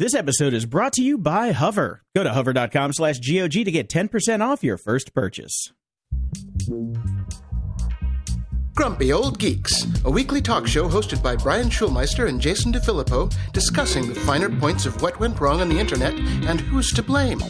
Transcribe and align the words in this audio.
This 0.00 0.14
episode 0.14 0.54
is 0.54 0.64
brought 0.64 0.94
to 0.94 1.02
you 1.02 1.18
by 1.18 1.52
Hover. 1.52 2.00
Go 2.16 2.24
to 2.24 2.32
hover.com 2.32 2.94
slash 2.94 3.18
GOG 3.18 3.52
to 3.52 3.70
get 3.70 3.90
10% 3.90 4.40
off 4.40 4.64
your 4.64 4.78
first 4.78 5.12
purchase. 5.12 5.74
Grumpy 8.74 9.12
Old 9.12 9.38
Geeks, 9.38 9.84
a 10.06 10.10
weekly 10.10 10.40
talk 10.40 10.66
show 10.66 10.88
hosted 10.88 11.22
by 11.22 11.36
Brian 11.36 11.68
Schulmeister 11.68 12.30
and 12.30 12.40
Jason 12.40 12.72
DeFilippo, 12.72 13.30
discussing 13.52 14.08
the 14.08 14.18
finer 14.20 14.48
points 14.48 14.86
of 14.86 15.02
what 15.02 15.20
went 15.20 15.38
wrong 15.38 15.60
on 15.60 15.68
the 15.68 15.78
internet 15.78 16.14
and 16.14 16.62
who's 16.62 16.90
to 16.92 17.02
blame. 17.02 17.40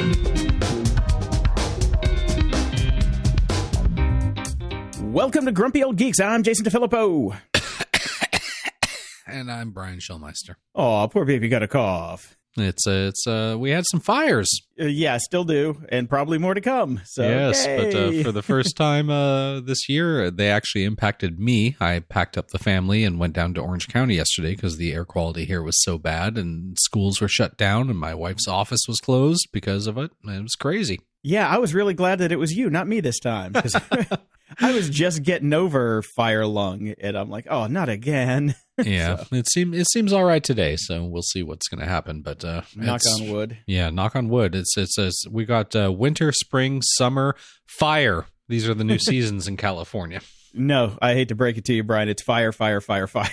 Welcome 5.12 5.45
to 5.45 5.53
Grumpy 5.53 5.85
Old 5.85 5.95
Geeks. 5.95 6.19
I'm 6.19 6.43
Jason 6.43 6.64
DeFilippo. 6.64 7.39
and 9.29 9.53
I'm 9.53 9.71
Brian 9.71 10.01
Schulmeister. 10.01 10.57
Oh, 10.75 11.09
poor 11.12 11.25
baby 11.25 11.48
got 11.48 11.62
a 11.62 11.69
cough. 11.69 12.37
It's 12.57 12.87
uh, 12.87 13.11
it's 13.11 13.27
uh, 13.27 13.57
we 13.59 13.71
had 13.71 13.85
some 13.91 14.01
fires. 14.01 14.49
Uh, 14.79 14.86
yeah, 14.86 15.18
still 15.18 15.45
do, 15.45 15.82
and 15.89 16.08
probably 16.08 16.36
more 16.36 16.54
to 16.54 16.61
come. 16.61 17.00
So 17.04 17.22
yes, 17.22 17.64
but 17.64 17.95
uh, 17.95 18.22
for 18.25 18.32
the 18.32 18.43
first 18.43 18.77
time 18.77 19.08
uh, 19.08 19.61
this 19.61 19.89
year, 19.89 20.31
they 20.31 20.50
actually 20.50 20.85
impacted 20.85 21.39
me. 21.39 21.77
I 21.81 22.00
packed 22.00 22.36
up 22.36 22.49
the 22.49 22.58
family 22.58 23.05
and 23.05 23.21
went 23.21 23.35
down 23.35 23.55
to 23.55 23.61
Orange 23.61 23.86
County 23.89 24.17
yesterday 24.17 24.57
because 24.57 24.79
the 24.79 24.93
air 24.93 25.05
quality 25.05 25.44
here 25.44 25.63
was 25.63 25.81
so 25.82 25.96
bad, 25.96 26.36
and 26.36 26.77
schools 26.81 27.21
were 27.21 27.29
shut 27.29 27.57
down, 27.57 27.89
and 27.89 27.99
my 27.99 28.14
wife's 28.14 28.49
office 28.49 28.82
was 28.89 28.99
closed 28.99 29.49
because 29.53 29.86
of 29.86 29.96
it. 29.96 30.11
It 30.25 30.43
was 30.43 30.57
crazy. 30.58 31.00
yeah, 31.22 31.49
I 31.49 31.58
was 31.58 31.75
really 31.75 31.94
glad 31.94 32.19
that 32.19 32.33
it 32.33 32.39
was 32.39 32.53
you, 32.53 32.69
not 32.69 32.89
me 32.89 33.00
this 33.00 33.20
time, 33.20 33.53
I 34.61 34.72
was 34.72 34.89
just 34.91 35.22
getting 35.22 35.53
over 35.53 36.03
fire 36.03 36.47
lung, 36.47 36.95
and 37.00 37.17
I'm 37.17 37.31
like, 37.31 37.47
oh, 37.50 37.67
not 37.67 37.89
again. 37.89 38.55
Yeah, 38.83 39.25
it 39.31 39.47
seems 39.47 39.77
it 39.77 39.86
seems 39.91 40.11
all 40.11 40.25
right 40.25 40.42
today, 40.42 40.75
so 40.78 41.05
we'll 41.05 41.20
see 41.20 41.42
what's 41.42 41.69
going 41.69 41.81
to 41.81 41.86
happen. 41.86 42.22
But 42.22 42.42
uh, 42.42 42.62
Knock 42.75 43.03
on 43.20 43.31
wood. 43.31 43.58
Yeah, 43.67 43.91
knock 43.91 44.17
on 44.17 44.31
wood. 44.31 44.55
It's 44.55 44.75
it 44.78 44.89
says 44.89 45.22
we 45.31 45.44
got 45.44 45.77
uh, 45.77 45.92
winter, 45.92 46.33
spring, 46.33 46.80
summer, 46.97 47.36
fire. 47.66 48.24
These 48.48 48.66
are 48.66 48.72
the 48.72 48.84
new 48.84 48.97
seasons 49.11 49.47
in 49.47 49.58
California. 49.58 50.22
No, 50.55 50.96
I 51.02 51.12
hate 51.12 51.28
to 51.28 51.34
break 51.34 51.58
it 51.58 51.67
to 51.67 51.74
you, 51.74 51.83
Brian. 51.84 52.08
It's 52.08 52.22
fire, 52.22 52.52
fire, 52.52 52.80
fire, 52.80 53.06
fire. 53.06 53.28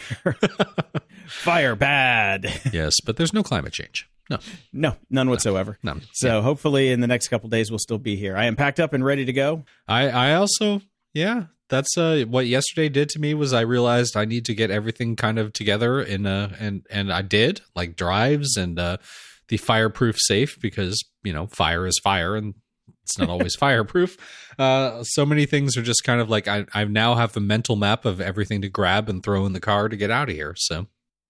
fire 1.28 1.76
bad. 1.78 2.52
Yes, 2.74 2.96
but 3.06 3.16
there's 3.16 3.34
no 3.34 3.42
climate 3.42 3.72
change. 3.74 4.08
No, 4.30 4.40
No, 4.74 4.96
none 5.10 5.30
whatsoever. 5.30 5.78
no. 5.82 5.96
So 6.12 6.42
hopefully 6.42 6.92
in 6.92 7.00
the 7.00 7.08
next 7.08 7.30
couple 7.30 7.48
days 7.50 7.72
we'll 7.72 7.80
still 7.80 7.98
be 8.00 8.18
here. 8.18 8.36
I 8.36 8.46
am 8.48 8.58
packed 8.58 8.82
up 8.82 8.92
and 8.92 9.06
ready 9.06 9.24
to 9.24 9.32
go. 9.34 9.64
I 9.88 10.10
I 10.10 10.34
also 10.36 10.82
yeah. 11.14 11.46
That's 11.70 11.98
uh 11.98 12.24
what 12.30 12.48
yesterday 12.48 12.88
did 12.88 13.10
to 13.10 13.20
me 13.20 13.34
was 13.34 13.54
I 13.54 13.62
realized 13.62 14.16
I 14.16 14.26
need 14.26 14.46
to 14.46 14.56
get 14.56 14.72
everything 14.72 15.16
kind 15.18 15.38
of 15.38 15.52
together 15.52 16.02
in 16.02 16.26
uh 16.26 16.56
and 16.60 16.86
and 16.90 17.12
I 17.12 17.22
did 17.22 17.62
like 17.76 17.98
drives 17.98 18.56
and 18.56 18.80
uh 18.80 18.98
the 19.50 19.58
fireproof 19.58 20.16
safe 20.18 20.58
because 20.62 21.04
you 21.24 21.34
know 21.34 21.48
fire 21.48 21.86
is 21.86 22.00
fire 22.02 22.36
and 22.36 22.54
it's 23.04 23.18
not 23.18 23.30
always 23.30 23.56
fireproof. 23.60 24.18
Uh, 24.60 25.04
so 25.04 25.26
many 25.26 25.46
things 25.46 25.78
are 25.78 25.82
just 25.82 26.04
kind 26.04 26.22
of 26.22 26.30
like 26.30 26.48
I 26.48 26.66
I 26.74 26.86
now 26.86 27.16
have 27.16 27.34
the 27.34 27.42
mental 27.42 27.76
map 27.76 28.06
of 28.06 28.22
everything 28.22 28.62
to 28.62 28.70
grab 28.70 29.10
and 29.10 29.22
throw 29.22 29.46
in 29.46 29.54
the 29.54 29.60
car 29.60 29.90
to 29.90 29.98
get 29.98 30.10
out 30.10 30.30
of 30.30 30.36
here. 30.36 30.54
So 30.58 30.88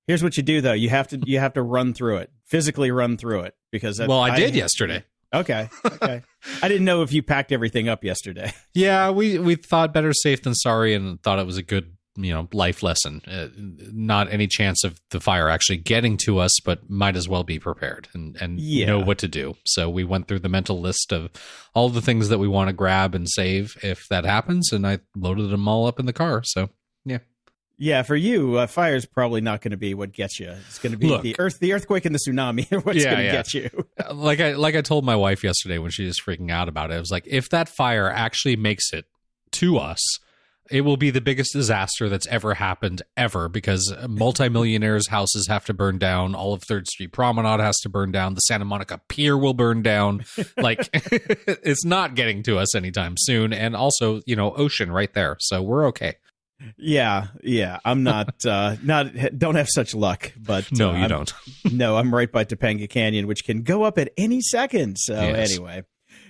Here's 0.08 0.24
what 0.24 0.38
you 0.38 0.44
do 0.44 0.62
though. 0.62 0.74
You 0.74 0.90
have 0.90 1.10
to 1.10 1.20
you 1.26 1.40
have 1.40 1.54
to 1.54 1.62
run 1.62 1.94
through 1.94 2.18
it. 2.18 2.32
Physically 2.46 2.92
run 2.92 3.18
through 3.18 3.42
it 3.42 3.56
because 3.72 3.98
that, 3.98 4.08
well, 4.08 4.22
I 4.22 4.36
did 4.36 4.56
yesterday. 4.56 5.04
Okay. 5.34 5.70
Okay. 5.86 6.24
I 6.62 6.68
didn't 6.68 6.86
know 6.86 7.02
if 7.02 7.12
you 7.12 7.22
packed 7.22 7.52
everything 7.52 7.90
up 7.90 8.04
yesterday. 8.04 8.54
Yeah, 8.74 9.10
we 9.10 9.40
we 9.40 9.56
thought 9.56 9.92
better 9.94 10.14
safe 10.14 10.44
than 10.44 10.54
sorry, 10.54 10.94
and 10.94 11.22
thought 11.24 11.40
it 11.40 11.48
was 11.48 11.58
a 11.58 11.64
good 11.64 11.94
you 12.16 12.32
know 12.32 12.48
life 12.54 12.84
lesson. 12.84 13.22
Uh, 13.28 13.48
not 13.58 14.32
any 14.32 14.46
chance 14.48 14.84
of 14.84 15.00
the 15.10 15.20
fire 15.20 15.50
actually 15.50 15.78
getting 15.78 16.16
to 16.26 16.38
us, 16.38 16.52
but 16.64 16.88
might 16.90 17.16
as 17.16 17.28
well 17.28 17.44
be 17.44 17.58
prepared 17.60 18.08
and 18.14 18.38
and 18.40 18.60
Yeah. 18.60 18.86
know 18.86 19.00
what 19.00 19.18
to 19.20 19.28
do. 19.28 19.56
So 19.66 19.90
we 19.90 20.04
went 20.04 20.28
through 20.28 20.40
the 20.40 20.50
mental 20.50 20.80
list 20.80 21.12
of 21.12 21.30
all 21.74 21.90
the 21.90 22.02
things 22.02 22.30
that 22.30 22.38
we 22.38 22.48
want 22.48 22.68
to 22.70 22.74
grab 22.74 23.16
and 23.16 23.28
save 23.28 23.76
if 23.84 24.08
that 24.10 24.26
happens, 24.26 24.72
and 24.72 24.86
I 24.86 25.00
loaded 25.16 25.50
them 25.50 25.68
all 25.68 25.88
up 25.88 26.00
in 26.00 26.06
the 26.06 26.14
car. 26.14 26.44
So 26.46 26.70
Yeah, 27.80 28.02
for 28.02 28.16
you, 28.16 28.56
uh, 28.58 28.66
fire's 28.68 29.06
probably 29.06 29.40
not 29.42 29.62
going 29.62 29.72
to 29.72 29.78
be 29.78 29.94
what 29.94 30.12
gets 30.12 30.40
you. 30.40 30.50
It's 30.68 30.80
going 30.80 30.94
to 30.94 30.98
be 30.98 31.08
Look. 31.08 31.22
the 31.22 31.36
earth, 31.40 31.60
the 31.60 31.74
earthquake, 31.74 32.06
and 32.06 32.16
the 32.16 32.20
tsunami. 32.20 32.72
are 32.72 32.80
What's 32.80 33.04
Yeah, 33.04 33.12
going 33.12 33.18
to 33.18 33.24
yeah. 33.26 33.32
get 33.32 33.54
you? 33.54 33.70
Uh, 34.04 34.14
like 34.14 34.40
I 34.40 34.54
like 34.54 34.76
I 34.76 34.82
told 34.82 35.06
my 35.06 35.16
wife 35.16 35.44
yesterday 35.44 35.78
when 35.80 35.92
she 35.92 36.06
was 36.06 36.20
freaking 36.20 36.52
out 36.52 36.70
about 36.70 36.92
it, 36.92 36.96
I 36.96 37.00
was 37.00 37.12
like, 37.12 37.26
if 37.28 37.50
that 37.50 37.68
fire 37.70 38.10
actually 38.10 38.56
makes 38.56 38.94
it 38.94 39.06
to 39.54 39.78
us, 39.78 40.02
it 40.70 40.82
will 40.82 40.98
be 40.98 41.10
the 41.12 41.22
biggest 41.22 41.54
disaster 41.54 42.10
that's 42.10 42.28
ever 42.28 42.54
happened 42.56 43.02
ever 43.16 43.48
because 43.50 43.92
multimillionaires' 44.08 45.08
houses 45.08 45.48
have 45.48 45.66
to 45.66 45.74
burn 45.74 45.98
down, 45.98 46.36
all 46.36 46.54
of 46.54 46.62
Third 46.64 46.88
Street 46.88 47.12
Promenade 47.12 47.60
has 47.60 47.78
to 47.80 47.90
burn 47.90 48.12
down, 48.12 48.34
the 48.36 48.42
Santa 48.42 48.66
Monica 48.66 49.00
Pier 49.08 49.38
will 49.38 49.54
burn 49.54 49.82
down. 49.82 50.26
like 50.58 50.90
it's 50.94 51.86
not 51.86 52.16
getting 52.16 52.44
to 52.44 52.58
us 52.60 52.76
anytime 52.76 53.16
soon, 53.18 53.54
and 53.54 53.76
also 53.76 54.22
you 54.26 54.36
know 54.36 54.54
ocean 54.56 54.92
right 54.92 55.14
there, 55.14 55.38
so 55.40 55.62
we're 55.62 55.86
okay. 55.88 56.16
Yeah, 56.78 57.28
yeah. 57.44 57.80
I'm 57.86 58.04
not, 58.04 58.34
uh, 58.46 58.76
not, 58.84 59.12
don't 59.38 59.56
have 59.56 59.68
such 59.70 59.94
luck, 59.94 60.32
but 60.38 60.72
No, 60.72 60.90
uh, 60.90 60.94
you 60.94 61.00
I'm- 61.00 61.10
don't. 61.10 61.34
No, 61.72 61.98
I'm 61.98 62.14
right 62.14 62.32
by 62.32 62.46
Topanga 62.46 62.90
Canyon, 62.90 63.28
which 63.28 63.44
can 63.44 63.62
go 63.64 63.84
up 63.84 63.98
at 63.98 64.12
any 64.18 64.42
second. 64.42 64.98
So 64.98 65.14
Yes. 65.14 65.52
anyway, 65.52 65.84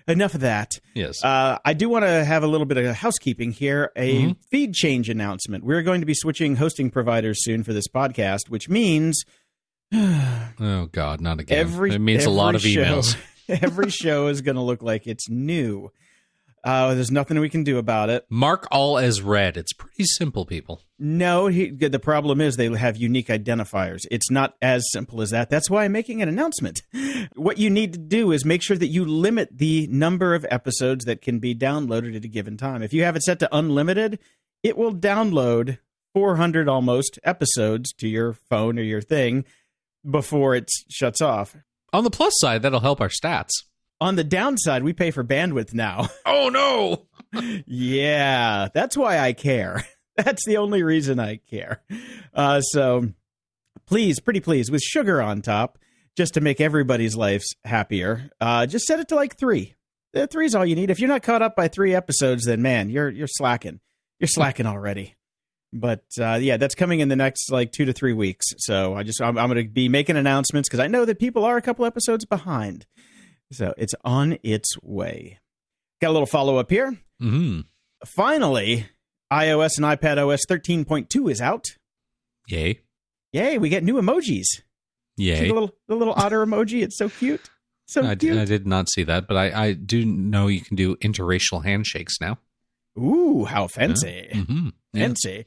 enough 0.07 0.33
of 0.35 0.41
that. 0.41 0.79
Yes. 0.93 1.23
Uh, 1.23 1.57
I 1.63 1.73
do 1.73 1.87
want 1.89 2.05
to 2.05 2.23
have 2.25 2.43
a 2.43 2.47
little 2.47 2.65
bit 2.65 2.77
of 2.77 2.95
housekeeping 2.95 3.51
here. 3.51 3.91
A 3.95 4.23
Mhm. 4.23 4.35
feed 4.51 4.73
change 4.73 5.09
announcement. 5.09 5.63
We're 5.63 5.81
going 5.83 6.01
to 6.01 6.05
be 6.07 6.13
switching 6.15 6.55
hosting 6.55 6.89
providers 6.89 7.43
soon 7.43 7.63
for 7.63 7.71
this 7.73 7.87
podcast, 7.87 8.49
which 8.49 8.67
means 8.67 9.23
oh 9.93 10.89
God, 10.91 11.21
not 11.21 11.39
again. 11.39 11.57
every 11.59 11.93
it 11.93 11.99
means 11.99 12.25
a 12.25 12.29
lot 12.29 12.55
of 12.55 12.61
show- 12.61 12.67
emails. 12.83 13.15
every 13.49 13.89
show 13.89 14.27
is 14.27 14.41
going 14.41 14.55
to 14.55 14.61
look 14.61 14.81
like 14.81 15.07
it's 15.07 15.29
new. 15.29 15.91
Uh, 16.67 16.93
there's 16.93 17.11
nothing 17.11 17.39
we 17.39 17.47
can 17.47 17.63
do 17.63 17.77
about 17.77 18.09
it. 18.09 18.25
Mark 18.29 18.67
all 18.71 18.97
as 18.97 19.21
read. 19.21 19.55
It's 19.55 19.71
pretty 19.71 20.03
simple, 20.03 20.45
people. 20.45 20.81
No, 20.99 21.47
he, 21.47 21.69
the 21.69 21.97
problem 21.97 22.41
is 22.41 22.57
they 22.57 22.67
have 22.67 22.97
unique 22.97 23.27
identifiers. 23.27 24.01
It's 24.11 24.29
not 24.29 24.55
as 24.61 24.83
simple 24.91 25.21
as 25.21 25.29
that. 25.29 25.49
That's 25.49 25.69
why 25.69 25.85
I'm 25.85 25.93
making 25.93 26.21
an 26.21 26.27
announcement. 26.27 26.81
What 27.35 27.57
you 27.57 27.69
need 27.69 27.93
to 27.93 27.99
do 27.99 28.31
is 28.31 28.45
make 28.45 28.61
sure 28.61 28.77
that 28.77 28.87
you 28.87 29.03
limit 29.03 29.49
the 29.51 29.87
number 29.87 30.35
of 30.35 30.45
episodes 30.49 31.05
that 31.05 31.21
can 31.21 31.39
be 31.39 31.55
downloaded 31.55 32.15
at 32.15 32.25
a 32.25 32.27
given 32.27 32.57
time. 32.57 32.81
If 32.83 32.93
you 32.93 33.03
have 33.03 33.15
it 33.15 33.23
set 33.23 33.39
to 33.39 33.55
unlimited, 33.55 34.19
it 34.63 34.77
will 34.77 34.93
download 34.93 35.79
400 36.13 36.67
almost 36.69 37.19
episodes 37.23 37.91
to 37.93 38.07
your 38.07 38.33
phone 38.33 38.77
or 38.77 38.83
your 38.83 39.01
thing 39.01 39.45
before 40.09 40.55
it 40.55 40.69
shuts 40.89 41.21
off. 41.21 41.55
On 41.91 42.03
the 42.03 42.09
plus 42.09 42.33
side, 42.37 42.61
that'll 42.61 42.81
help 42.81 43.01
our 43.01 43.09
stats. 43.09 43.51
On 43.99 44.15
the 44.15 44.23
downside, 44.23 44.83
we 44.83 44.93
pay 44.93 45.11
for 45.11 45.23
bandwidth 45.23 45.73
now. 45.73 46.07
Oh 46.25 46.49
no! 46.49 47.07
yeah, 47.65 48.67
that's 48.73 48.95
why 48.95 49.19
I 49.19 49.33
care. 49.33 49.83
That's 50.17 50.45
the 50.45 50.57
only 50.57 50.81
reason 50.81 51.19
I 51.19 51.37
care. 51.49 51.83
Uh, 52.33 52.61
so 52.61 53.09
please, 53.85 54.19
pretty 54.19 54.39
please, 54.39 54.71
with 54.71 54.81
sugar 54.81 55.21
on 55.21 55.41
top, 55.41 55.77
just 56.15 56.33
to 56.33 56.41
make 56.41 56.59
everybody's 56.59 57.15
lives 57.15 57.55
happier. 57.65 58.29
Uh, 58.41 58.65
just 58.65 58.85
set 58.85 58.99
it 58.99 59.09
to 59.09 59.15
like 59.15 59.37
three. 59.37 59.75
Uh, 60.15 60.25
Three's 60.25 60.55
all 60.55 60.65
you 60.65 60.75
need. 60.75 60.89
If 60.89 60.99
you're 60.99 61.09
not 61.09 61.21
caught 61.21 61.41
up 61.41 61.55
by 61.55 61.67
three 61.67 61.93
episodes, 61.93 62.45
then 62.45 62.61
man, 62.61 62.89
you're 62.89 63.09
you're 63.09 63.27
slacking. 63.27 63.79
You're 64.19 64.27
slacking 64.27 64.65
already. 64.65 65.15
But 65.73 66.05
uh, 66.19 66.39
yeah, 66.41 66.57
that's 66.57 66.75
coming 66.75 66.99
in 67.01 67.09
the 67.09 67.15
next 67.15 67.51
like 67.51 67.71
two 67.71 67.85
to 67.85 67.93
three 67.93 68.13
weeks. 68.13 68.45
So 68.59 68.95
I 68.95 69.03
just 69.03 69.21
I'm, 69.21 69.37
I'm 69.37 69.49
going 69.51 69.63
to 69.63 69.69
be 69.69 69.89
making 69.89 70.17
announcements 70.17 70.69
because 70.69 70.79
I 70.79 70.87
know 70.87 71.05
that 71.05 71.19
people 71.19 71.45
are 71.45 71.57
a 71.57 71.61
couple 71.61 71.85
episodes 71.85 72.25
behind. 72.25 72.85
So 73.51 73.73
it's 73.77 73.95
on 74.03 74.37
its 74.43 74.75
way. 74.81 75.39
Got 76.01 76.09
a 76.09 76.11
little 76.11 76.25
follow 76.27 76.57
up 76.57 76.69
here 76.69 76.97
Mm-hmm. 77.21 77.61
finally, 78.05 78.85
iOS 79.33 79.77
and 79.77 79.85
iPad 79.85 80.17
OS 80.23 80.45
13.2 80.45 81.31
is 81.31 81.41
out. 81.41 81.65
Yay! 82.47 82.81
Yay, 83.33 83.57
we 83.57 83.69
get 83.69 83.83
new 83.83 83.95
emojis. 83.95 84.45
Yay! 85.17 85.47
the 85.47 85.53
little 85.53 85.71
the 85.87 85.95
little 85.95 86.13
otter 86.15 86.45
emoji, 86.45 86.83
it's 86.83 86.97
so 86.97 87.09
cute. 87.09 87.49
So 87.87 88.01
I, 88.03 88.15
cute. 88.15 88.33
did, 88.33 88.37
I 88.37 88.45
did 88.45 88.67
not 88.67 88.89
see 88.89 89.03
that, 89.03 89.27
but 89.27 89.35
I, 89.37 89.67
I 89.67 89.73
do 89.73 90.05
know 90.05 90.47
you 90.47 90.61
can 90.61 90.75
do 90.75 90.95
interracial 90.97 91.63
handshakes 91.65 92.19
now. 92.21 92.37
Ooh, 92.99 93.45
how 93.45 93.67
fancy. 93.67 94.27
Mm-hmm. 94.33 94.69
Fancy. 94.93 95.45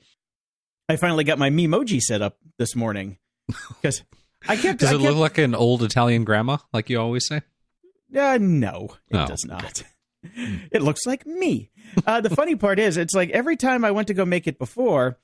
I 0.88 0.97
finally 0.97 1.23
got 1.25 1.38
my 1.38 1.50
Memoji 1.50 2.00
set 2.00 2.23
up 2.23 2.38
this 2.58 2.75
morning. 2.75 3.19
Because 3.82 4.02
I 4.49 4.56
kept 4.56 4.81
Does 4.81 4.91
I 4.91 4.94
it 4.94 4.99
kept, 5.00 5.11
look 5.11 5.17
like 5.19 5.38
an 5.38 5.55
old 5.55 5.82
Italian 5.82 6.25
grandma, 6.25 6.58
like 6.73 6.88
you 6.88 6.99
always 7.00 7.26
say? 7.26 7.43
Uh, 8.17 8.39
no, 8.41 8.91
it 9.09 9.17
Oh, 9.17 9.27
does 9.27 9.45
not. 9.47 9.83
It 10.71 10.83
looks 10.83 11.07
like 11.07 11.27
me. 11.27 11.71
Uh, 12.07 12.21
the 12.21 12.29
funny 12.29 12.55
part 12.55 12.79
is, 12.79 12.99
it's 12.99 13.15
like 13.15 13.31
every 13.31 13.57
time 13.57 13.87
I 13.87 13.91
went 13.91 14.09
to 14.09 14.15
go 14.15 14.27
make 14.27 14.47
it 14.47 14.59
before, 14.59 15.19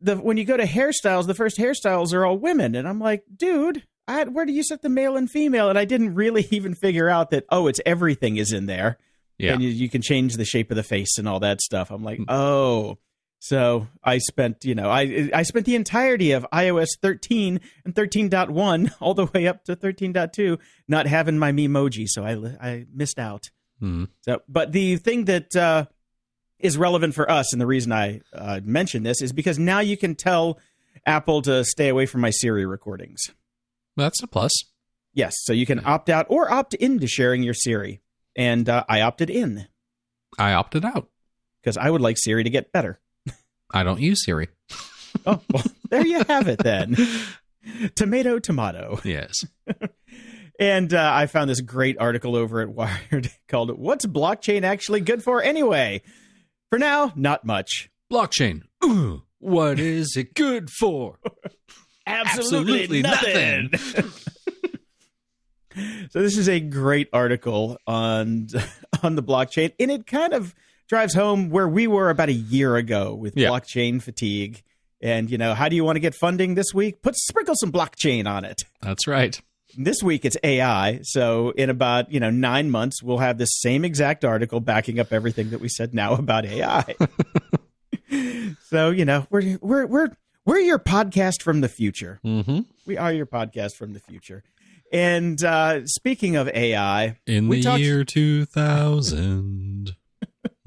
the 0.00 0.16
when 0.16 0.36
you 0.38 0.44
go 0.44 0.56
to 0.56 0.64
hairstyles, 0.64 1.28
the 1.28 1.34
first 1.36 1.56
hairstyles 1.56 2.12
are 2.12 2.26
all 2.26 2.36
women, 2.36 2.74
and 2.74 2.88
I'm 2.88 2.98
like, 2.98 3.22
dude, 3.36 3.84
I 4.08 4.24
where 4.24 4.44
do 4.46 4.52
you 4.52 4.64
set 4.64 4.82
the 4.82 4.88
male 4.88 5.16
and 5.16 5.30
female? 5.30 5.68
And 5.68 5.78
I 5.78 5.84
didn't 5.84 6.16
really 6.16 6.48
even 6.50 6.74
figure 6.74 7.08
out 7.08 7.30
that 7.30 7.44
oh, 7.50 7.68
it's 7.68 7.80
everything 7.86 8.38
is 8.38 8.52
in 8.52 8.66
there, 8.66 8.98
Yeah. 9.38 9.52
and 9.52 9.62
you, 9.62 9.68
you 9.68 9.88
can 9.88 10.02
change 10.02 10.34
the 10.34 10.44
shape 10.44 10.72
of 10.72 10.76
the 10.76 10.82
face 10.82 11.16
and 11.16 11.28
all 11.28 11.38
that 11.40 11.60
stuff. 11.60 11.92
I'm 11.92 12.02
like, 12.02 12.18
oh, 12.26 12.98
So 13.42 13.88
I 14.04 14.18
spent, 14.18 14.66
you 14.66 14.74
know, 14.74 14.90
I 14.90 15.30
I 15.32 15.42
spent 15.44 15.64
the 15.64 15.74
entirety 15.74 16.32
of 16.32 16.46
iOS 16.52 16.88
13 17.00 17.58
and 17.86 17.94
13.1 17.94 18.92
all 19.00 19.14
the 19.14 19.26
way 19.26 19.46
up 19.48 19.64
to 19.64 19.74
13.2 19.74 20.58
not 20.86 21.06
having 21.06 21.38
my 21.38 21.50
Memoji, 21.50 22.06
so 22.06 22.22
I 22.22 22.34
I 22.60 22.86
missed 22.94 23.18
out. 23.18 23.50
Hmm. 23.80 24.04
So, 24.20 24.42
but 24.46 24.72
the 24.72 24.96
thing 24.96 25.24
that 25.24 25.56
uh, 25.56 25.86
is 26.58 26.76
relevant 26.76 27.14
for 27.14 27.30
us, 27.30 27.54
and 27.54 27.60
the 27.60 27.66
reason 27.66 27.92
I 27.92 28.20
uh, 28.34 28.60
mention 28.62 29.04
this 29.04 29.22
is 29.22 29.32
because 29.32 29.58
now 29.58 29.80
you 29.80 29.96
can 29.96 30.14
tell 30.16 30.58
Apple 31.06 31.40
to 31.42 31.64
stay 31.64 31.88
away 31.88 32.04
from 32.04 32.20
my 32.20 32.30
Siri 32.30 32.66
recordings. 32.66 33.22
That's 33.96 34.22
a 34.22 34.26
plus. 34.26 34.52
Yes, 35.14 35.34
so 35.38 35.54
you 35.54 35.64
can 35.64 35.84
opt 35.86 36.10
out 36.10 36.26
or 36.28 36.52
opt 36.52 36.74
into 36.74 37.06
sharing 37.06 37.42
your 37.42 37.54
Siri, 37.54 38.02
and 38.36 38.68
uh, 38.68 38.84
I 38.86 39.00
opted 39.00 39.30
in 39.30 39.66
I 40.38 40.52
opted 40.52 40.84
out. 40.84 41.08
because 41.62 41.78
I 41.78 41.88
would 41.88 42.02
like 42.02 42.16
Siri 42.18 42.44
to 42.44 42.50
get 42.50 42.70
better. 42.70 43.00
I 43.72 43.82
don't 43.82 44.00
use 44.00 44.24
Siri. 44.24 44.48
Oh, 45.26 45.40
well, 45.52 45.64
there 45.90 46.06
you 46.06 46.22
have 46.28 46.46
it 46.46 46.60
then. 46.60 46.96
tomato, 47.96 48.38
tomato. 48.38 49.00
Yes. 49.04 49.34
And 50.60 50.92
uh, 50.92 51.10
I 51.14 51.24
found 51.26 51.48
this 51.48 51.62
great 51.62 51.96
article 51.98 52.36
over 52.36 52.60
at 52.60 52.68
Wired 52.68 53.30
called 53.48 53.76
"What's 53.78 54.04
Blockchain 54.04 54.62
Actually 54.62 55.00
Good 55.00 55.24
For 55.24 55.42
Anyway." 55.42 56.02
For 56.68 56.78
now, 56.78 57.12
not 57.16 57.46
much. 57.46 57.88
Blockchain. 58.12 58.64
Ooh, 58.84 59.22
what 59.38 59.80
is 59.80 60.16
it 60.18 60.34
good 60.34 60.68
for? 60.68 61.18
Absolutely, 62.06 63.02
Absolutely 63.02 63.70
nothing. 63.72 64.10
so 66.10 66.20
this 66.20 66.36
is 66.36 66.48
a 66.48 66.60
great 66.60 67.08
article 67.14 67.78
on 67.86 68.48
on 69.02 69.16
the 69.16 69.22
blockchain, 69.22 69.72
and 69.80 69.90
it 69.90 70.06
kind 70.06 70.34
of 70.34 70.54
drives 70.90 71.14
home 71.14 71.48
where 71.50 71.68
we 71.68 71.86
were 71.86 72.10
about 72.10 72.28
a 72.28 72.32
year 72.34 72.74
ago 72.76 73.14
with 73.14 73.34
Yeah. 73.36 73.48
blockchain 73.48 74.02
fatigue. 74.02 74.62
And 75.00 75.30
you 75.30 75.38
know, 75.38 75.54
how 75.54 75.68
do 75.70 75.76
you 75.76 75.84
want 75.84 75.96
to 75.96 76.00
get 76.00 76.14
funding 76.16 76.56
this 76.56 76.74
week? 76.74 77.00
Put 77.00 77.14
sprinkle 77.16 77.54
some 77.56 77.70
blockchain 77.72 78.26
on 78.26 78.44
it. 78.44 78.60
That's 78.82 79.06
right. 79.06 79.40
This 79.78 80.02
week 80.02 80.24
it's 80.24 80.36
AI. 80.42 80.98
So 81.04 81.50
in 81.52 81.70
about, 81.70 82.12
you 82.12 82.18
know, 82.18 82.28
9 82.30 82.70
months 82.72 83.02
we'll 83.04 83.18
have 83.18 83.38
the 83.38 83.46
same 83.46 83.84
exact 83.84 84.24
article 84.24 84.58
backing 84.60 84.98
up 84.98 85.12
everything 85.12 85.50
that 85.50 85.60
we 85.60 85.68
said 85.68 85.94
now 85.94 86.14
about 86.14 86.44
AI. 86.44 86.96
so, 88.68 88.90
you 88.90 89.04
know, 89.04 89.26
we're 89.30 89.58
we're 89.62 89.86
we're 89.86 90.08
we're 90.44 90.58
your 90.58 90.80
podcast 90.80 91.40
from 91.42 91.60
the 91.60 91.68
future. 91.68 92.18
Mm-hmm. 92.24 92.60
We 92.84 92.98
are 92.98 93.12
your 93.12 93.26
podcast 93.26 93.76
from 93.76 93.92
the 93.92 94.00
future. 94.00 94.42
And 94.92 95.42
uh 95.44 95.86
speaking 95.86 96.34
of 96.34 96.48
AI, 96.48 97.16
In 97.28 97.48
the 97.48 97.62
talked- 97.62 97.80
year 97.80 98.02
2000. 98.04 99.94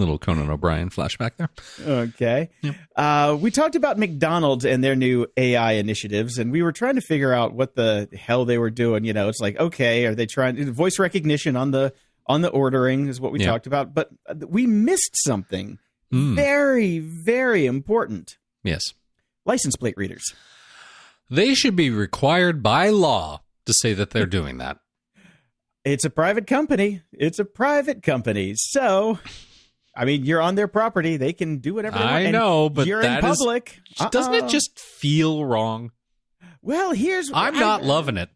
Little 0.03 0.19
Conan 0.19 0.49
O'Brien 0.49 0.89
flashback 0.89 1.31
there. 1.37 1.49
Okay. 1.85 2.49
Yep. 2.61 2.75
Uh, 2.95 3.37
we 3.39 3.51
talked 3.51 3.75
about 3.75 3.97
McDonald's 3.97 4.65
and 4.65 4.83
their 4.83 4.95
new 4.95 5.27
AI 5.37 5.73
initiatives, 5.73 6.37
and 6.37 6.51
we 6.51 6.61
were 6.61 6.71
trying 6.71 6.95
to 6.95 7.01
figure 7.01 7.33
out 7.33 7.53
what 7.53 7.75
the 7.75 8.09
hell 8.17 8.45
they 8.45 8.57
were 8.57 8.69
doing. 8.69 9.03
You 9.05 9.13
know, 9.13 9.29
it's 9.29 9.39
like, 9.39 9.57
okay, 9.59 10.05
are 10.05 10.15
they 10.15 10.25
trying 10.25 10.71
voice 10.71 10.99
recognition 10.99 11.55
on 11.55 11.71
the 11.71 11.93
on 12.27 12.41
the 12.41 12.49
ordering 12.49 13.07
is 13.07 13.19
what 13.19 13.31
we 13.31 13.39
talked 13.39 13.67
about, 13.67 13.93
but 13.93 14.09
we 14.47 14.65
missed 14.67 15.15
something 15.25 15.79
Mm, 16.13 16.35
very, 16.35 16.99
very 16.99 17.65
important: 17.65 18.37
yes. 18.63 18.83
license 19.45 19.75
plate 19.75 19.95
readers. 19.97 20.23
They 21.27 21.55
should 21.55 21.75
be 21.75 21.89
required 21.89 22.61
by 22.61 22.89
law 22.89 23.41
to 23.65 23.73
say 23.73 23.93
that 23.93 24.11
they're 24.11 24.27
doing 24.27 24.59
that. 24.59 24.77
It's 25.83 26.05
a 26.05 26.11
private 26.11 26.45
company. 26.45 27.01
It's 27.11 27.39
a 27.39 27.45
private 27.45 28.03
company, 28.03 28.53
so. 28.55 29.17
I 29.95 30.05
mean, 30.05 30.25
you're 30.25 30.41
on 30.41 30.55
their 30.55 30.67
property. 30.67 31.17
They 31.17 31.33
can 31.33 31.57
do 31.59 31.75
whatever 31.75 31.97
they 31.99 32.03
want. 32.03 32.15
I 32.15 32.31
know, 32.31 32.69
but 32.69 32.87
you're 32.87 33.01
in 33.01 33.19
public. 33.21 33.79
Doesn't 34.11 34.33
Uh-uh. 34.33 34.45
it 34.45 34.49
just 34.49 34.79
feel 34.79 35.45
wrong? 35.45 35.91
Well, 36.61 36.93
here's 36.93 37.29
I'm 37.33 37.55
I- 37.55 37.59
not 37.59 37.83
loving 37.83 38.17
it. 38.17 38.29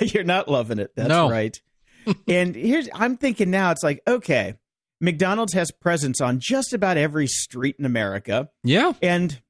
You're 0.14 0.22
not 0.24 0.48
loving 0.48 0.78
it. 0.78 0.92
That's 0.94 1.08
No. 1.08 1.28
right. 1.30 1.60
and 2.28 2.54
here's 2.54 2.88
I'm 2.94 3.16
thinking 3.16 3.50
now 3.50 3.70
it's 3.72 3.82
like, 3.82 4.00
okay, 4.06 4.54
McDonald's 5.00 5.54
has 5.54 5.70
presence 5.72 6.20
on 6.20 6.38
just 6.40 6.72
about 6.72 6.96
every 6.96 7.26
street 7.26 7.76
in 7.78 7.84
America. 7.84 8.48
Yeah. 8.62 8.92
And 9.02 9.40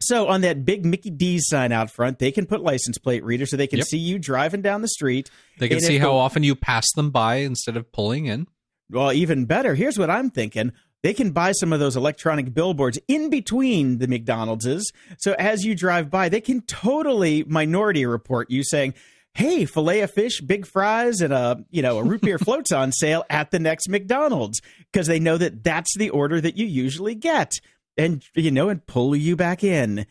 so 0.00 0.26
on 0.28 0.40
that 0.40 0.64
big 0.64 0.84
Mickey 0.84 1.10
D's 1.10 1.46
sign 1.46 1.70
out 1.70 1.90
front, 1.90 2.18
they 2.18 2.32
can 2.32 2.46
put 2.46 2.60
license 2.62 2.98
plate 2.98 3.22
readers 3.24 3.50
so 3.50 3.56
they 3.56 3.68
can 3.68 3.78
Yep. 3.78 3.86
see 3.86 3.98
you 3.98 4.18
driving 4.18 4.62
down 4.62 4.82
the 4.82 4.88
street. 4.88 5.30
They 5.58 5.68
can 5.68 5.80
see 5.80 5.94
if 5.96 6.02
how 6.02 6.08
the- 6.08 6.14
often 6.18 6.42
you 6.42 6.56
pass 6.56 6.86
them 6.96 7.10
by 7.10 7.36
instead 7.36 7.76
of 7.76 7.92
pulling 7.92 8.26
in. 8.26 8.48
Well, 8.92 9.12
even 9.12 9.46
better, 9.46 9.74
here's 9.74 9.98
what 9.98 10.10
I'm 10.10 10.30
thinking. 10.30 10.72
They 11.02 11.14
can 11.14 11.32
buy 11.32 11.52
some 11.52 11.72
of 11.72 11.80
those 11.80 11.96
electronic 11.96 12.54
billboards 12.54 12.98
in 13.08 13.28
between 13.28 13.98
the 13.98 14.06
McDonald's. 14.06 14.92
So 15.18 15.34
as 15.38 15.64
you 15.64 15.74
drive 15.74 16.10
by, 16.10 16.28
they 16.28 16.40
can 16.40 16.60
totally 16.62 17.42
minority 17.44 18.06
report 18.06 18.50
you 18.50 18.62
saying, 18.62 18.94
Hey, 19.34 19.64
filet 19.64 20.00
of 20.00 20.10
fish, 20.10 20.42
big 20.42 20.66
fries, 20.66 21.22
and 21.22 21.32
a 21.32 21.64
you 21.70 21.80
know 21.80 21.98
a 21.98 22.04
root 22.04 22.20
beer 22.20 22.38
floats 22.38 22.70
on 22.70 22.92
sale 22.92 23.24
at 23.30 23.50
the 23.50 23.58
next 23.58 23.88
McDonald's 23.88 24.60
because 24.92 25.06
they 25.06 25.18
know 25.18 25.38
that 25.38 25.64
that's 25.64 25.96
the 25.96 26.10
order 26.10 26.38
that 26.38 26.58
you 26.58 26.66
usually 26.66 27.14
get, 27.14 27.52
and 27.96 28.22
you 28.34 28.50
know, 28.50 28.68
and 28.68 28.86
pull 28.86 29.16
you 29.16 29.34
back 29.34 29.64
in. 29.64 30.04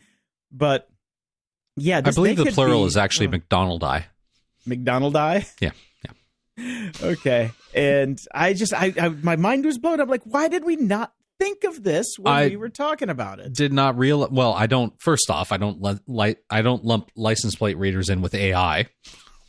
But 0.50 0.88
yeah, 1.76 2.02
I 2.04 2.10
believe 2.10 2.36
the 2.36 2.46
plural 2.46 2.82
be- 2.82 2.88
is 2.88 2.96
actually 2.96 3.28
oh, 3.28 3.30
McDonald 3.30 3.84
Eye. 3.84 4.06
McDonald 4.66 5.14
eye. 5.14 5.46
Yeah, 5.60 5.70
Okay, 7.02 7.50
and 7.74 8.18
I 8.34 8.52
just 8.52 8.74
I, 8.74 8.92
I 9.00 9.08
my 9.08 9.36
mind 9.36 9.64
was 9.64 9.78
blown. 9.78 10.00
I'm 10.00 10.08
like, 10.08 10.22
why 10.24 10.48
did 10.48 10.64
we 10.64 10.76
not 10.76 11.12
think 11.38 11.64
of 11.64 11.82
this 11.82 12.06
when 12.18 12.32
I- 12.32 12.48
we 12.48 12.56
were 12.56 12.68
talking 12.68 13.08
about 13.08 13.40
it? 13.40 13.52
Did 13.54 13.72
not 13.72 13.96
real 13.98 14.28
well. 14.30 14.52
I 14.52 14.66
don't. 14.66 14.92
First 15.00 15.30
off, 15.30 15.50
I 15.52 15.56
don't 15.56 15.80
let 15.80 15.98
li- 16.06 16.36
I 16.50 16.62
don't 16.62 16.84
lump 16.84 17.10
license 17.16 17.54
plate 17.54 17.78
readers 17.78 18.08
in 18.10 18.20
with 18.20 18.34
AI 18.34 18.86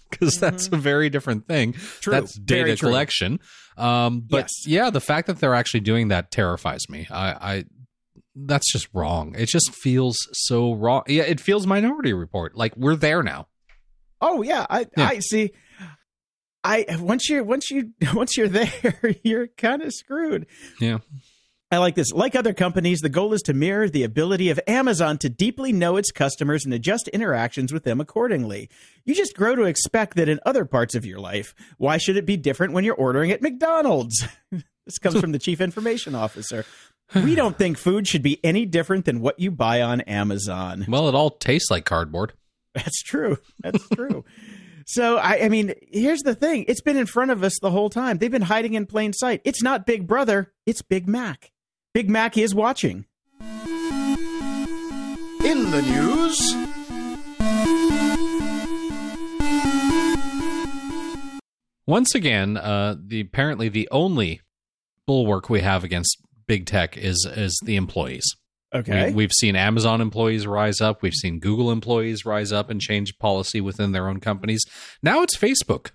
because 0.09 0.39
that's 0.39 0.67
a 0.67 0.77
very 0.77 1.09
different 1.09 1.47
thing. 1.47 1.73
Mm-hmm. 1.73 1.99
True, 2.01 2.11
That's 2.13 2.37
data 2.37 2.75
collection. 2.77 3.39
Um, 3.77 4.21
but 4.21 4.43
Yes. 4.43 4.67
yeah, 4.67 4.89
the 4.89 5.01
fact 5.01 5.27
that 5.27 5.39
they're 5.39 5.55
actually 5.55 5.79
doing 5.81 6.09
that 6.09 6.31
terrifies 6.31 6.87
me. 6.89 7.07
I, 7.11 7.29
I 7.31 7.63
that's 8.35 8.71
just 8.71 8.87
wrong. 8.93 9.35
It 9.37 9.47
just 9.47 9.71
feels 9.75 10.17
so 10.31 10.73
wrong. 10.73 11.03
Yeah, 11.07 11.23
it 11.23 11.39
feels 11.39 11.67
Minority 11.67 12.13
Report. 12.13 12.55
Like 12.55 12.75
we're 12.77 12.95
there 12.95 13.21
now. 13.23 13.47
Oh 14.21 14.41
yeah, 14.41 14.65
I 14.69 14.85
Yeah. 14.95 15.07
I 15.07 15.19
see. 15.19 15.51
I 16.63 16.85
once 16.99 17.29
you're 17.29 17.43
once 17.43 17.69
you 17.69 17.91
once 18.13 18.37
you're 18.37 18.47
there, 18.47 19.15
you're 19.23 19.47
kind 19.47 19.81
of 19.81 19.93
screwed. 19.93 20.47
Yeah. 20.79 20.99
I 21.71 21.77
like 21.79 21.95
this. 21.95 22.11
Like 22.11 22.35
other 22.35 22.53
companies, 22.53 22.99
the 22.99 23.09
goal 23.09 23.33
is 23.33 23.41
to 23.43 23.53
mirror 23.53 23.89
the 23.89 24.03
ability 24.03 24.51
of 24.51 24.59
Amazon 24.67 25.17
to 25.17 25.29
deeply 25.29 25.71
know 25.71 25.97
its 25.97 26.11
customers 26.11 26.65
and 26.65 26.73
adjust 26.73 27.07
interactions 27.07 27.73
with 27.73 27.83
them 27.83 27.99
accordingly. 27.99 28.69
You 29.05 29.15
just 29.15 29.35
grow 29.35 29.55
to 29.55 29.63
expect 29.63 30.15
that 30.17 30.29
in 30.29 30.39
other 30.45 30.65
parts 30.65 30.93
of 30.93 31.03
your 31.03 31.17
life. 31.17 31.55
Why 31.79 31.97
should 31.97 32.15
it 32.15 32.27
be 32.27 32.37
different 32.37 32.73
when 32.73 32.83
you're 32.83 32.93
ordering 32.93 33.31
at 33.31 33.41
McDonald's? 33.41 34.23
this 34.51 34.99
comes 34.99 35.19
from 35.19 35.31
the 35.31 35.39
chief 35.39 35.59
information 35.59 36.13
officer. 36.13 36.63
We 37.15 37.33
don't 37.35 37.57
think 37.57 37.79
food 37.79 38.07
should 38.07 38.21
be 38.21 38.39
any 38.43 38.67
different 38.67 39.05
than 39.05 39.19
what 39.19 39.39
you 39.39 39.49
buy 39.49 39.81
on 39.81 40.01
Amazon. 40.01 40.85
Well, 40.87 41.09
it 41.09 41.15
all 41.15 41.31
tastes 41.31 41.71
like 41.71 41.85
cardboard. 41.85 42.33
That's 42.75 43.01
true. 43.01 43.39
That's 43.61 43.89
true. 43.89 44.23
So 44.85 45.17
I, 45.17 45.45
I 45.45 45.49
mean, 45.49 45.73
here's 45.91 46.21
the 46.21 46.35
thing: 46.35 46.65
it's 46.67 46.81
been 46.81 46.97
in 46.97 47.05
front 47.05 47.31
of 47.31 47.43
us 47.43 47.57
the 47.61 47.71
whole 47.71 47.89
time. 47.89 48.17
They've 48.17 48.31
been 48.31 48.43
hiding 48.43 48.73
in 48.73 48.85
plain 48.85 49.13
sight. 49.13 49.41
It's 49.43 49.61
not 49.63 49.85
Big 49.85 50.07
Brother; 50.07 50.51
it's 50.65 50.81
Big 50.81 51.07
Mac. 51.07 51.51
Big 51.93 52.09
Mac 52.09 52.37
is 52.37 52.55
watching. 52.55 53.05
In 55.43 55.71
the 55.71 55.81
news, 55.81 56.55
Once 61.85 62.15
again, 62.15 62.55
uh, 62.55 62.95
the 62.97 63.19
apparently 63.19 63.67
the 63.67 63.89
only 63.91 64.39
bulwark 65.05 65.49
we 65.49 65.59
have 65.59 65.83
against 65.83 66.17
big 66.47 66.65
tech 66.65 66.95
is 66.97 67.27
is 67.35 67.59
the 67.65 67.75
employees. 67.75 68.23
Okay. 68.73 69.07
We, 69.09 69.13
we've 69.15 69.31
seen 69.33 69.55
Amazon 69.55 70.01
employees 70.01 70.47
rise 70.47 70.81
up. 70.81 71.01
We've 71.01 71.13
seen 71.13 71.39
Google 71.39 71.71
employees 71.71 72.25
rise 72.25 72.51
up 72.51 72.69
and 72.69 72.81
change 72.81 73.17
policy 73.19 73.61
within 73.61 73.91
their 73.91 74.07
own 74.07 74.19
companies. 74.19 74.65
Now 75.01 75.21
it's 75.21 75.37
Facebook. 75.37 75.91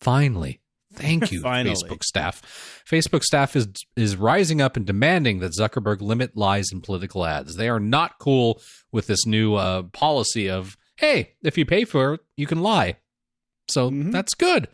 Finally. 0.00 0.60
Thank 0.92 1.30
you. 1.32 1.42
Facebook 1.42 2.02
staff. 2.02 2.82
Facebook 2.88 3.22
staff 3.22 3.54
is 3.56 3.68
is 3.96 4.16
rising 4.16 4.60
up 4.60 4.76
and 4.76 4.84
demanding 4.86 5.38
that 5.40 5.52
Zuckerberg 5.52 6.00
limit 6.00 6.36
lies 6.36 6.66
in 6.72 6.80
political 6.80 7.24
ads. 7.24 7.56
They 7.56 7.68
are 7.68 7.80
not 7.80 8.18
cool 8.18 8.60
with 8.92 9.06
this 9.06 9.24
new 9.26 9.54
uh, 9.54 9.82
policy 9.92 10.48
of, 10.50 10.76
hey, 10.96 11.34
if 11.42 11.56
you 11.58 11.64
pay 11.64 11.84
for 11.84 12.14
it, 12.14 12.20
you 12.36 12.46
can 12.46 12.60
lie. 12.60 12.96
So 13.68 13.90
Mhm. 13.90 14.10
that's 14.12 14.34
good. 14.34 14.68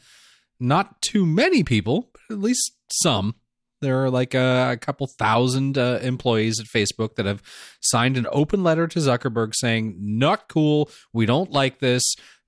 Not 0.59 1.03
too 1.03 1.27
many 1.27 1.63
people, 1.63 2.11
but 2.15 2.35
at 2.37 2.41
least 2.41 2.73
some. 2.91 3.35
There 3.81 4.03
are 4.05 4.11
like 4.11 4.35
a, 4.35 4.71
a 4.73 4.77
couple 4.79 5.07
thousand 5.19 5.77
uh, 5.77 5.99
employees 6.03 6.59
at 6.61 6.67
Facebook 6.67 7.17
that 7.17 7.27
have 7.27 7.43
signed 7.81 8.17
an 8.17 8.27
open 8.33 8.63
letter 8.63 8.87
to 8.89 8.99
Zuckerberg 8.99 9.53
saying, 9.55 9.97
"Not 9.99 10.49
cool. 10.49 10.91
We 11.13 11.27
don't 11.27 11.51
like 11.53 11.79
this. 11.81 12.03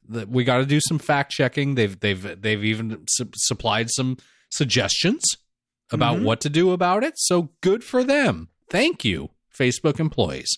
We 0.08 0.44
got 0.44 0.58
to 0.58 0.66
do 0.66 0.80
some 0.80 0.99
fact 0.99 1.30
checking." 1.32 1.75
They've 1.75 1.99
they've 2.00 2.40
they've 2.40 2.64
even 2.64 3.04
su- 3.08 3.30
supplied 3.37 3.90
some 3.90 4.16
suggestions 4.50 5.23
about 5.92 6.18
Mhm. 6.18 6.25
what 6.25 6.40
to 6.42 6.49
do 6.50 6.70
about 6.73 7.04
it. 7.04 7.14
So 7.16 7.50
good 7.61 7.85
for 7.85 8.02
them. 8.02 8.49
Thank 8.70 9.04
you, 9.04 9.30
Facebook 9.56 10.00
employees. 10.00 10.49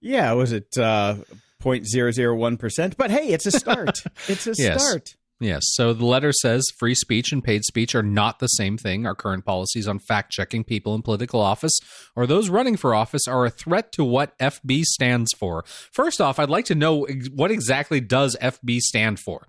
Yeah, 0.00 0.32
was 0.32 0.50
it 0.52 0.76
uh 0.76 1.16
0.001%? 1.62 2.96
But 2.96 3.10
hey, 3.10 3.28
it's 3.28 3.46
a 3.46 3.52
start. 3.52 4.02
it's 4.28 4.46
a 4.46 4.54
Yes. 4.56 4.82
start. 4.84 5.14
Yes. 5.42 5.62
So 5.72 5.92
the 5.92 6.06
letter 6.06 6.32
says 6.32 6.64
free 6.78 6.94
speech 6.94 7.32
and 7.32 7.42
paid 7.42 7.64
speech 7.64 7.96
are 7.96 8.02
not 8.02 8.38
the 8.38 8.46
same 8.46 8.78
thing. 8.78 9.06
Our 9.06 9.16
current 9.16 9.44
policies 9.44 9.88
on 9.88 9.98
fact 9.98 10.30
checking 10.30 10.62
people 10.62 10.94
in 10.94 11.02
political 11.02 11.40
office 11.40 11.76
or 12.14 12.28
those 12.28 12.48
running 12.48 12.76
for 12.76 12.94
office 12.94 13.26
are 13.26 13.44
a 13.44 13.50
threat 13.50 13.90
to 13.92 14.04
what 14.04 14.38
FB 14.38 14.84
stands 14.84 15.32
for. 15.32 15.64
First 15.66 16.20
off, 16.20 16.38
I'd 16.38 16.48
like 16.48 16.66
to 16.66 16.76
know 16.76 17.04
ex- 17.06 17.28
what 17.34 17.50
exactly 17.50 18.00
does 18.00 18.36
FB 18.40 18.78
stand 18.78 19.18
for? 19.18 19.48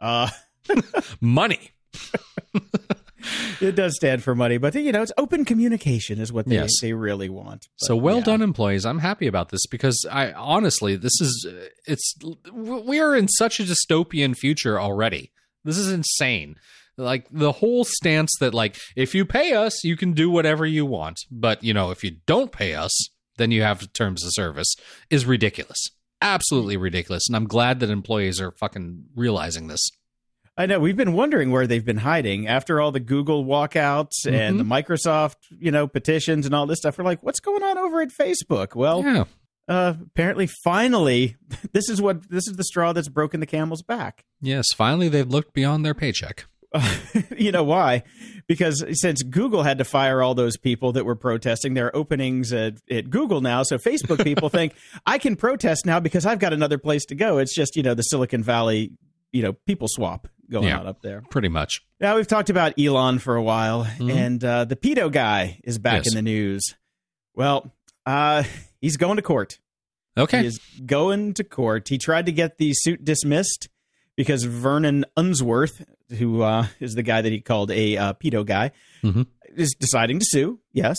Uh 0.00 0.30
Money. 1.20 1.72
it 3.60 3.74
does 3.74 3.94
stand 3.96 4.22
for 4.22 4.34
money, 4.34 4.58
but 4.58 4.74
you 4.74 4.92
know, 4.92 5.02
it's 5.02 5.12
open 5.18 5.44
communication 5.44 6.18
is 6.20 6.32
what 6.32 6.46
they, 6.46 6.56
Yes. 6.56 6.70
they 6.80 6.92
really 6.92 7.28
want. 7.28 7.66
But, 7.80 7.86
So 7.86 7.96
well 7.96 8.18
yeah. 8.18 8.24
done, 8.24 8.42
employees. 8.42 8.84
I'm 8.86 8.98
happy 8.98 9.26
about 9.26 9.50
this 9.50 9.66
because 9.66 10.04
I 10.10 10.32
honestly, 10.32 10.96
this 10.96 11.20
is 11.20 11.46
it's 11.86 12.14
we 12.52 13.00
are 13.00 13.14
in 13.16 13.28
such 13.28 13.60
a 13.60 13.64
dystopian 13.64 14.36
future 14.36 14.80
already. 14.80 15.32
This 15.64 15.78
is 15.78 15.90
insane. 15.92 16.56
Like 16.96 17.26
the 17.30 17.52
whole 17.52 17.84
stance 17.84 18.32
that 18.40 18.54
like 18.54 18.76
if 18.96 19.14
you 19.14 19.24
pay 19.24 19.52
us, 19.52 19.84
you 19.84 19.96
can 19.96 20.12
do 20.12 20.30
whatever 20.30 20.66
you 20.66 20.84
want, 20.84 21.18
but 21.30 21.62
you 21.62 21.72
know 21.72 21.90
if 21.90 22.02
you 22.02 22.16
don't 22.26 22.50
pay 22.50 22.74
us, 22.74 22.92
then 23.36 23.50
you 23.52 23.62
have 23.62 23.92
terms 23.92 24.24
of 24.24 24.32
service 24.32 24.74
is 25.10 25.24
ridiculous. 25.24 25.78
Absolutely 26.20 26.76
ridiculous. 26.76 27.28
And 27.28 27.36
I'm 27.36 27.46
glad 27.46 27.78
that 27.78 27.90
employees 27.90 28.40
are 28.40 28.50
fucking 28.50 29.04
realizing 29.14 29.68
this. 29.68 29.88
I 30.58 30.66
know 30.66 30.80
we've 30.80 30.96
been 30.96 31.12
wondering 31.12 31.52
where 31.52 31.68
they've 31.68 31.84
been 31.84 31.98
hiding 31.98 32.48
after 32.48 32.80
all 32.80 32.90
the 32.90 32.98
Google 32.98 33.44
walkouts 33.44 34.26
and 34.26 34.58
the 34.58 34.64
Mm-hmm. 34.64 34.72
Microsoft, 34.72 35.36
you 35.56 35.70
know, 35.70 35.86
petitions 35.86 36.46
and 36.46 36.54
all 36.54 36.66
this 36.66 36.80
stuff. 36.80 36.98
We're 36.98 37.04
like, 37.04 37.22
what's 37.22 37.38
going 37.38 37.62
on 37.62 37.78
over 37.78 38.00
at 38.02 38.08
Facebook? 38.08 38.74
Well, 38.74 39.04
yeah. 39.04 39.24
uh, 39.68 39.94
apparently, 40.02 40.48
finally, 40.48 41.36
this 41.72 41.88
is 41.88 42.02
what 42.02 42.28
this 42.28 42.48
is 42.48 42.56
the 42.56 42.64
straw 42.64 42.92
that's 42.92 43.08
broken 43.08 43.38
the 43.38 43.46
camel's 43.46 43.82
back. 43.82 44.24
Yes, 44.40 44.66
finally 44.74 45.08
they've 45.08 45.28
looked 45.28 45.54
beyond 45.54 45.84
their 45.84 45.94
paycheck. 45.94 46.46
you 47.36 47.52
know 47.52 47.62
why? 47.62 48.02
Because 48.48 48.84
since 49.00 49.22
Google 49.22 49.62
had 49.62 49.78
to 49.78 49.84
fire 49.84 50.22
all 50.22 50.34
those 50.34 50.56
people 50.56 50.92
that 50.92 51.04
were 51.06 51.14
protesting, 51.14 51.74
there 51.74 51.86
are 51.86 51.96
openings 51.96 52.52
at, 52.52 52.74
at 52.90 53.08
Google 53.10 53.40
now. 53.40 53.62
So 53.62 53.78
Facebook 53.78 54.22
people 54.24 54.48
think 54.50 54.74
I 55.06 55.18
can 55.18 55.36
protest 55.36 55.86
now 55.86 56.00
because 56.00 56.26
I've 56.26 56.40
got 56.40 56.52
another 56.52 56.78
place 56.78 57.04
to 57.06 57.14
go. 57.14 57.38
It's 57.38 57.54
just 57.54 57.76
you 57.76 57.84
know 57.84 57.94
the 57.94 58.02
Silicon 58.02 58.42
Valley, 58.42 58.90
you 59.30 59.42
know, 59.42 59.52
people 59.66 59.86
swap 59.88 60.26
going 60.50 60.68
Yeah. 60.68 60.80
on 60.80 60.86
up 60.86 61.02
there. 61.02 61.22
Pretty 61.30 61.48
much. 61.48 61.80
Now 62.00 62.16
we've 62.16 62.26
talked 62.26 62.50
about 62.50 62.78
Elon 62.78 63.18
for 63.18 63.36
a 63.36 63.42
while, 63.42 63.86
and 64.00 64.42
uh, 64.44 64.64
the 64.64 64.76
pedo 64.76 65.10
guy 65.12 65.60
is 65.64 65.78
back 65.78 66.04
Yes. 66.04 66.08
in 66.08 66.14
the 66.14 66.22
news. 66.22 66.62
Well, 67.34 67.72
uh, 68.06 68.44
he's 68.80 68.96
going 68.96 69.16
to 69.16 69.22
court. 69.22 69.58
Okay. 70.16 70.42
he's 70.42 70.58
going 70.84 71.34
to 71.34 71.44
court. 71.44 71.88
He 71.88 71.96
tried 71.98 72.26
to 72.26 72.32
get 72.32 72.58
the 72.58 72.72
suit 72.74 73.04
dismissed 73.04 73.68
because 74.16 74.42
Vernon 74.42 75.04
Unsworth, 75.16 75.84
who 76.18 76.42
uh, 76.42 76.66
is 76.80 76.94
the 76.96 77.04
guy 77.04 77.22
that 77.22 77.30
he 77.30 77.40
called 77.40 77.70
a 77.70 77.96
uh, 77.96 78.12
pedo 78.14 78.44
guy, 78.44 78.72
Mhm. 79.04 79.26
is 79.54 79.76
deciding 79.78 80.18
to 80.18 80.24
sue. 80.28 80.58
Yes, 80.72 80.96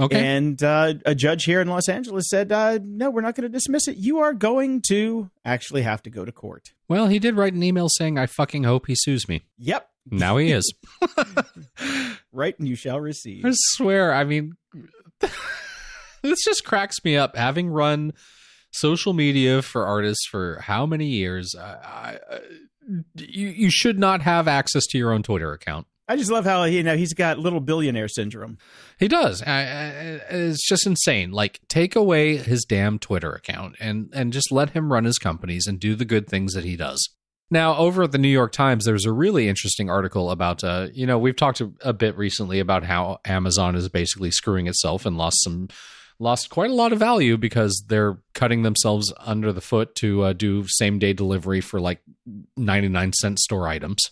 Okay. 0.00 0.24
and 0.26 0.62
uh, 0.62 0.94
a 1.04 1.14
judge 1.14 1.44
here 1.44 1.60
in 1.60 1.68
Los 1.68 1.86
Angeles 1.88 2.24
said, 2.30 2.50
uh, 2.50 2.78
"No, 2.82 3.10
we're 3.10 3.20
not 3.20 3.34
going 3.34 3.42
to 3.42 3.48
dismiss 3.50 3.88
it. 3.88 3.98
You 3.98 4.20
are 4.20 4.32
going 4.32 4.80
to 4.88 5.30
actually 5.44 5.82
have 5.82 6.02
to 6.04 6.10
go 6.10 6.24
to 6.24 6.32
court." 6.32 6.72
Well, 6.88 7.08
he 7.08 7.18
did 7.18 7.36
write 7.36 7.52
an 7.52 7.62
email 7.62 7.88
saying, 7.90 8.18
I 8.18 8.26
fucking 8.26 8.64
hope 8.64 8.86
he 8.86 8.94
sues 8.96 9.28
me. 9.28 9.42
Yep, 9.58 9.88
Now 10.10 10.36
he 10.38 10.52
is. 10.52 10.72
right, 12.32 12.58
and 12.58 12.66
you 12.68 12.74
shall 12.74 13.00
receive. 13.00 13.44
I 13.44 13.50
swear, 13.52 14.12
I 14.14 14.24
mean, 14.24 14.54
this 16.22 16.44
just 16.44 16.64
cracks 16.64 16.96
me 17.04 17.16
up. 17.16 17.36
Having 17.36 17.68
run 17.70 18.12
social 18.70 19.12
media 19.12 19.62
for 19.62 19.86
artists 19.86 20.26
for 20.30 20.60
how 20.60 20.86
many 20.86 21.06
years, 21.06 21.54
I, 21.58 22.18
I, 22.30 22.40
you, 23.16 23.48
you 23.48 23.70
should 23.70 23.98
not 23.98 24.22
have 24.22 24.48
access 24.48 24.84
to 24.90 24.98
your 24.98 25.12
own 25.12 25.22
Twitter 25.22 25.52
account. 25.52 25.86
I 26.12 26.16
just 26.16 26.30
love 26.30 26.44
how 26.44 26.64
you 26.64 26.82
know 26.82 26.94
he's 26.94 27.14
got 27.14 27.38
little 27.38 27.58
billionaire 27.58 28.06
syndrome. 28.06 28.58
He 28.98 29.08
does. 29.08 29.42
I, 29.42 29.50
I, 29.50 30.20
it's 30.28 30.68
just 30.68 30.86
insane. 30.86 31.30
Like, 31.30 31.60
take 31.68 31.96
away 31.96 32.36
his 32.36 32.66
damn 32.68 32.98
Twitter 32.98 33.32
account 33.32 33.76
and 33.80 34.10
and 34.12 34.30
just 34.30 34.52
let 34.52 34.70
him 34.70 34.92
run 34.92 35.04
his 35.04 35.16
companies 35.16 35.66
and 35.66 35.80
do 35.80 35.94
the 35.94 36.04
good 36.04 36.28
things 36.28 36.52
that 36.52 36.64
he 36.64 36.76
does. 36.76 37.08
Now, 37.50 37.76
over 37.78 38.02
at 38.02 38.12
the 38.12 38.18
New 38.18 38.28
York 38.28 38.52
Times, 38.52 38.84
there's 38.84 39.06
a 39.06 39.12
really 39.12 39.48
interesting 39.48 39.88
article 39.88 40.30
about, 40.30 40.62
uh, 40.62 40.88
you 40.92 41.06
know, 41.06 41.18
we've 41.18 41.36
talked 41.36 41.62
a, 41.62 41.70
a 41.80 41.94
bit 41.94 42.16
recently 42.18 42.60
about 42.60 42.84
how 42.84 43.20
Amazon 43.24 43.74
is 43.74 43.88
basically 43.88 44.30
screwing 44.30 44.66
itself 44.66 45.06
and 45.06 45.16
lost 45.16 45.42
some, 45.42 45.68
lost 46.18 46.50
quite 46.50 46.70
a 46.70 46.74
lot 46.74 46.92
of 46.92 46.98
value 46.98 47.38
because 47.38 47.84
they're 47.88 48.18
cutting 48.34 48.62
themselves 48.62 49.12
under 49.18 49.50
the 49.50 49.60
foot 49.62 49.94
to 49.96 50.22
uh, 50.22 50.32
do 50.34 50.64
same 50.66 50.98
day 50.98 51.14
delivery 51.14 51.62
for 51.62 51.80
like 51.80 52.00
99 52.56 53.12
cent 53.14 53.38
store 53.38 53.66
items. 53.66 54.10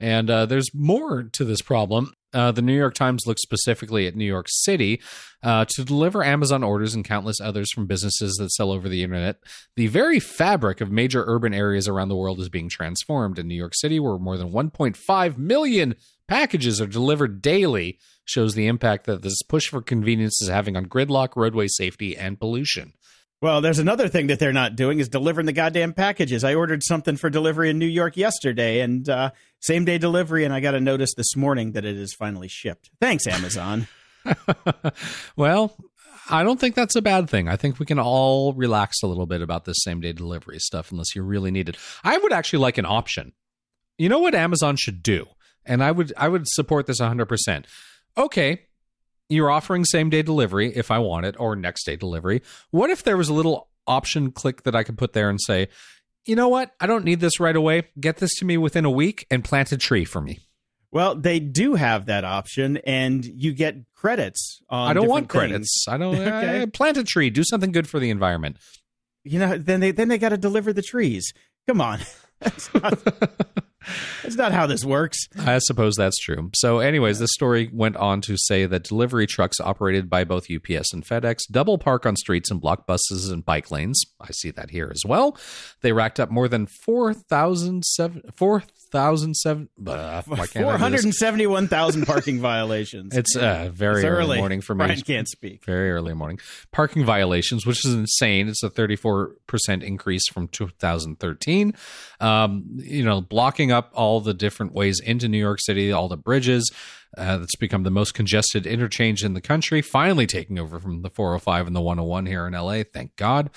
And 0.00 0.30
uh, 0.30 0.46
there's 0.46 0.74
more 0.74 1.24
to 1.24 1.44
this 1.44 1.62
problem. 1.62 2.12
Uh, 2.32 2.52
the 2.52 2.62
New 2.62 2.76
York 2.76 2.94
Times 2.94 3.26
looked 3.26 3.40
specifically 3.40 4.06
at 4.06 4.14
New 4.14 4.24
York 4.24 4.46
City 4.48 5.00
uh, 5.42 5.64
to 5.70 5.84
deliver 5.84 6.22
Amazon 6.22 6.62
orders 6.62 6.94
and 6.94 7.04
countless 7.04 7.40
others 7.40 7.72
from 7.72 7.86
businesses 7.86 8.34
that 8.34 8.52
sell 8.52 8.70
over 8.70 8.88
the 8.88 9.02
internet. 9.02 9.36
The 9.76 9.86
very 9.86 10.20
fabric 10.20 10.80
of 10.80 10.90
major 10.90 11.24
urban 11.26 11.54
areas 11.54 11.88
around 11.88 12.08
the 12.08 12.16
world 12.16 12.38
is 12.38 12.50
being 12.50 12.68
transformed. 12.68 13.38
In 13.38 13.48
New 13.48 13.54
York 13.54 13.72
City, 13.74 13.98
where 13.98 14.18
more 14.18 14.36
than 14.36 14.52
1.5 14.52 15.38
million 15.38 15.94
packages 16.26 16.80
are 16.80 16.86
delivered 16.86 17.40
daily, 17.40 17.98
shows 18.26 18.54
the 18.54 18.66
impact 18.66 19.06
that 19.06 19.22
this 19.22 19.40
push 19.42 19.68
for 19.68 19.80
convenience 19.80 20.42
is 20.42 20.48
having 20.48 20.76
on 20.76 20.86
gridlock, 20.86 21.30
roadway 21.34 21.66
safety, 21.66 22.14
and 22.14 22.38
pollution. 22.38 22.92
Well, 23.40 23.60
there's 23.60 23.78
another 23.78 24.08
thing 24.08 24.26
that 24.28 24.40
they're 24.40 24.52
not 24.52 24.74
doing 24.74 24.98
is 24.98 25.08
delivering 25.08 25.46
the 25.46 25.52
goddamn 25.52 25.92
packages. 25.92 26.42
I 26.42 26.54
ordered 26.54 26.82
something 26.82 27.16
for 27.16 27.30
delivery 27.30 27.70
in 27.70 27.78
New 27.78 27.86
York 27.86 28.16
yesterday, 28.16 28.80
and 28.80 29.08
uh, 29.08 29.30
same 29.60 29.84
day 29.84 29.96
delivery, 29.96 30.44
and 30.44 30.52
I 30.52 30.58
got 30.58 30.74
a 30.74 30.80
notice 30.80 31.14
this 31.16 31.36
morning 31.36 31.72
that 31.72 31.84
it 31.84 31.96
is 31.96 32.12
finally 32.14 32.48
shipped. 32.48 32.90
Thanks, 33.00 33.28
Amazon. 33.28 33.86
well, 35.36 35.76
I 36.30 36.42
don't 36.42 36.60
think 36.60 36.74
that's 36.74 36.96
a 36.96 37.02
bad 37.02 37.30
thing. 37.30 37.48
I 37.48 37.56
think 37.56 37.78
we 37.78 37.86
can 37.86 37.98
all 37.98 38.52
relax 38.54 39.02
a 39.02 39.06
little 39.06 39.26
bit 39.26 39.40
about 39.40 39.64
this 39.64 39.78
same 39.82 40.00
day 40.00 40.12
delivery 40.12 40.58
stuff 40.58 40.90
unless 40.90 41.14
you 41.14 41.22
really 41.22 41.50
need 41.50 41.68
it. 41.68 41.76
I 42.04 42.18
would 42.18 42.32
actually 42.32 42.60
like 42.60 42.78
an 42.78 42.86
option. 42.86 43.32
You 43.96 44.08
know 44.08 44.18
what 44.18 44.34
Amazon 44.34 44.76
should 44.76 45.02
do? 45.02 45.26
And 45.64 45.82
I 45.82 45.90
would 45.90 46.12
I 46.16 46.28
would 46.28 46.48
support 46.48 46.86
this 46.86 47.00
100%. 47.00 47.64
Okay, 48.16 48.62
you're 49.28 49.50
offering 49.50 49.84
same 49.84 50.10
day 50.10 50.22
delivery 50.22 50.72
if 50.74 50.90
I 50.90 50.98
want 50.98 51.26
it 51.26 51.36
or 51.38 51.54
next 51.56 51.84
day 51.84 51.96
delivery. 51.96 52.42
What 52.70 52.90
if 52.90 53.02
there 53.02 53.16
was 53.16 53.28
a 53.28 53.34
little 53.34 53.68
option 53.86 54.30
click 54.32 54.62
that 54.64 54.74
I 54.74 54.82
could 54.82 54.98
put 54.98 55.12
there 55.12 55.28
and 55.30 55.40
say, 55.40 55.68
"You 56.26 56.36
know 56.36 56.48
what? 56.48 56.72
I 56.80 56.86
don't 56.86 57.04
need 57.04 57.20
this 57.20 57.40
right 57.40 57.56
away. 57.56 57.84
Get 58.00 58.18
this 58.18 58.34
to 58.36 58.44
me 58.44 58.56
within 58.56 58.84
a 58.84 58.90
week 58.90 59.26
and 59.30 59.44
plant 59.44 59.72
a 59.72 59.76
tree 59.76 60.04
for 60.04 60.20
me." 60.20 60.40
well, 60.90 61.14
they 61.14 61.38
do 61.38 61.74
have 61.74 62.06
that 62.06 62.24
option, 62.24 62.78
and 62.78 63.22
you 63.22 63.52
get 63.52 63.76
credits. 63.94 64.62
On 64.70 64.88
I 64.90 64.94
don't 64.94 65.06
want 65.06 65.28
different 65.28 65.50
credits. 65.50 65.84
things. 65.84 65.94
I 65.94 65.98
don't 65.98 66.14
Okay. 66.18 66.62
uh, 66.62 66.66
plant 66.68 66.96
a 66.96 67.04
tree. 67.04 67.28
Do 67.28 67.44
something 67.44 67.72
good 67.72 67.86
for 67.86 67.98
the 68.00 68.08
environment. 68.08 68.56
You 69.22 69.38
know, 69.38 69.58
then 69.58 69.80
they 69.80 69.90
then 69.90 70.08
they 70.08 70.16
got 70.16 70.30
to 70.30 70.38
deliver 70.38 70.72
the 70.72 70.80
trees. 70.80 71.34
Come 71.66 71.82
on, 71.82 72.00
not, 72.74 72.98
that's 74.28 74.38
not 74.38 74.52
how 74.52 74.66
this 74.66 74.84
works. 74.84 75.18
I 75.38 75.58
suppose 75.58 75.94
that's 75.96 76.18
true. 76.18 76.50
So, 76.54 76.80
anyways, 76.80 77.18
this 77.18 77.32
story 77.32 77.70
went 77.72 77.96
on 77.96 78.20
to 78.22 78.36
say 78.36 78.66
that 78.66 78.84
delivery 78.84 79.26
trucks 79.26 79.58
operated 79.60 80.10
by 80.10 80.24
both 80.24 80.50
UPS 80.50 80.92
and 80.92 81.04
FedEx 81.04 81.40
double 81.50 81.78
park 81.78 82.04
on 82.04 82.16
streets 82.16 82.50
and 82.50 82.60
block 82.60 82.86
buses 82.86 83.30
and 83.30 83.44
bike 83.44 83.70
lanes. 83.70 84.00
I 84.20 84.30
see 84.32 84.50
that 84.52 84.70
here 84.70 84.90
as 84.92 85.02
well. 85.06 85.36
They 85.80 85.92
racked 85.92 86.20
up 86.20 86.30
more 86.30 86.48
than 86.48 86.66
4,007 86.66 88.22
4,007 88.34 88.77
uh, 89.98 90.22
why 90.26 90.46
can't 90.46 90.56
I 90.56 90.62
Four 90.62 90.78
hundred 90.78 91.04
and 91.04 91.14
seventy-one 91.14 91.68
thousand 91.68 92.06
parking 92.06 92.40
violations. 92.40 93.16
It's 93.16 93.36
uh, 93.36 93.70
very 93.72 94.00
It's 94.00 94.04
early 94.04 94.38
morning 94.38 94.60
for 94.60 94.74
me. 94.74 94.86
Brian 94.86 95.00
can't 95.00 95.28
speak. 95.28 95.64
Very 95.64 95.90
early 95.90 96.14
morning. 96.14 96.38
Parking 96.72 97.04
violations, 97.04 97.66
which 97.66 97.84
is 97.84 97.94
insane. 97.94 98.48
It's 98.48 98.62
a 98.62 98.70
34% 98.70 99.34
increase 99.82 100.28
from 100.28 100.48
2013. 100.48 101.74
Um, 102.20 102.64
you 102.76 103.04
know, 103.04 103.20
blocking 103.20 103.72
up 103.72 103.90
all 103.94 104.20
the 104.20 104.34
different 104.34 104.72
ways 104.72 105.00
into 105.00 105.28
New 105.28 105.38
York 105.38 105.58
City, 105.60 105.92
all 105.92 106.08
the 106.08 106.16
bridges. 106.16 106.70
Uh, 107.16 107.38
that's 107.38 107.56
become 107.56 107.84
the 107.84 107.90
most 107.90 108.12
congested 108.12 108.66
interchange 108.66 109.24
in 109.24 109.32
the 109.32 109.40
country, 109.40 109.80
finally 109.80 110.26
taking 110.26 110.58
over 110.58 110.78
from 110.78 111.00
the 111.00 111.08
405 111.08 111.66
and 111.66 111.74
the 111.74 111.80
101 111.80 112.26
here 112.26 112.46
in 112.46 112.52
LA. 112.52 112.82
Thank 112.82 113.16
God. 113.16 113.48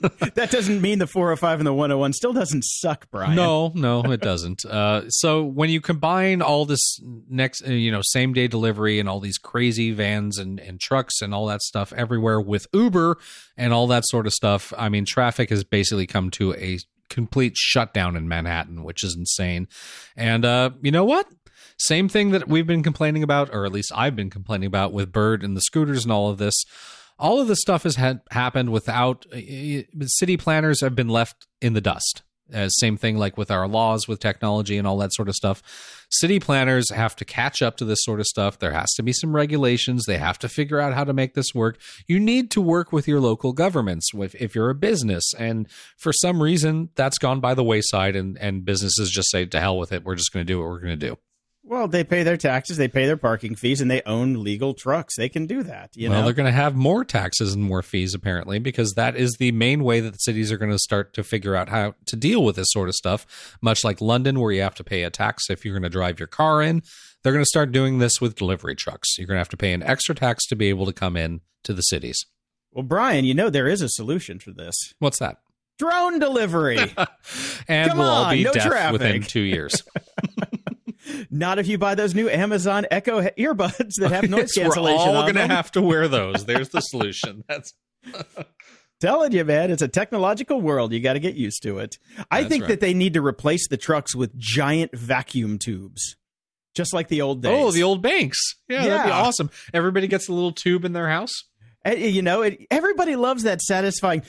That 0.34 0.50
doesn't 0.50 0.82
mean 0.82 0.98
the 0.98 1.06
405 1.06 1.60
and 1.60 1.66
the 1.66 1.72
101 1.72 2.12
still 2.12 2.32
doesn't 2.32 2.64
suck, 2.64 3.10
Brian. 3.10 3.34
No, 3.34 3.72
no, 3.74 4.02
it 4.02 4.20
doesn't. 4.20 4.64
Uh, 4.64 5.08
so 5.08 5.42
when 5.42 5.70
you 5.70 5.80
combine 5.80 6.42
all 6.42 6.66
this 6.66 7.00
next, 7.28 7.66
uh, 7.66 7.70
you 7.70 7.90
know, 7.90 8.00
same 8.02 8.32
day 8.34 8.46
delivery 8.46 8.98
and 9.00 9.08
all 9.08 9.20
these 9.20 9.38
crazy 9.38 9.92
vans 9.92 10.38
and, 10.38 10.60
and 10.60 10.80
trucks 10.80 11.22
and 11.22 11.34
all 11.34 11.46
that 11.46 11.62
stuff 11.62 11.92
everywhere 11.94 12.40
with 12.40 12.66
Uber 12.74 13.16
and 13.56 13.72
all 13.72 13.86
that 13.86 14.04
sort 14.06 14.26
of 14.26 14.32
stuff, 14.32 14.72
I 14.76 14.88
mean, 14.88 15.04
traffic 15.06 15.50
has 15.50 15.64
basically 15.64 16.06
come 16.06 16.30
to 16.32 16.54
a 16.54 16.78
complete 17.08 17.56
shutdown 17.56 18.16
in 18.16 18.28
Manhattan, 18.28 18.82
which 18.82 19.04
is 19.04 19.16
insane. 19.16 19.68
And 20.16 20.44
uh, 20.44 20.70
you 20.82 20.90
know 20.90 21.04
what? 21.04 21.28
Same 21.78 22.08
thing 22.08 22.30
that 22.30 22.48
we've 22.48 22.66
been 22.66 22.82
complaining 22.82 23.22
about, 23.22 23.52
or 23.52 23.64
at 23.64 23.72
least 23.72 23.92
I've 23.94 24.14
been 24.14 24.30
complaining 24.30 24.66
about 24.66 24.92
with 24.92 25.12
Bird 25.12 25.42
and 25.42 25.56
the 25.56 25.60
scooters 25.60 26.04
and 26.04 26.12
all 26.12 26.30
of 26.30 26.38
this. 26.38 26.64
All 27.18 27.40
of 27.40 27.48
this 27.48 27.60
stuff 27.60 27.84
has 27.84 27.96
happened 27.96 28.70
without 28.70 29.26
uh, 29.32 29.38
city 30.06 30.36
planners 30.36 30.80
have 30.80 30.94
been 30.94 31.08
left 31.08 31.46
in 31.60 31.72
the 31.72 31.80
dust. 31.80 32.22
Uh, 32.52 32.68
same 32.68 32.98
thing 32.98 33.16
like 33.16 33.38
with 33.38 33.50
our 33.50 33.66
laws, 33.66 34.06
with 34.06 34.20
technology, 34.20 34.76
and 34.76 34.86
all 34.86 34.98
that 34.98 35.14
sort 35.14 35.30
of 35.30 35.34
stuff. 35.34 35.62
City 36.10 36.38
planners 36.38 36.90
have 36.90 37.16
to 37.16 37.24
catch 37.24 37.62
up 37.62 37.78
to 37.78 37.86
this 37.86 38.04
sort 38.04 38.20
of 38.20 38.26
stuff. 38.26 38.58
There 38.58 38.72
has 38.72 38.92
to 38.94 39.02
be 39.02 39.14
some 39.14 39.34
regulations. 39.34 40.04
They 40.04 40.18
have 40.18 40.38
to 40.40 40.48
figure 40.48 40.78
out 40.78 40.92
how 40.92 41.04
to 41.04 41.14
make 41.14 41.32
this 41.32 41.54
work. 41.54 41.80
You 42.06 42.20
need 42.20 42.50
to 42.50 42.60
work 42.60 42.92
with 42.92 43.08
your 43.08 43.18
local 43.18 43.54
governments 43.54 44.10
if, 44.12 44.34
if 44.34 44.54
you're 44.54 44.68
a 44.68 44.74
business. 44.74 45.32
And 45.38 45.70
for 45.96 46.12
some 46.12 46.42
reason, 46.42 46.90
that's 46.96 47.16
gone 47.16 47.40
by 47.40 47.54
the 47.54 47.64
wayside, 47.64 48.14
and, 48.14 48.36
and 48.38 48.64
businesses 48.64 49.10
just 49.10 49.30
say, 49.30 49.46
to 49.46 49.60
hell 49.60 49.78
with 49.78 49.90
it. 49.90 50.04
We're 50.04 50.14
just 50.14 50.32
going 50.32 50.46
to 50.46 50.52
do 50.52 50.58
what 50.58 50.68
we're 50.68 50.80
going 50.80 50.98
to 51.00 51.08
do. 51.08 51.16
Well, 51.66 51.88
they 51.88 52.04
pay 52.04 52.22
their 52.22 52.36
taxes, 52.36 52.76
they 52.76 52.88
pay 52.88 53.06
their 53.06 53.16
parking 53.16 53.54
fees, 53.54 53.80
and 53.80 53.90
they 53.90 54.02
own 54.04 54.44
legal 54.44 54.74
trucks. 54.74 55.16
They 55.16 55.30
can 55.30 55.46
do 55.46 55.62
that. 55.62 55.96
You 55.96 56.10
well, 56.10 56.18
know, 56.18 56.24
they're 56.26 56.34
going 56.34 56.44
to 56.44 56.52
have 56.52 56.76
more 56.76 57.06
taxes 57.06 57.54
and 57.54 57.64
more 57.64 57.82
fees 57.82 58.12
apparently 58.12 58.58
because 58.58 58.92
that 58.92 59.16
is 59.16 59.36
the 59.38 59.50
main 59.52 59.82
way 59.82 60.00
that 60.00 60.12
the 60.12 60.18
cities 60.18 60.52
are 60.52 60.58
going 60.58 60.70
to 60.70 60.78
start 60.78 61.14
to 61.14 61.24
figure 61.24 61.56
out 61.56 61.70
how 61.70 61.94
to 62.04 62.16
deal 62.16 62.44
with 62.44 62.56
this 62.56 62.70
sort 62.70 62.90
of 62.90 62.94
stuff. 62.94 63.56
Much 63.62 63.82
like 63.82 64.02
London, 64.02 64.40
where 64.40 64.52
you 64.52 64.60
have 64.60 64.74
to 64.74 64.84
pay 64.84 65.04
a 65.04 65.10
tax 65.10 65.48
if 65.48 65.64
you're 65.64 65.74
going 65.74 65.82
to 65.82 65.88
drive 65.88 66.20
your 66.20 66.28
car 66.28 66.60
in, 66.60 66.82
they're 67.22 67.32
going 67.32 67.44
to 67.44 67.48
start 67.48 67.72
doing 67.72 67.98
this 67.98 68.20
with 68.20 68.34
delivery 68.34 68.74
trucks. 68.74 69.16
You're 69.16 69.26
going 69.26 69.36
to 69.36 69.40
have 69.40 69.48
to 69.48 69.56
pay 69.56 69.72
an 69.72 69.82
extra 69.82 70.14
tax 70.14 70.46
to 70.48 70.56
be 70.56 70.68
able 70.68 70.84
to 70.84 70.92
come 70.92 71.16
in 71.16 71.40
to 71.62 71.72
the 71.72 71.82
cities. 71.82 72.26
Well, 72.72 72.82
Brian, 72.84 73.24
you 73.24 73.32
know 73.32 73.48
there 73.48 73.68
is 73.68 73.80
a 73.80 73.88
solution 73.88 74.38
for 74.38 74.50
this. 74.50 74.74
What's 74.98 75.18
that? 75.20 75.38
Drone 75.78 76.18
delivery. 76.18 76.78
and 77.68 77.88
Come 77.88 77.98
we'll 77.98 78.06
all 78.06 78.24
on, 78.24 78.34
be 78.34 78.44
no 78.44 78.52
deaf 78.52 78.66
traffic. 78.66 78.92
within 78.92 79.22
two 79.22 79.40
years. 79.40 79.82
Not 81.30 81.58
if 81.58 81.66
you 81.66 81.78
buy 81.78 81.94
those 81.94 82.14
new 82.14 82.28
Amazon 82.28 82.86
Echo 82.90 83.20
earbuds 83.22 83.94
that 83.98 84.10
have 84.10 84.24
noise 84.30 84.52
Yes, 84.56 84.64
cancellation. 84.64 85.12
We're 85.12 85.16
all 85.16 85.22
going 85.22 85.34
to 85.34 85.46
have 85.46 85.70
to 85.72 85.82
wear 85.82 86.08
those. 86.08 86.44
There's 86.46 86.70
the 86.70 86.80
solution. 86.80 87.44
That's 87.48 87.74
Telling 89.00 89.32
you, 89.32 89.44
man, 89.44 89.70
it's 89.70 89.82
a 89.82 89.88
technological 89.88 90.60
world. 90.60 90.92
You 90.92 91.00
got 91.00 91.14
to 91.14 91.20
get 91.20 91.34
used 91.34 91.62
to 91.64 91.78
it. 91.78 91.98
I 92.30 92.40
That's 92.40 92.48
think 92.48 92.62
right. 92.62 92.68
that 92.70 92.80
they 92.80 92.94
need 92.94 93.14
to 93.14 93.22
replace 93.22 93.68
the 93.68 93.76
trucks 93.76 94.14
with 94.14 94.38
giant 94.38 94.96
vacuum 94.96 95.58
tubes, 95.58 96.16
just 96.74 96.94
like 96.94 97.08
the 97.08 97.20
old 97.20 97.44
oh, 97.44 97.50
days. 97.50 97.64
oh, 97.64 97.70
the 97.72 97.82
old 97.82 98.02
banks. 98.02 98.38
Yeah, 98.68 98.86
that'd 98.86 99.06
be 99.06 99.12
awesome. 99.12 99.50
Everybody 99.74 100.06
gets 100.06 100.28
a 100.28 100.32
little 100.32 100.52
tube 100.52 100.84
in 100.84 100.92
their 100.92 101.08
house. 101.08 101.32
And, 101.84 101.98
you 101.98 102.22
know, 102.22 102.42
it, 102.42 102.66
everybody 102.70 103.16
loves 103.16 103.42
that 103.42 103.60
satisfying 103.60 104.22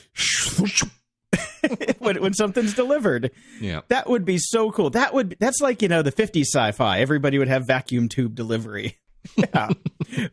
when, 2.00 2.22
when 2.22 2.34
something's 2.34 2.74
delivered. 2.74 3.32
Yeah. 3.62 3.82
That 3.90 4.10
would 4.10 4.26
be 4.26 4.38
so 4.38 4.72
cool. 4.72 4.90
That 4.92 5.14
would 5.14 5.36
that's 5.40 5.62
like 5.62 5.82
you 5.82 5.88
know 5.88 6.02
the 6.02 6.12
'50s 6.12 6.46
sci-fi. 6.54 7.00
Everybody 7.00 7.38
would 7.40 7.48
have 7.48 7.66
vacuum 7.68 8.10
tube 8.10 8.36
delivery. 8.36 8.98
Yeah, 9.36 9.70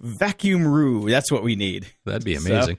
vacuum 0.00 0.66
roo. 0.66 1.08
That's 1.08 1.32
what 1.32 1.42
we 1.42 1.56
need. 1.56 1.86
That'd 2.04 2.24
be 2.24 2.36
So- 2.36 2.54
amazing. 2.54 2.78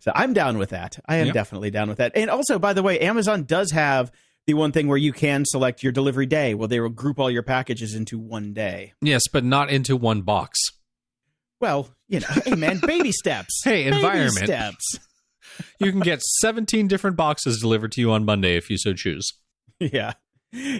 So 0.00 0.10
I'm 0.14 0.32
down 0.32 0.56
with 0.56 0.70
that. 0.70 0.98
I 1.06 1.16
am 1.16 1.26
Yep. 1.26 1.34
definitely 1.34 1.70
down 1.70 1.88
with 1.90 1.98
that. 1.98 2.12
And 2.14 2.30
also, 2.30 2.58
by 2.58 2.72
the 2.72 2.82
way, 2.82 2.98
Amazon 3.00 3.44
does 3.44 3.70
have 3.72 4.10
the 4.46 4.54
one 4.54 4.72
thing 4.72 4.88
where 4.88 4.96
you 4.96 5.12
can 5.12 5.44
select 5.44 5.82
your 5.82 5.92
delivery 5.92 6.24
day. 6.24 6.54
Well, 6.54 6.68
they 6.68 6.80
will 6.80 6.88
group 6.88 7.18
all 7.20 7.30
your 7.30 7.42
packages 7.42 7.94
into 7.94 8.18
one 8.18 8.54
day. 8.54 8.94
Yes, 9.02 9.20
but 9.30 9.44
not 9.44 9.68
into 9.68 9.94
one 9.98 10.22
box. 10.22 10.58
Well, 11.60 11.90
you 12.08 12.20
know, 12.20 12.26
hey 12.46 12.54
man, 12.54 12.78
baby 12.86 13.12
steps. 13.12 13.60
Hey, 13.64 13.84
Baby 13.84 13.96
environment. 13.96 14.46
steps. 14.46 14.98
You 15.78 15.90
can 15.90 16.00
get 16.00 16.22
17 16.40 16.88
different 16.88 17.16
boxes 17.16 17.60
delivered 17.60 17.92
to 17.92 18.00
you 18.00 18.12
on 18.12 18.24
Monday 18.24 18.56
if 18.56 18.70
you 18.70 18.78
so 18.78 18.92
choose. 18.92 19.32
Yeah. 19.78 20.14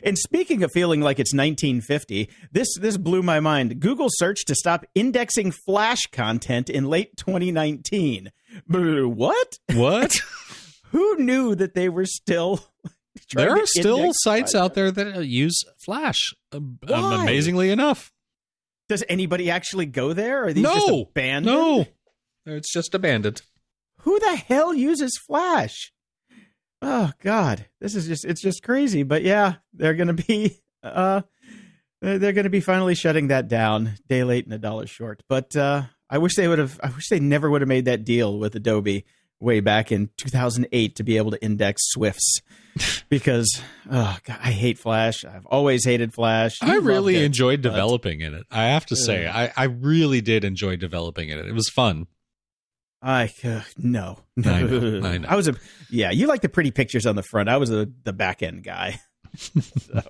And 0.04 0.16
speaking 0.16 0.62
of 0.62 0.70
feeling 0.72 1.00
like 1.00 1.18
it's 1.18 1.34
1950, 1.34 2.30
this 2.52 2.68
this 2.78 2.96
blew 2.96 3.22
my 3.22 3.40
mind. 3.40 3.80
Google 3.80 4.08
search 4.08 4.44
to 4.44 4.54
stop 4.54 4.86
indexing 4.94 5.50
Flash 5.50 6.02
content 6.12 6.70
in 6.70 6.84
late 6.84 7.16
2019. 7.16 8.30
What? 8.68 9.58
What? 9.74 10.16
Who 10.90 11.16
knew 11.16 11.56
that 11.56 11.74
they 11.74 11.88
were 11.88 12.06
still? 12.06 12.64
there 13.34 13.50
are 13.50 13.66
still 13.66 14.12
sites 14.12 14.54
out 14.54 14.74
there 14.74 14.92
that 14.92 15.16
uh, 15.16 15.20
use 15.20 15.64
Flash. 15.84 16.32
Um, 16.52 16.78
um, 16.92 17.22
amazingly 17.22 17.70
enough. 17.70 18.12
Does 18.88 19.02
anybody 19.08 19.50
actually 19.50 19.86
go 19.86 20.12
there? 20.12 20.44
Are 20.44 20.52
these 20.52 20.64
just 20.64 20.88
abandoned? 20.88 21.46
No. 21.46 21.86
It's 22.46 22.72
just 22.72 22.94
abandoned. 22.94 23.42
Who 24.04 24.20
the 24.20 24.36
hell 24.36 24.74
uses 24.74 25.18
Flash? 25.18 25.92
Oh 26.82 27.10
God, 27.22 27.66
this 27.80 27.94
is 27.94 28.06
just—it's 28.06 28.42
just 28.42 28.62
crazy. 28.62 29.02
But 29.02 29.22
yeah, 29.22 29.54
they're 29.72 29.94
going 29.94 30.14
to 30.14 30.24
be, 30.24 30.60
uh, 30.82 31.22
they're, 32.02 32.32
going 32.32 32.44
to 32.44 32.50
be 32.50 32.60
finally 32.60 32.94
shutting 32.94 33.28
that 33.28 33.48
down. 33.48 33.94
Day 34.06 34.22
late 34.22 34.44
and 34.44 34.52
a 34.52 34.58
dollar 34.58 34.86
short. 34.86 35.22
But 35.26 35.56
uh, 35.56 35.84
I 36.10 36.18
wish 36.18 36.36
they 36.36 36.46
would 36.46 36.58
have. 36.58 36.78
I 36.82 36.90
wish 36.90 37.08
they 37.08 37.18
never 37.18 37.48
would 37.48 37.62
have 37.62 37.68
made 37.68 37.86
that 37.86 38.04
deal 38.04 38.38
with 38.38 38.54
Adobe 38.54 39.06
way 39.40 39.60
back 39.60 39.90
in 39.90 40.10
2008 40.18 40.96
to 40.96 41.02
be 41.02 41.16
able 41.16 41.30
to 41.30 41.42
index 41.42 41.82
Swifts. 41.86 42.40
Because 43.08 43.62
oh 43.88 44.18
God, 44.24 44.38
I 44.42 44.50
hate 44.50 44.78
Flash. 44.78 45.24
I've 45.24 45.46
always 45.46 45.84
hated 45.84 46.12
Flash. 46.12 46.54
I 46.60 46.74
You 46.74 46.80
really 46.80 47.14
it, 47.14 47.22
enjoyed 47.22 47.60
developing 47.62 48.20
in 48.20 48.34
it. 48.34 48.44
I 48.50 48.64
have 48.64 48.84
to 48.86 48.96
say, 48.96 49.28
I, 49.28 49.52
I 49.56 49.64
really 49.66 50.20
did 50.20 50.42
enjoy 50.42 50.74
developing 50.74 51.28
in 51.28 51.38
it. 51.38 51.46
It 51.46 51.54
was 51.54 51.68
fun. 51.68 52.08
I 53.04 53.30
uh, 53.44 53.60
no, 53.76 54.18
no. 54.34 54.50
I 54.52 54.62
know, 54.62 55.00
I 55.06 55.18
know. 55.18 55.36
was 55.36 55.46
a 55.46 55.54
yeah. 55.90 56.10
You 56.10 56.26
like 56.26 56.40
the 56.40 56.48
pretty 56.48 56.70
pictures 56.70 57.04
on 57.04 57.16
the 57.16 57.22
front. 57.22 57.50
I 57.50 57.58
was 57.58 57.70
a 57.70 57.86
the 58.04 58.14
back 58.14 58.42
end 58.42 58.64
guy. 58.64 58.98
so, 59.36 60.02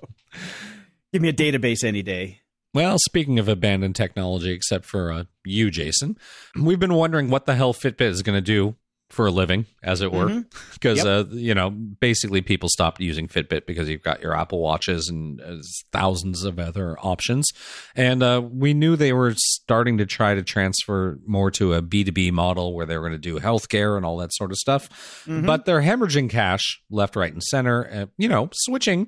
give 1.11 1.21
me 1.21 1.27
a 1.27 1.33
database 1.33 1.83
any 1.83 2.01
day. 2.01 2.39
Well, 2.73 2.97
speaking 2.99 3.37
of 3.37 3.47
abandoned 3.47 3.95
technology, 3.95 4.51
except 4.51 4.85
for 4.85 5.11
uh, 5.11 5.23
you, 5.45 5.71
Jason, 5.71 6.17
we've 6.59 6.79
been 6.79 6.93
wondering 6.93 7.29
what 7.29 7.45
the 7.45 7.55
hell 7.55 7.73
Fitbit 7.73 8.01
is 8.01 8.21
going 8.21 8.37
to 8.37 8.41
do 8.41 8.75
for 9.09 9.27
a 9.27 9.31
living, 9.31 9.65
as 9.83 10.01
it 10.01 10.11
were, 10.11 10.25
Mhm. 10.27 10.45
because 10.73 10.97
Yep. 10.97 11.05
uh, 11.07 11.35
you 11.35 11.53
know, 11.53 11.69
basically 11.69 12.41
people 12.41 12.67
stopped 12.69 12.99
using 12.99 13.27
Fitbit 13.27 13.65
because 13.67 13.87
you've 13.87 14.01
got 14.01 14.19
your 14.21 14.35
Apple 14.35 14.59
Watches 14.59 15.07
and 15.09 15.39
uh, 15.39 15.57
thousands 15.93 16.43
of 16.43 16.57
other 16.59 16.97
options, 16.99 17.47
and 17.95 18.23
uh, 18.23 18.41
we 18.43 18.73
knew 18.73 18.95
they 18.95 19.13
were 19.13 19.33
starting 19.37 19.97
to 19.99 20.05
try 20.07 20.33
to 20.33 20.41
transfer 20.41 21.19
more 21.25 21.51
to 21.51 21.73
a 21.73 21.81
B 21.83 22.03
two 22.03 22.11
B 22.11 22.31
model 22.31 22.73
where 22.73 22.85
they 22.87 22.97
were 22.97 23.07
going 23.07 23.13
to 23.13 23.17
do 23.19 23.39
healthcare 23.39 23.95
and 23.95 24.05
all 24.05 24.17
that 24.17 24.33
sort 24.33 24.51
of 24.51 24.57
stuff, 24.57 24.89
Mhm. 25.27 25.45
but 25.45 25.65
they're 25.65 25.81
hemorrhaging 25.83 26.29
cash 26.29 26.81
left, 26.89 27.15
right, 27.15 27.31
and 27.31 27.43
center. 27.43 27.87
Uh, 27.91 28.05
you 28.17 28.27
know, 28.27 28.49
switching, 28.53 29.07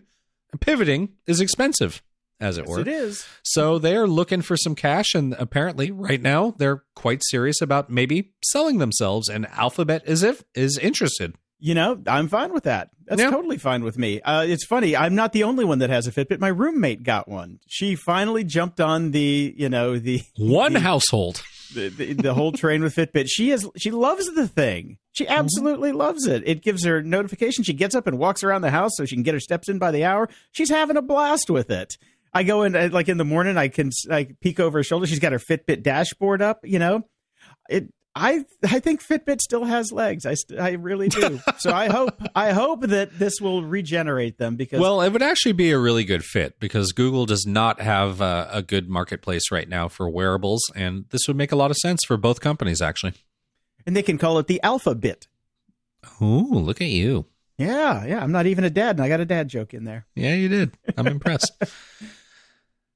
and 0.52 0.62
pivoting 0.62 1.10
is 1.26 1.42
expensive, 1.42 2.02
as 2.40 2.58
it 2.58 2.62
Yes, 2.66 2.70
were. 2.70 2.80
it 2.82 2.88
is. 2.88 3.26
So 3.44 3.80
they're 3.80 4.08
looking 4.08 4.42
for 4.42 4.56
some 4.58 4.76
cash, 4.76 5.14
and 5.16 5.34
apparently, 5.40 5.92
right 5.92 6.22
now, 6.22 6.54
they're 6.58 6.84
quite 6.96 7.22
serious 7.26 7.62
about 7.62 7.90
maybe 7.90 8.34
selling 8.44 8.78
themselves. 8.78 9.28
And 9.30 9.48
Alphabet 9.48 10.04
is 10.06 10.24
if 10.24 10.44
is 10.56 10.78
interested. 10.78 11.36
You 11.60 11.74
know, 11.74 12.00
I'm 12.06 12.28
fine 12.28 12.54
with 12.54 12.66
that. 12.66 12.90
That's 13.08 13.20
Yeah. 13.20 13.32
totally 13.32 13.58
fine 13.58 13.84
with 13.84 13.98
me. 13.98 14.22
Uh, 14.22 14.44
it's 14.44 14.64
funny. 14.66 14.96
I'm 14.96 15.16
not 15.16 15.34
the 15.34 15.44
only 15.44 15.66
one 15.66 15.80
that 15.80 15.90
has 15.90 16.06
a 16.06 16.12
Fitbit. 16.12 16.40
My 16.40 16.50
roommate 16.50 17.02
got 17.02 17.28
one. 17.28 17.58
She 17.68 17.96
finally 17.96 18.44
jumped 18.44 18.80
on 18.80 19.10
the, 19.10 19.56
you 19.58 19.68
know, 19.68 19.98
the 19.98 20.22
One 20.38 20.74
the, 20.74 20.82
household. 20.82 21.42
the, 21.74 21.90
the, 21.90 22.14
the 22.14 22.34
whole 22.36 22.52
train 22.52 22.84
with 22.84 22.94
Fitbit. 22.96 23.26
She 23.28 23.50
is 23.50 23.68
she 23.76 23.90
loves 23.90 24.28
the 24.36 24.48
thing. 24.48 25.00
She 25.14 25.28
absolutely 25.28 25.94
loves 25.94 26.28
it. 26.28 26.44
It 26.46 26.62
gives 26.62 26.86
her 26.86 27.02
notification. 27.02 27.64
She 27.64 27.74
gets 27.74 27.96
up 27.96 28.06
and 28.06 28.20
walks 28.20 28.44
around 28.44 28.62
the 28.62 28.70
house 28.70 28.92
so 28.94 29.06
she 29.06 29.16
can 29.16 29.24
get 29.24 29.34
her 29.34 29.40
steps 29.40 29.68
in 29.68 29.80
by 29.80 29.90
the 29.90 30.04
hour. 30.06 30.30
She's 30.52 30.70
having 30.70 30.96
a 30.96 31.02
blast 31.02 31.50
with 31.50 31.72
it. 31.72 31.98
I 32.34 32.44
go 32.44 32.64
in 32.64 32.76
uh, 32.76 32.90
like 32.92 33.10
in 33.10 33.18
the 33.18 33.26
morning. 33.26 33.58
I 33.58 33.68
can 33.68 33.92
I 34.12 34.28
peek 34.42 34.60
over 34.60 34.80
her 34.80 34.84
shoulder. 34.84 35.08
She's 35.08 35.20
got 35.20 35.32
her 35.32 35.40
Fitbit 35.40 35.84
dashboard 35.84 36.42
up. 36.42 36.60
You 36.64 36.80
know, 36.80 37.04
it. 37.70 37.88
I 38.16 38.46
I 38.64 38.80
think 38.80 39.06
Fitbit 39.06 39.42
still 39.42 39.64
has 39.64 39.92
legs. 39.92 40.26
I 40.26 40.34
st- 40.34 40.60
I 40.60 40.72
really 40.72 41.08
do. 41.08 41.40
so 41.60 41.72
I 41.72 41.88
hope 41.88 42.20
I 42.36 42.52
hope 42.52 42.82
that 42.88 43.20
this 43.20 43.40
will 43.40 43.64
regenerate 43.64 44.40
them 44.40 44.56
because 44.56 44.80
Well, 44.80 45.02
it 45.02 45.12
would 45.14 45.22
actually 45.22 45.52
be 45.52 45.70
a 45.70 45.78
really 45.78 46.04
good 46.04 46.24
fit 46.24 46.60
because 46.60 46.94
Google 46.94 47.28
does 47.28 47.46
not 47.46 47.80
have 47.80 48.20
uh, 48.20 48.48
a 48.52 48.64
good 48.64 48.90
marketplace 48.90 49.52
right 49.52 49.70
now 49.70 49.88
for 49.88 50.10
wearables, 50.10 50.64
and 50.76 51.06
this 51.12 51.28
would 51.28 51.38
make 51.38 51.52
a 51.52 51.56
lot 51.56 51.70
of 51.70 51.78
sense 51.78 52.00
for 52.08 52.18
both 52.18 52.42
companies, 52.42 52.82
actually. 52.82 53.14
and 53.86 53.96
they 53.96 54.02
can 54.02 54.18
call 54.18 54.40
it 54.40 54.48
the 54.48 54.60
Alpha 54.64 54.96
Bit. 54.96 55.28
Ooh, 56.20 56.50
look 56.54 56.82
at 56.82 56.88
you! 56.88 57.28
Yeah, 57.58 58.06
yeah. 58.06 58.22
I'm 58.22 58.32
not 58.32 58.46
even 58.46 58.64
a 58.64 58.70
dad, 58.70 58.98
and 58.98 59.02
I 59.04 59.10
got 59.10 59.20
a 59.20 59.26
dad 59.26 59.48
joke 59.48 59.74
in 59.74 59.84
there. 59.84 60.06
Yeah, 60.16 60.36
you 60.36 60.48
did. 60.50 60.78
I'm 60.98 61.08
impressed. 61.08 61.52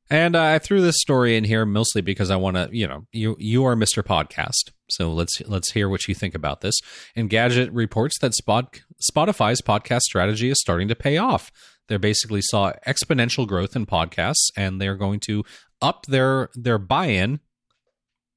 And 0.09 0.35
uh, 0.35 0.43
I 0.43 0.59
threw 0.59 0.81
this 0.81 0.99
story 0.99 1.37
in 1.37 1.45
here 1.45 1.65
mostly 1.65 2.01
because 2.01 2.29
I 2.29 2.35
want 2.35 2.57
to, 2.57 2.67
you 2.73 2.85
know, 2.85 3.05
you 3.13 3.37
you 3.39 3.63
are 3.63 3.77
Mr. 3.77 4.03
Podcast, 4.03 4.73
so 4.89 5.09
let's 5.09 5.39
let's 5.47 5.71
hear 5.71 5.87
what 5.87 6.05
you 6.09 6.13
think 6.13 6.35
about 6.35 6.59
this. 6.59 6.75
Engadget 7.15 7.69
reports 7.71 8.19
that 8.19 8.33
Spot, 8.33 8.77
Spotify's 9.09 9.61
podcast 9.61 10.01
strategy 10.01 10.49
is 10.49 10.59
starting 10.59 10.89
to 10.89 10.95
pay 10.95 11.17
off. 11.17 11.49
They 11.87 11.95
basically 11.95 12.41
saw 12.41 12.73
exponential 12.85 13.47
growth 13.47 13.73
in 13.73 13.85
podcasts, 13.85 14.49
and 14.57 14.81
they're 14.81 14.97
going 14.97 15.21
to 15.27 15.45
up 15.81 16.05
their 16.07 16.49
their 16.55 16.77
buy-in. 16.77 17.39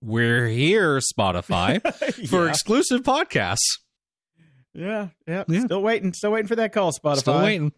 We're 0.01 0.47
here, 0.47 1.01
Spotify, 1.01 1.83
for 2.29 2.45
Yeah. 2.45 2.51
exclusive 2.51 3.03
podcasts. 3.03 3.67
Yeah, 4.75 5.09
yeah, 5.27 5.45
Yeah. 5.49 5.61
Still 5.65 5.83
waiting. 5.83 6.13
Still 6.13 6.33
waiting 6.33 6.49
for 6.49 6.57
that 6.57 6.73
call, 6.73 6.93
Spotify. 6.93 7.19
Still 7.19 7.43
waiting. 7.43 7.73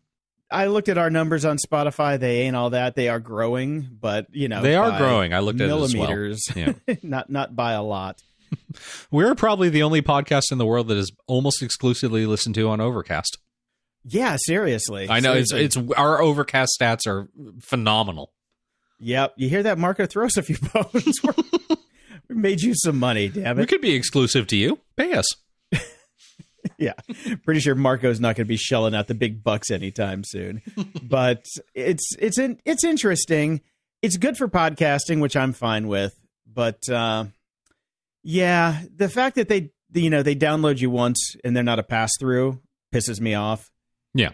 I 0.50 0.66
looked 0.66 0.88
at 0.88 0.96
our 0.96 1.10
numbers 1.10 1.44
on 1.44 1.58
Spotify. 1.58 2.18
They 2.20 2.42
ain't 2.42 2.54
all 2.56 2.70
that. 2.70 2.94
They 2.94 3.08
are 3.08 3.18
growing, 3.20 3.88
but 4.00 4.26
you 4.30 4.48
know 4.48 4.62
They 4.62 4.76
are 4.76 4.96
growing. 4.96 5.34
I 5.34 5.40
looked 5.40 5.60
at 5.60 5.68
it 5.68 5.72
as 5.72 5.94
well. 5.94 6.08
millimeters, 6.08 6.42
Yeah. 6.54 6.72
not 7.02 7.28
not 7.30 7.54
by 7.56 7.72
a 7.72 7.82
lot. 7.82 8.22
We're 9.10 9.34
probably 9.34 9.68
the 9.70 9.82
only 9.82 10.02
podcast 10.02 10.52
in 10.52 10.58
the 10.58 10.66
world 10.66 10.86
that 10.88 10.96
is 10.96 11.10
almost 11.26 11.62
exclusively 11.62 12.26
listened 12.26 12.54
to 12.54 12.68
on 12.68 12.80
Overcast. 12.80 13.38
Yeah, 14.04 14.36
seriously. 14.38 15.08
I 15.10 15.18
know 15.18 15.32
it's 15.32 15.50
Seriously. 15.50 15.82
it's 15.82 15.98
our 15.98 16.22
Overcast 16.22 16.76
stats 16.80 17.08
are 17.08 17.28
phenomenal. 17.60 18.32
Yep. 19.00 19.34
You 19.36 19.48
hear 19.48 19.64
that, 19.64 19.78
Marco? 19.78 20.06
Throw 20.06 20.26
us 20.26 20.36
a 20.36 20.42
few 20.42 20.56
bones. 20.72 21.12
We're- 21.24 21.34
made 22.28 22.60
you 22.60 22.72
some 22.76 22.98
money, 22.98 23.28
damn 23.28 23.58
it. 23.58 23.62
We 23.62 23.66
could 23.66 23.80
be 23.80 23.94
exclusive 23.94 24.46
to 24.48 24.56
you. 24.56 24.78
Pay 24.96 25.12
us. 25.12 25.26
Yeah. 26.78 26.92
Pretty 27.44 27.60
sure 27.60 27.74
Marco's 27.74 28.20
not 28.20 28.36
going 28.36 28.46
to 28.46 28.48
be 28.48 28.56
shelling 28.56 28.94
out 28.94 29.06
the 29.06 29.14
big 29.14 29.42
bucks 29.42 29.70
anytime 29.70 30.24
soon. 30.24 30.62
but 31.02 31.44
it's 31.74 32.14
it's 32.18 32.38
in, 32.38 32.60
it's 32.64 32.84
interesting. 32.84 33.62
It's 34.02 34.16
good 34.16 34.36
for 34.36 34.48
podcasting, 34.48 35.20
which 35.20 35.36
I'm 35.36 35.52
fine 35.52 35.88
with. 35.88 36.14
But 36.52 36.88
uh, 36.88 37.26
yeah, 38.22 38.82
the 38.94 39.08
fact 39.08 39.36
that 39.36 39.48
they 39.48 39.70
you 39.94 40.10
know 40.10 40.22
they 40.22 40.34
download 40.36 40.78
you 40.80 40.90
once 40.90 41.34
and 41.44 41.56
they're 41.56 41.62
not 41.64 41.78
a 41.78 41.82
pass 41.82 42.10
through 42.20 42.60
pisses 42.94 43.20
me 43.20 43.34
off. 43.34 43.70
Yeah. 44.14 44.30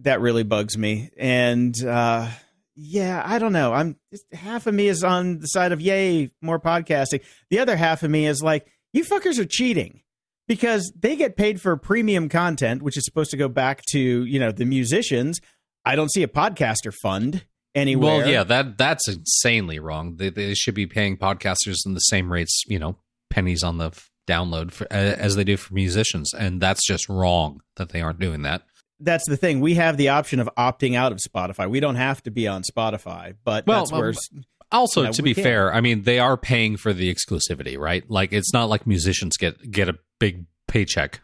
that 0.00 0.20
really 0.20 0.42
bugs 0.42 0.78
me. 0.78 1.10
And 1.18 1.74
uh, 1.84 2.28
yeah, 2.76 3.22
I 3.24 3.38
don't 3.38 3.52
know. 3.52 3.72
I'm 3.74 3.96
half 4.32 4.66
of 4.66 4.74
me 4.74 4.88
is 4.88 5.04
on 5.04 5.40
the 5.40 5.46
side 5.46 5.72
of 5.72 5.80
yay, 5.80 6.30
more 6.40 6.58
podcasting. 6.60 7.20
The 7.50 7.58
other 7.58 7.76
half 7.76 8.02
of 8.02 8.10
me 8.10 8.26
is 8.26 8.42
like, 8.42 8.66
you 8.92 9.04
fuckers 9.04 9.38
are 9.38 9.44
cheating 9.44 10.00
because 10.48 10.92
they 10.98 11.14
get 11.14 11.36
paid 11.36 11.60
for 11.60 11.76
premium 11.76 12.28
content, 12.28 12.82
which 12.82 12.96
is 12.96 13.04
supposed 13.04 13.30
to 13.30 13.36
go 13.36 13.48
back 13.48 13.82
to 13.90 14.00
you 14.00 14.40
know 14.40 14.50
the 14.50 14.64
musicians. 14.64 15.40
I 15.84 15.94
don't 15.94 16.10
see 16.10 16.24
a 16.24 16.28
podcaster 16.28 16.92
fund 16.92 17.44
anywhere. 17.74 18.18
Well, 18.18 18.28
yeah, 18.28 18.42
that 18.44 18.76
that's 18.76 19.06
insanely 19.08 19.78
wrong. 19.78 20.16
They, 20.16 20.30
they 20.30 20.54
should 20.54 20.74
be 20.74 20.86
paying 20.86 21.16
podcasters 21.16 21.76
in 21.86 21.94
the 21.94 22.00
same 22.00 22.32
rates, 22.32 22.64
you 22.66 22.78
know, 22.78 22.96
pennies 23.30 23.62
on 23.62 23.78
the 23.78 23.86
f- 23.86 24.10
download 24.26 24.72
for, 24.72 24.84
uh, 24.90 24.96
as 24.96 25.36
they 25.36 25.44
do 25.44 25.56
for 25.56 25.72
musicians, 25.72 26.34
and 26.34 26.60
that's 26.60 26.84
just 26.86 27.08
wrong 27.08 27.60
that 27.76 27.90
they 27.90 28.00
aren't 28.00 28.18
doing 28.18 28.42
that. 28.42 28.62
that's 29.00 29.28
the 29.28 29.36
thing. 29.36 29.60
We 29.60 29.74
have 29.74 29.96
the 29.96 30.08
option 30.08 30.40
of 30.40 30.50
opting 30.58 30.96
out 30.96 31.12
of 31.12 31.18
Spotify. 31.18 31.70
We 31.70 31.80
don't 31.80 31.94
have 31.94 32.22
to 32.24 32.30
be 32.30 32.48
on 32.48 32.62
Spotify, 32.62 33.34
but 33.44 33.66
Well, 33.66 33.80
that's 33.86 33.92
where 33.92 34.08
um, 34.08 34.44
Also, 34.70 35.10
to 35.10 35.22
be 35.22 35.34
can. 35.34 35.44
fair, 35.44 35.72
I 35.72 35.80
mean 35.80 36.02
they 36.02 36.18
are 36.18 36.36
paying 36.36 36.76
for 36.76 36.92
the 36.92 37.14
exclusivity, 37.14 37.78
right? 37.78 38.08
Like 38.10 38.32
it's 38.32 38.52
not 38.52 38.68
like 38.68 38.86
musicians 38.86 39.36
get 39.36 39.70
get 39.70 39.88
a 39.88 39.98
big 40.18 40.46
paycheck 40.66 41.20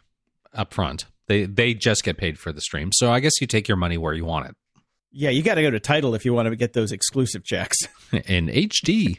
up 0.54 0.72
front. 0.72 1.06
They 1.26 1.44
they 1.44 1.74
just 1.74 2.04
get 2.04 2.16
paid 2.16 2.38
for 2.38 2.52
the 2.52 2.60
stream. 2.60 2.90
So 2.92 3.12
I 3.12 3.20
guess 3.20 3.40
you 3.40 3.46
take 3.46 3.68
your 3.68 3.76
money 3.76 3.98
where 3.98 4.14
you 4.14 4.24
want 4.24 4.48
it. 4.48 4.56
yeah, 5.12 5.30
you 5.30 5.42
got 5.42 5.54
to 5.56 5.62
go 5.62 5.70
to 5.70 5.80
Tidal 5.80 6.14
if 6.14 6.24
you 6.24 6.32
want 6.34 6.48
to 6.48 6.56
get 6.56 6.72
those 6.72 6.90
exclusive 6.92 7.44
checks. 7.44 7.76
In 8.12 8.46
HD. 8.48 9.18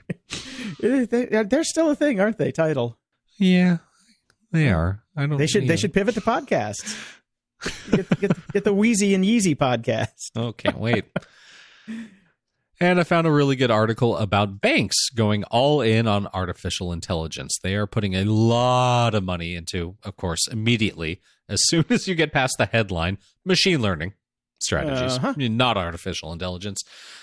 They, 0.79 1.43
they're 1.43 1.63
still 1.63 1.89
a 1.89 1.95
thing, 1.95 2.19
aren't 2.19 2.37
they? 2.37 2.51
Tidal. 2.51 2.97
yeah. 3.37 3.77
They 4.51 4.69
are. 4.69 5.03
I 5.17 5.25
don't 5.25 5.37
They 5.37 5.47
should. 5.47 5.63
you 5.63 5.67
They 5.67 5.75
should 5.77 5.93
pivot 5.93 6.15
to 6.15 6.21
podcasts. 6.21 6.95
Get, 7.91 8.09
get, 8.21 8.51
get 8.53 8.63
the 8.63 8.73
Weezy 8.73 9.13
and 9.15 9.23
Yeezy 9.25 9.55
podcast. 9.55 10.31
Oh, 10.35 10.51
can't 10.53 10.77
wait. 10.77 11.05
and 12.79 12.99
I 12.99 13.03
found 13.03 13.25
a 13.27 13.31
really 13.31 13.55
good 13.55 13.71
article 13.71 14.17
about 14.17 14.61
banks 14.61 15.09
going 15.09 15.43
all 15.45 15.81
in 15.81 16.07
on 16.07 16.27
artificial 16.33 16.91
intelligence. 16.91 17.57
They 17.61 17.75
are 17.75 17.87
putting 17.87 18.15
a 18.15 18.23
lot 18.25 19.15
of 19.15 19.23
money 19.23 19.55
into, 19.55 19.95
of 20.03 20.15
course, 20.17 20.47
immediately, 20.47 21.21
as 21.49 21.61
soon 21.67 21.85
as 21.89 22.07
you 22.07 22.15
get 22.15 22.33
past 22.33 22.55
the 22.57 22.65
headline, 22.65 23.17
machine 23.45 23.81
learning 23.81 24.13
strategies, 24.59 25.17
Uh-huh. 25.17 25.33
not 25.37 25.77
artificial 25.77 26.31
intelligence. 26.31 26.81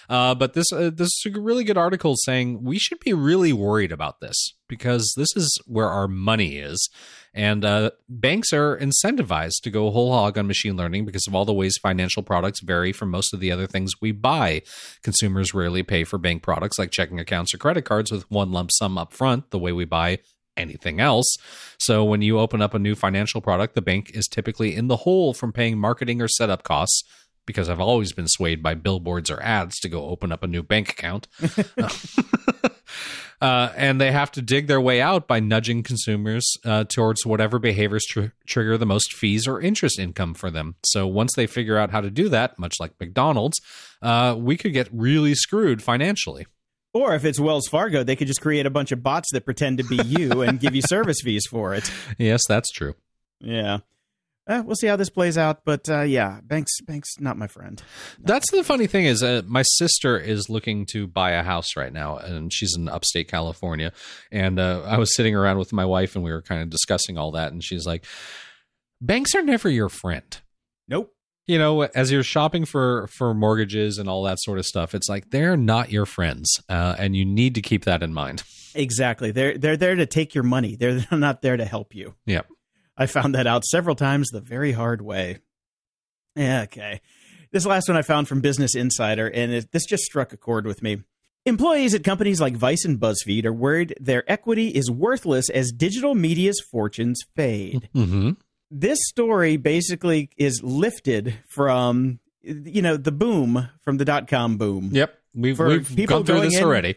Uh, 0.09 0.35
but 0.35 0.53
this 0.55 0.71
uh, 0.73 0.91
this 0.95 1.09
is 1.25 1.33
a 1.35 1.41
really 1.41 1.65
good 1.65 1.79
article 1.79 2.15
saying 2.17 2.63
we 2.63 2.79
should 2.79 3.01
be 3.01 3.13
really 3.13 3.53
worried 3.53 3.91
about 3.91 4.21
this 4.21 4.55
because 4.69 5.15
this 5.17 5.29
is 5.35 5.59
where 5.67 5.89
our 5.89 6.07
money 6.07 6.59
is, 6.59 6.89
and 7.35 7.65
uh, 7.65 7.91
banks 8.09 8.53
are 8.53 8.77
incentivized 8.77 9.63
to 9.63 9.71
go 9.71 9.91
whole 9.91 10.13
hog 10.13 10.37
on 10.37 10.47
machine 10.47 10.77
learning 10.77 11.07
because 11.07 11.27
of 11.27 11.35
all 11.35 11.45
the 11.45 11.53
ways 11.53 11.79
financial 11.79 12.23
products 12.23 12.61
vary 12.61 12.93
from 12.93 13.11
most 13.11 13.33
of 13.33 13.41
the 13.41 13.51
other 13.51 13.67
things 13.67 13.93
we 14.01 14.13
buy. 14.13 14.63
Consumers 15.03 15.55
rarely 15.55 15.83
pay 15.83 16.05
for 16.05 16.19
bank 16.19 16.43
products 16.43 16.79
like 16.79 16.91
checking 16.91 17.19
accounts 17.19 17.55
or 17.55 17.59
credit 17.59 17.83
cards 17.83 18.13
with 18.13 18.31
one 18.31 18.53
lump 18.53 18.71
sum 18.73 18.99
up 18.99 19.13
front, 19.13 19.51
the 19.51 19.59
way 19.59 19.73
we 19.73 19.85
buy 19.85 20.19
anything 20.57 21.01
else. 21.01 21.37
So 21.79 22.05
when 22.05 22.21
you 22.21 22.39
open 22.39 22.61
up 22.61 22.75
a 22.75 22.79
new 22.79 22.95
financial 22.95 23.41
product, 23.41 23.75
the 23.75 23.83
bank 23.83 24.11
is 24.13 24.29
typically 24.29 24.77
in 24.77 24.89
the 24.89 24.99
hole 24.99 25.33
from 25.33 25.53
paying 25.53 25.79
marketing 25.79 26.21
or 26.21 26.29
setup 26.29 26.63
costs. 26.63 27.03
Because 27.45 27.69
I've 27.69 27.81
always 27.81 28.13
been 28.13 28.29
swayed 28.29 28.63
by 28.63 28.75
billboards 28.75 29.29
or 29.29 29.43
ads 29.43 29.81
to 29.81 29.89
go 29.89 30.07
open 30.07 30.31
up 30.31 30.45
a 30.45 30.47
new 30.47 30.63
bank 30.63 30.91
account. 30.91 31.27
uh, 33.43 33.73
and 33.77 34.01
they 34.01 34.13
have 34.13 34.31
to 34.31 34.41
dig 34.41 34.69
their 34.69 34.81
way 34.81 35.01
out 35.01 35.27
by 35.27 35.41
nudging 35.41 35.83
consumers 35.83 36.57
uh, 36.65 36.85
towards 36.85 37.27
whatever 37.27 37.59
behaviors 37.59 38.05
tr- 38.09 38.27
trigger 38.47 38.79
the 38.79 38.87
most 38.87 39.13
fees 39.13 39.49
or 39.49 39.61
interest 39.61 39.99
income 39.99 40.33
for 40.33 40.49
them. 40.49 40.77
So 40.85 41.09
once 41.09 41.33
they 41.35 41.49
figure 41.49 41.77
out 41.77 41.91
how 41.91 42.01
to 42.01 42.11
do 42.11 42.29
that, 42.29 42.57
much 42.57 42.77
like 42.79 42.93
McDonald's, 43.01 43.61
uh, 44.01 44.37
we 44.39 44.57
could 44.57 44.73
get 44.73 44.89
really 44.93 45.35
screwed 45.35 45.83
financially. 45.83 46.47
Or 46.95 47.17
if 47.17 47.25
it's 47.25 47.41
Wells 47.41 47.67
Fargo, 47.67 48.05
they 48.05 48.15
could 48.15 48.29
just 48.29 48.41
create 48.41 48.65
a 48.65 48.71
bunch 48.71 48.93
of 48.93 49.03
bots 49.03 49.33
that 49.33 49.45
pretend 49.45 49.79
to 49.79 49.85
be 49.85 49.97
you 49.97 50.43
and 50.43 50.61
give 50.61 50.77
you 50.77 50.83
service 50.87 51.19
fees 51.25 51.45
for 51.51 51.75
it. 51.75 51.91
Yes, 52.19 52.43
that's 52.47 52.71
true. 52.71 52.95
Yeah. 53.41 53.79
Uh, 54.47 54.63
we'll 54.67 54.75
see 54.75 54.89
how 54.89 54.97
this 54.97 55.09
plays 55.11 55.39
out, 55.39 55.65
but 55.65 55.89
uh, 55.89 56.01
yeah, 56.01 56.41
banks, 56.43 56.81
banks, 56.81 57.21
not 57.21 57.37
my 57.39 57.47
friend. 57.47 57.81
That's 58.19 58.51
the 58.51 58.65
funny 58.65 58.89
thing 58.89 59.05
is, 59.05 59.23
uh, 59.23 59.43
my 59.47 59.63
sister 59.63 60.19
is 60.19 60.51
looking 60.51 60.85
to 60.87 61.07
buy 61.07 61.33
a 61.33 61.45
house 61.45 61.77
right 61.77 61.93
now, 61.93 62.17
and 62.17 62.53
she's 62.53 62.75
in 62.77 62.89
upstate 62.89 63.29
California. 63.29 63.93
And 64.33 64.59
uh, 64.59 64.83
I 64.83 64.99
was 64.99 65.15
sitting 65.15 65.37
around 65.37 65.59
with 65.59 65.73
my 65.73 65.85
wife, 65.85 66.17
and 66.17 66.25
we 66.25 66.33
were 66.33 66.43
kind 66.43 66.61
of 66.61 66.71
discussing 66.71 67.19
all 67.19 67.31
that, 67.33 67.53
and 67.53 67.63
she's 67.63 67.87
like, 67.87 68.05
"Banks 69.01 69.35
are 69.35 69.43
never 69.43 69.71
your 69.71 69.89
friend." 69.89 70.41
Nope. 70.89 71.15
you 71.47 71.59
know 71.59 71.83
as 71.83 72.11
you're 72.11 72.25
shopping 72.25 72.65
for 72.65 73.07
for 73.07 73.33
mortgages 73.35 73.99
and 73.99 74.09
all 74.09 74.25
that 74.25 74.39
sort 74.41 74.59
of 74.59 74.67
stuff 74.67 74.95
it's 74.95 75.09
like 75.09 75.31
they're 75.31 75.57
not 75.57 75.91
your 75.91 76.05
friends 76.05 76.61
uh, 76.69 76.97
and 76.99 77.17
you 77.17 77.25
need 77.25 77.55
to 77.55 77.63
keep 77.63 77.85
that 77.85 78.03
in 78.03 78.13
mind 78.13 78.43
Exactly. 78.75 79.31
They're 79.33 79.59
they're 79.59 79.77
there 79.77 79.95
to 79.95 80.07
take 80.07 80.35
your 80.35 80.45
money. 80.45 80.77
They're 80.77 81.05
not 81.11 81.43
there 81.43 81.57
to 81.57 81.65
help 81.65 81.95
you. 81.95 82.15
Yep. 82.27 82.47
I 82.97 83.07
found 83.07 83.35
that 83.35 83.47
out 83.47 83.65
several 83.65 83.97
times 83.97 84.29
the 84.29 84.41
very 84.41 84.73
hard 84.73 85.01
way. 85.03 85.39
Yeah, 86.37 86.63
okay. 86.63 87.01
This 87.51 87.67
last 87.67 87.89
one 87.89 87.97
I 87.97 88.03
found 88.03 88.29
from 88.29 88.41
Business 88.41 88.75
Insider, 88.75 89.27
and 89.29 89.53
it, 89.53 89.73
this 89.73 89.85
just 89.85 90.05
struck 90.05 90.33
a 90.33 90.37
chord 90.37 90.67
with 90.67 90.83
me. 90.83 91.03
Employees 91.45 91.93
at 91.93 92.05
companies 92.05 92.41
like 92.41 92.57
Vice 92.57 92.85
and 92.85 92.99
BuzzFeed 93.01 93.45
are 93.45 93.53
worried 93.53 93.95
their 94.01 94.31
equity 94.31 94.69
is 94.69 94.91
worthless 94.91 95.51
as 95.51 95.73
digital 95.73 96.15
media's 96.15 96.61
fortunes 96.71 97.21
fade. 97.35 97.89
mm-hmm. 97.95 98.31
this 98.71 98.99
story 99.09 99.57
basically 99.57 100.31
is 100.37 100.63
lifted 100.63 101.35
from 101.49 102.21
you 102.43 102.81
know 102.81 102.97
the 102.97 103.13
boom 103.13 103.69
from 103.83 103.99
the 103.99 104.05
dot 104.05 104.29
com 104.29 104.57
boom. 104.57 104.91
yep 104.93 105.19
we've, 105.35 105.59
we've 105.59 105.89
people 105.95 106.19
gone 106.19 106.25
through 106.27 106.37
going 106.37 106.49
this 106.51 106.59
in- 106.59 106.65
already 106.65 106.95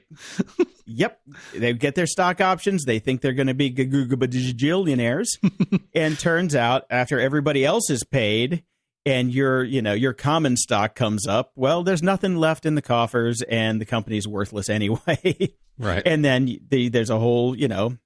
Yep. 0.88 1.19
They 1.56 1.74
get 1.74 1.95
their 1.95 2.06
stock 2.08 2.41
options. 2.41 2.84
They 2.86 3.00
think 3.00 3.21
they're 3.21 3.34
going 3.34 3.48
to 3.48 3.54
be 3.54 3.71
gajillionaires. 3.71 5.28
and 5.95 6.17
turns 6.19 6.56
out 6.56 6.84
after 6.89 7.19
everybody 7.19 7.65
else 7.65 7.89
is 7.89 8.04
paid 8.04 8.63
and 9.06 9.32
your, 9.34 9.63
you 9.63 9.82
know, 9.82 9.93
your 9.93 10.13
common 10.13 10.58
stock 10.58 10.95
comes 10.95 11.28
up, 11.28 11.52
well, 11.56 11.84
there's 11.84 12.04
nothing 12.04 12.36
left 12.38 12.65
in 12.65 12.76
the 12.76 12.82
coffers 12.82 13.41
and 13.43 13.80
the 13.82 13.86
company's 13.86 14.28
worthless 14.28 14.69
anyway. 14.69 15.54
right 15.78 16.04
and 16.06 16.24
then 16.24 16.58
the, 16.69 16.89
there's 16.89 17.10
a 17.10 17.19
whole, 17.19 17.56
you 17.58 17.67
know, 17.67 17.98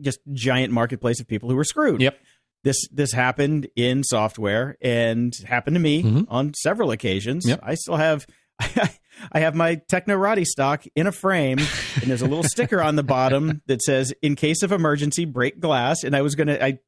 just 0.00 0.18
giant 0.32 0.72
marketplace 0.72 1.20
of 1.20 1.26
people 1.28 1.48
who 1.50 1.58
are 1.58 1.64
screwed. 1.64 2.00
Yep. 2.00 2.18
This 2.64 2.88
this 2.90 3.12
happened 3.12 3.68
in 3.76 4.02
software 4.02 4.76
and 4.80 5.32
happened 5.46 5.74
to 5.76 5.80
me 5.80 6.02
Mhm. 6.02 6.26
on 6.28 6.54
several 6.54 6.90
occasions. 6.90 7.46
Yep. 7.46 7.60
I 7.62 7.74
still 7.74 7.96
have 7.96 8.26
I 8.60 8.90
have 9.34 9.54
my 9.54 9.76
Technorati 9.90 10.44
stock 10.44 10.84
in 10.94 11.06
a 11.06 11.12
frame, 11.12 11.58
and 11.58 12.04
there's 12.04 12.22
a 12.22 12.26
little 12.26 12.44
sticker 12.44 12.80
on 12.82 12.96
the 12.96 13.02
bottom 13.02 13.62
that 13.66 13.82
says 13.82 14.12
"In 14.22 14.36
case 14.36 14.62
of 14.62 14.72
emergency, 14.72 15.24
break 15.24 15.60
glass." 15.60 16.04
And 16.04 16.14
I 16.14 16.22
was 16.22 16.34
gonna 16.34 16.58
I 16.60 16.78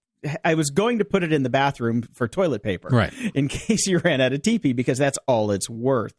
I 0.45 0.55
was 0.55 0.71
going 0.71 0.99
to 0.99 1.05
put 1.05 1.23
it 1.23 1.33
in 1.33 1.43
the 1.43 1.51
bathroom 1.51 2.03
for 2.15 2.27
toilet 2.29 2.63
paper, 2.63 2.89
right 2.89 3.13
in 3.35 3.49
case 3.49 3.87
you 3.87 3.99
ran 3.99 4.21
out 4.21 4.33
of 4.33 4.43
TP 4.43 4.75
because 4.75 4.99
that's 4.99 5.19
all 5.27 5.51
it's 5.51 5.69
worth. 5.71 6.15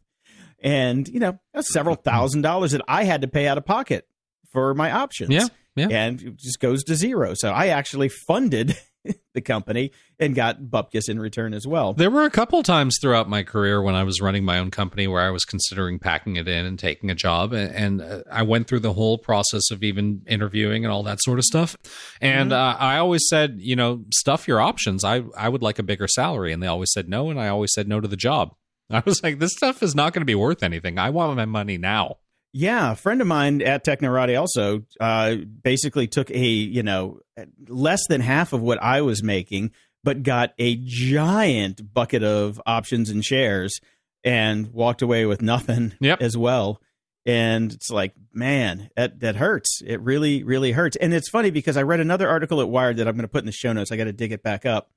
And 0.60 1.06
you 1.08 1.20
know, 1.20 1.38
that's 1.54 1.72
several 1.72 1.94
thousand 1.94 2.42
dollars 2.42 2.72
that 2.72 2.82
I 2.88 3.04
had 3.04 3.22
to 3.22 3.28
pay 3.28 3.46
out 3.46 3.58
of 3.58 3.64
pocket 3.64 4.06
for 4.52 4.74
my 4.74 4.90
options. 4.90 5.30
yeah 5.30 5.46
yeah 5.76 5.88
and 5.90 6.20
it 6.22 6.36
just 6.36 6.60
goes 6.60 6.84
to 6.84 6.94
zero. 6.94 7.34
So 7.34 7.50
I 7.50 7.68
actually 7.68 8.08
funded 8.08 8.76
the 9.34 9.40
company 9.40 9.92
and 10.18 10.34
got 10.34 10.60
bupkis 10.62 11.08
in 11.08 11.18
return 11.20 11.54
as 11.54 11.66
well. 11.66 11.92
there 11.92 12.10
were 12.10 12.24
a 12.24 12.30
couple 12.30 12.62
times 12.62 12.98
throughout 13.00 13.28
my 13.28 13.42
career 13.42 13.80
when 13.80 13.94
I 13.94 14.02
was 14.02 14.20
running 14.20 14.44
my 14.44 14.58
own 14.58 14.70
company 14.70 15.06
where 15.06 15.22
I 15.22 15.30
was 15.30 15.44
considering 15.44 15.98
packing 15.98 16.36
it 16.36 16.48
in 16.48 16.66
and 16.66 16.78
taking 16.78 17.10
a 17.10 17.14
job, 17.14 17.52
and, 17.52 17.74
and 17.74 18.02
uh, 18.02 18.22
I 18.30 18.42
went 18.42 18.68
through 18.68 18.80
the 18.80 18.92
whole 18.92 19.18
process 19.18 19.70
of 19.70 19.82
even 19.82 20.22
interviewing 20.26 20.84
and 20.84 20.92
all 20.92 21.02
that 21.04 21.20
sort 21.22 21.38
of 21.38 21.44
stuff. 21.44 21.76
And 22.20 22.52
uh, 22.52 22.76
I 22.78 22.98
always 22.98 23.26
said, 23.28 23.56
you 23.58 23.76
know, 23.76 24.04
stuff 24.12 24.48
your 24.48 24.60
options. 24.60 25.04
I 25.04 25.22
I 25.36 25.48
would 25.48 25.62
like 25.62 25.78
a 25.78 25.82
bigger 25.82 26.08
salary, 26.08 26.52
and 26.52 26.62
they 26.62 26.66
always 26.66 26.92
said 26.92 27.08
no, 27.08 27.30
and 27.30 27.40
I 27.40 27.48
always 27.48 27.72
said 27.72 27.88
no 27.88 28.00
to 28.00 28.08
the 28.08 28.16
job. 28.16 28.54
I 28.90 29.02
was 29.04 29.22
like, 29.22 29.38
this 29.38 29.52
stuff 29.52 29.82
is 29.82 29.94
not 29.94 30.12
going 30.12 30.22
to 30.22 30.26
be 30.26 30.34
worth 30.34 30.62
anything. 30.62 30.98
I 30.98 31.10
want 31.10 31.36
my 31.36 31.44
money 31.44 31.78
now. 31.78 32.16
Yeah, 32.52 32.92
a 32.92 32.96
friend 32.96 33.20
of 33.20 33.26
mine 33.26 33.60
at 33.62 33.84
Technorati 33.84 34.38
also 34.38 34.82
uh, 35.00 35.36
basically 35.62 36.06
took 36.06 36.30
a 36.30 36.38
you 36.46 36.82
know 36.82 37.20
less 37.68 38.06
than 38.08 38.20
half 38.20 38.52
of 38.52 38.62
what 38.62 38.82
I 38.82 39.02
was 39.02 39.22
making, 39.22 39.72
but 40.02 40.22
got 40.22 40.52
a 40.58 40.76
giant 40.82 41.92
bucket 41.92 42.22
of 42.22 42.60
options 42.66 43.10
and 43.10 43.24
shares 43.24 43.80
and 44.24 44.68
walked 44.72 45.02
away 45.02 45.26
with 45.26 45.42
nothing 45.42 45.94
Yep. 46.00 46.20
as 46.22 46.36
well. 46.36 46.80
And 47.26 47.72
it's 47.72 47.90
like, 47.90 48.14
man, 48.32 48.88
that 48.96 49.20
that 49.20 49.36
hurts. 49.36 49.82
It 49.86 50.00
really, 50.00 50.42
really 50.42 50.72
hurts. 50.72 50.96
And 50.96 51.12
it's 51.12 51.28
funny 51.28 51.50
because 51.50 51.76
I 51.76 51.82
read 51.82 52.00
another 52.00 52.28
article 52.28 52.60
at 52.62 52.68
Wired 52.70 52.96
that 52.96 53.06
I'm 53.06 53.14
going 53.16 53.22
to 53.22 53.28
put 53.28 53.42
in 53.42 53.46
the 53.46 53.52
show 53.52 53.72
notes. 53.74 53.92
I 53.92 53.96
got 53.96 54.04
to 54.04 54.12
dig 54.12 54.32
it 54.32 54.42
back 54.42 54.64
up, 54.64 54.90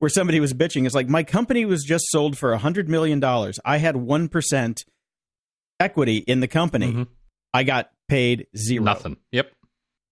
where 0.00 0.08
somebody 0.08 0.40
was 0.40 0.52
bitching. 0.52 0.84
It's 0.84 0.94
like 0.96 1.08
my 1.08 1.22
company 1.22 1.64
was 1.64 1.84
just 1.84 2.06
sold 2.08 2.36
for 2.36 2.52
a 2.52 2.58
hundred 2.58 2.88
million 2.88 3.20
dollars. 3.20 3.60
I 3.64 3.76
had 3.78 3.94
one 3.96 4.28
percent 4.28 4.84
equity 5.80 6.18
in 6.18 6.40
the 6.40 6.48
company. 6.48 6.92
Mhm. 6.92 7.06
I 7.54 7.62
got 7.64 7.90
paid 8.08 8.46
zero. 8.56 8.84
Nothing. 8.84 9.16
Yep. 9.32 9.52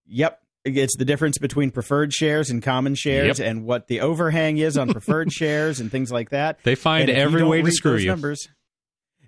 Yep. 0.07 0.41
It's 0.65 0.97
the 0.97 1.05
difference 1.05 1.37
between 1.37 1.69
preferred 1.69 2.11
shares 2.11 2.49
and 2.49 2.61
common 2.61 2.95
shares 2.95 3.37
Yep. 3.39 3.47
and 3.47 3.65
what 3.65 3.87
the 3.87 4.01
overhang 4.01 4.57
is 4.57 4.77
on 4.77 4.89
preferred 4.91 5.31
shares 5.31 5.79
and 5.79 5.91
things 5.91 6.11
like 6.11 6.31
that. 6.31 6.59
They 6.63 6.75
find 6.75 7.01
And 7.01 7.09
if 7.11 7.17
you 7.17 7.21
every 7.23 7.43
way 7.43 7.61
to 7.61 7.71
screw 7.71 7.97
you. 7.97 8.07
Numbers, 8.07 8.47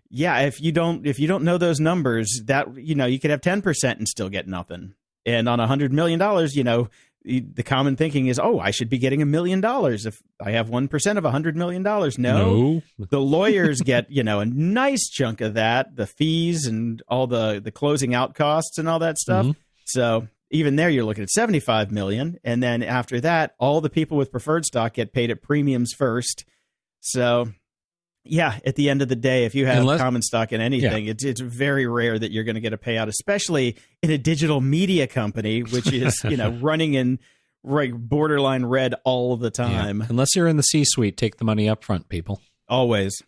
yeah, 0.10 0.40
if 0.42 0.60
you 0.62 0.72
don't 0.72 1.06
if 1.06 1.20
you 1.20 1.28
don't 1.28 1.44
know 1.44 1.58
those 1.58 1.80
numbers, 1.80 2.42
that 2.46 2.76
you 2.78 2.96
know 2.96 3.06
you 3.06 3.20
could 3.20 3.30
have 3.32 3.42
ten 3.42 3.62
percent 3.62 4.00
and 4.00 4.08
still 4.08 4.30
get 4.30 4.48
nothing. 4.48 4.94
And 5.26 5.48
on 5.50 5.60
a 5.60 5.68
hundred 5.68 5.92
million 5.94 6.18
dollars, 6.20 6.56
you 6.56 6.64
know 6.64 6.90
the 7.28 7.64
common 7.64 7.96
thinking 7.96 8.28
is, 8.28 8.40
oh, 8.40 8.60
I 8.60 8.72
should 8.72 8.90
be 8.90 8.98
getting 8.98 9.22
a 9.22 9.26
million 9.26 9.60
dollars 9.62 10.06
if 10.06 10.22
I 10.42 10.52
have 10.52 10.70
one 10.70 10.88
percent 10.88 11.18
of 11.18 11.26
a 11.26 11.32
hundred 11.32 11.56
million 11.58 11.84
dollars. 11.84 12.18
No, 12.18 12.82
No. 12.98 13.06
the 13.10 13.20
lawyers 13.22 13.82
get 13.82 14.10
you 14.10 14.24
know 14.24 14.40
a 14.40 14.46
nice 14.46 15.10
chunk 15.10 15.42
of 15.42 15.56
that, 15.56 15.96
the 15.96 16.08
fees 16.08 16.66
and 16.66 17.02
all 17.08 17.28
the 17.28 17.60
the 17.64 17.72
closing 17.72 18.14
out 18.16 18.34
costs 18.36 18.78
and 18.78 18.88
all 18.90 19.00
that 19.00 19.18
stuff. 19.18 19.46
Mhm. 19.46 19.56
So 19.86 20.28
even 20.52 20.78
there, 20.78 20.90
you're 20.90 21.04
looking 21.04 21.24
at 21.24 21.30
75 21.30 21.92
million, 21.92 22.38
and 22.44 22.64
then 22.64 22.82
after 22.82 23.20
that, 23.22 23.54
all 23.60 23.82
the 23.82 23.90
people 23.90 24.16
with 24.18 24.32
preferred 24.32 24.64
stock 24.66 24.94
get 24.94 25.12
paid 25.12 25.30
at 25.30 25.42
premiums 25.42 25.92
first. 25.94 26.46
So, 27.02 27.50
yeah, 28.30 28.60
at 28.66 28.76
the 28.76 28.90
end 28.90 29.02
of 29.02 29.08
the 29.10 29.16
day, 29.16 29.46
if 29.46 29.56
you 29.56 29.66
have 29.66 29.80
Unless- 29.80 30.00
common 30.02 30.22
stock 30.22 30.52
in 30.54 30.62
anything, 30.62 31.06
it's 31.08 31.24
it's 31.24 31.42
very 31.42 31.86
rare 31.88 32.18
that 32.18 32.32
you're 32.32 32.44
going 32.44 32.56
to 32.56 32.62
get 32.62 32.74
a 32.74 32.78
payout, 32.78 33.08
especially 33.08 33.76
in 34.04 34.12
a 34.12 34.18
digital 34.18 34.62
media 34.62 35.08
company, 35.08 35.62
which 35.64 35.92
is 35.92 36.20
you 36.30 36.38
know 36.38 36.52
running 36.62 36.94
in 36.94 37.20
right 37.64 37.94
borderline 37.94 38.66
red 38.66 38.94
all 39.04 39.36
the 39.38 39.48
Yeah. 39.58 39.68
time, 39.68 40.02
Unless 40.08 40.36
you're 40.36 40.48
in 40.48 40.58
the 40.58 40.64
C 40.64 40.84
suite, 40.86 41.18
take 41.18 41.38
the 41.38 41.46
money 41.46 41.68
up 41.68 41.84
front, 41.84 42.08
people. 42.10 42.42
always. 42.70 43.22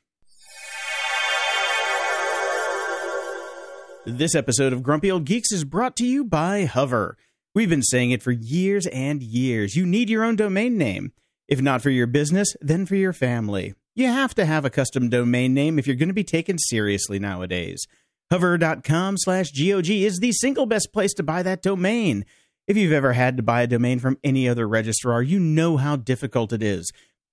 This 4.06 4.34
episode 4.34 4.74
of 4.74 4.82
Grumpy 4.82 5.12
Old 5.12 5.26
Geeks 5.26 5.52
is 5.52 5.64
brought 5.64 5.96
to 5.98 6.06
you 6.06 6.24
by 6.24 6.66
Hover. 6.66 7.16
We've 7.54 7.70
been 7.70 7.84
saying 7.84 8.12
it 8.12 8.24
for 8.24 8.32
years 8.32 8.88
and 8.88 9.22
years. 9.22 9.76
You 9.76 9.86
need 9.86 10.10
your 10.10 10.24
own 10.24 10.36
domain 10.36 10.78
name. 10.78 11.12
If 11.48 11.62
not 11.62 11.82
for 11.82 11.90
your 11.90 12.08
business, 12.08 12.56
then 12.62 12.86
for 12.86 12.96
your 12.96 13.14
family. 13.14 13.74
You 14.00 14.08
have 14.08 14.34
to 14.36 14.46
have 14.46 14.64
a 14.64 14.70
custom 14.70 15.10
domain 15.10 15.54
name 15.54 15.78
if 15.78 15.86
you're 15.86 15.98
going 15.98 16.08
to 16.08 16.14
be 16.14 16.24
taken 16.24 16.58
seriously 16.58 17.20
nowadays. 17.20 17.86
Hover.com 18.32 19.18
slash 19.18 19.52
GOG 19.52 19.90
is 19.90 20.20
the 20.20 20.32
single 20.32 20.66
best 20.66 20.94
place 20.94 21.14
to 21.16 21.24
buy 21.24 21.44
that 21.44 21.62
domain. 21.62 22.24
If 22.66 22.78
you've 22.78 22.94
ever 22.94 23.12
had 23.12 23.36
to 23.36 23.44
buy 23.44 23.64
a 23.64 23.68
domain 23.68 24.00
from 24.00 24.18
any 24.24 24.48
other 24.48 24.70
registrar, 24.70 25.22
you 25.22 25.38
know 25.38 25.76
how 25.76 25.98
difficult 25.98 26.54
it 26.54 26.64
is. 26.64 26.90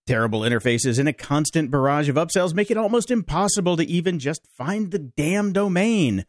Terrible 0.09 0.41
interfaces 0.41 0.99
and 0.99 1.09
a 1.09 1.13
constant 1.13 1.71
barrage 1.71 2.09
of 2.09 2.17
upsells 2.17 2.53
make 2.53 2.73
it 2.73 2.77
almost 2.77 3.13
impossible 3.13 3.77
to 3.77 3.87
even 3.87 4.19
just 4.19 4.49
find 4.57 4.91
the 4.91 4.99
damn 4.99 5.53
domain. 5.53 6.27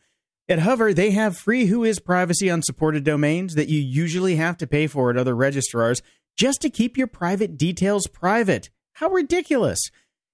At 0.47 0.59
Hover, 0.59 0.93
they 0.93 1.09
have 1.11 1.35
free 1.35 1.67
Whois 1.67 1.97
Privacy 1.97 2.47
unsupported 2.47 3.03
domains 3.03 3.55
that 3.55 3.69
you 3.69 3.81
usually 3.81 4.35
have 4.35 4.57
to 4.57 4.67
pay 4.67 4.85
for 4.85 5.09
at 5.09 5.17
other 5.17 5.35
registrars 5.35 6.03
just 6.35 6.61
to 6.61 6.69
keep 6.69 6.95
your 6.95 7.07
private 7.07 7.57
details 7.57 8.05
private. 8.05 8.69
How 8.93 9.09
ridiculous! 9.09 9.79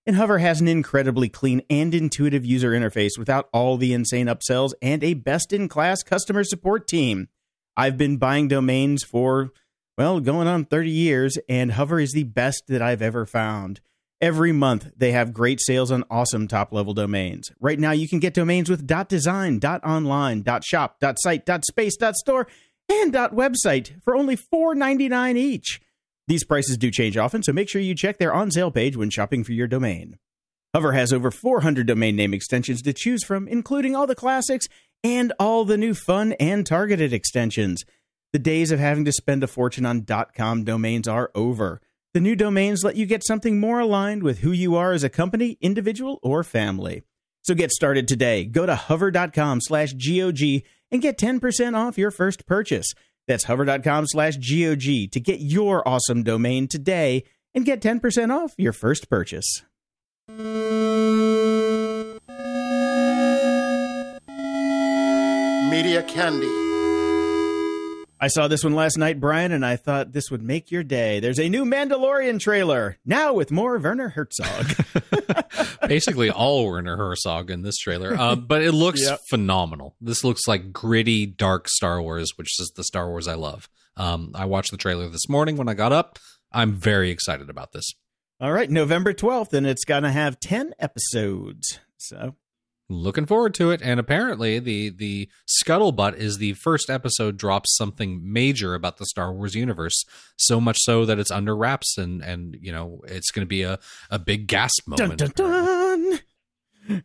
And 0.05 0.17
Hover 0.17 0.39
has 0.39 0.59
an 0.59 0.67
incredibly 0.67 1.29
clean 1.29 1.61
and 1.69 1.95
intuitive 1.95 2.45
user 2.45 2.71
interface 2.71 3.17
without 3.17 3.47
all 3.53 3.77
the 3.77 3.93
insane 3.93 4.27
upsells 4.27 4.73
and 4.81 5.01
a 5.01 5.13
best 5.13 5.53
in 5.53 5.69
class 5.69 6.03
customer 6.03 6.43
support 6.43 6.87
team. 6.87 7.29
I've 7.77 7.97
been 7.97 8.17
buying 8.17 8.49
domains 8.49 9.03
for, 9.03 9.51
well, 9.97 10.19
going 10.19 10.47
on 10.47 10.65
30 10.65 10.89
years, 10.89 11.37
and 11.47 11.71
Hover 11.71 12.01
is 12.01 12.11
the 12.11 12.25
best 12.25 12.63
that 12.67 12.81
I've 12.81 13.01
ever 13.01 13.25
found. 13.25 13.79
Every 14.19 14.51
month, 14.51 14.91
they 14.95 15.11
have 15.13 15.33
great 15.33 15.61
sales 15.61 15.89
on 15.89 16.03
awesome 16.09 16.49
top 16.49 16.73
level 16.73 16.93
domains. 16.93 17.51
Right 17.61 17.79
now, 17.79 17.91
you 17.91 18.09
can 18.09 18.19
get 18.19 18.33
domains 18.33 18.69
with 18.69 18.85
.design, 19.07 19.59
.online, 19.59 20.43
.shop, 20.63 21.01
.site, 21.17 21.49
.space, 21.65 21.97
.store, 22.13 22.47
and 22.89 23.13
.website 23.13 24.01
for 24.03 24.15
only 24.15 24.35
$4.99 24.35 25.37
each. 25.37 25.81
These 26.27 26.45
prices 26.45 26.77
do 26.77 26.89
change 26.89 27.17
often, 27.17 27.43
so 27.43 27.51
make 27.51 27.69
sure 27.69 27.81
you 27.81 27.95
check 27.95 28.17
their 28.17 28.33
on 28.33 28.51
sale 28.51 28.71
page 28.71 28.95
when 28.95 29.09
shopping 29.09 29.43
for 29.43 29.51
your 29.51 29.67
domain. 29.67 30.17
Hover 30.73 30.93
has 30.93 31.11
over 31.11 31.29
400 31.29 31.85
domain 31.85 32.15
name 32.15 32.33
extensions 32.33 32.81
to 32.81 32.93
choose 32.93 33.23
from, 33.23 33.47
including 33.47 33.95
all 33.95 34.07
the 34.07 34.15
classics 34.15 34.67
and 35.03 35.33
all 35.39 35.65
the 35.65 35.77
new 35.77 35.93
fun 35.93 36.33
and 36.39 36.65
targeted 36.65 37.13
extensions. 37.13 37.83
The 38.31 38.39
days 38.39 38.71
of 38.71 38.79
having 38.79 39.05
to 39.05 39.11
spend 39.11 39.43
a 39.43 39.47
fortune 39.47 39.85
on 39.85 40.05
.com 40.35 40.63
domains 40.63 41.07
are 41.07 41.29
over. 41.35 41.81
The 42.13 42.19
new 42.19 42.35
domains 42.35 42.83
let 42.83 42.95
you 42.95 43.05
get 43.05 43.25
something 43.25 43.59
more 43.59 43.79
aligned 43.79 44.23
with 44.23 44.39
who 44.39 44.51
you 44.51 44.75
are 44.75 44.93
as 44.93 45.03
a 45.03 45.09
company, 45.09 45.57
individual, 45.61 46.19
or 46.23 46.43
family. 46.43 47.03
So 47.43 47.53
get 47.53 47.71
started 47.71 48.07
today. 48.07 48.45
Go 48.45 48.65
to 48.65 48.75
hover.com 48.75 49.61
slash 49.61 49.93
GOG 49.93 50.63
and 50.91 51.01
get 51.01 51.17
10% 51.17 51.75
off 51.75 51.97
your 51.97 52.11
first 52.11 52.45
purchase. 52.45 52.93
That's 53.27 53.45
hover.com 53.45 54.07
slash 54.07 54.35
GOG 54.37 55.11
to 55.11 55.19
get 55.19 55.39
your 55.39 55.87
awesome 55.87 56.23
domain 56.23 56.67
today 56.67 57.23
and 57.53 57.65
get 57.65 57.81
10% 57.81 58.31
off 58.31 58.53
your 58.57 58.73
first 58.73 59.09
purchase. 59.09 59.63
Media 65.69 66.03
Candy. 66.03 66.62
I 68.23 68.27
saw 68.27 68.47
this 68.47 68.63
one 68.63 68.73
last 68.73 68.97
night, 68.97 69.19
Brian, 69.19 69.51
and 69.51 69.65
I 69.65 69.75
thought 69.75 70.13
this 70.13 70.31
would 70.31 70.41
make 70.41 70.71
your 70.71 70.81
day. 70.81 71.19
There's 71.19 71.41
a 71.41 71.49
new 71.49 71.65
Mandalorian 71.65 72.39
trailer 72.39 72.97
now 73.05 73.33
with 73.33 73.51
more 73.51 73.77
Werner 73.77 74.07
Herzog. 74.07 74.65
Basically, 75.89 76.29
all 76.31 76.65
Werner 76.65 76.95
Herzog 76.95 77.51
in 77.51 77.63
this 77.63 77.75
trailer, 77.75 78.15
uh, 78.17 78.37
but 78.37 78.61
it 78.61 78.71
looks 78.71 79.01
Yep. 79.01 79.19
phenomenal. 79.29 79.97
This 79.99 80.23
looks 80.23 80.47
like 80.47 80.71
gritty, 80.71 81.25
dark 81.25 81.67
Star 81.67 82.01
Wars, 82.01 82.31
which 82.37 82.57
is 82.61 82.71
the 82.77 82.85
Star 82.85 83.09
Wars 83.09 83.27
I 83.27 83.33
love. 83.33 83.67
Um, 83.97 84.31
I 84.35 84.45
watched 84.45 84.71
the 84.71 84.77
trailer 84.77 85.09
this 85.09 85.27
morning 85.27 85.57
when 85.57 85.67
I 85.67 85.73
got 85.73 85.91
up. 85.91 86.17
I'm 86.49 86.75
very 86.75 87.09
excited 87.09 87.49
about 87.49 87.73
this. 87.73 87.91
All 88.39 88.53
right, 88.53 88.71
November 88.71 89.11
12th, 89.13 89.51
and 89.51 89.67
it's 89.67 89.83
going 89.83 90.03
to 90.03 90.11
have 90.11 90.39
10 90.39 90.75
episodes. 90.79 91.81
So, 91.97 92.35
Looking 92.89 93.25
forward 93.25 93.53
to 93.55 93.71
it. 93.71 93.81
And 93.81 93.99
apparently, 93.99 94.59
the 94.59 94.89
the 94.89 95.29
scuttlebutt 95.47 96.15
is 96.15 96.37
the 96.37 96.53
first 96.53 96.89
episode 96.89 97.37
drops 97.37 97.75
something 97.77 98.21
major 98.23 98.73
about 98.75 98.97
the 98.97 99.05
Star 99.05 99.33
Wars 99.33 99.55
universe. 99.55 100.03
So 100.37 100.59
much 100.59 100.77
so 100.81 101.05
that 101.05 101.17
it's 101.17 101.31
under 101.31 101.55
wraps, 101.55 101.97
and 101.97 102.21
and 102.21 102.57
you 102.61 102.71
know 102.71 103.01
it's 103.07 103.31
going 103.31 103.45
to 103.45 103.49
be 103.49 103.63
a 103.63 103.79
a 104.09 104.19
big 104.19 104.47
gasp 104.47 104.87
moment. 104.87 105.19
dun 105.19 105.31
dun. 105.35 106.19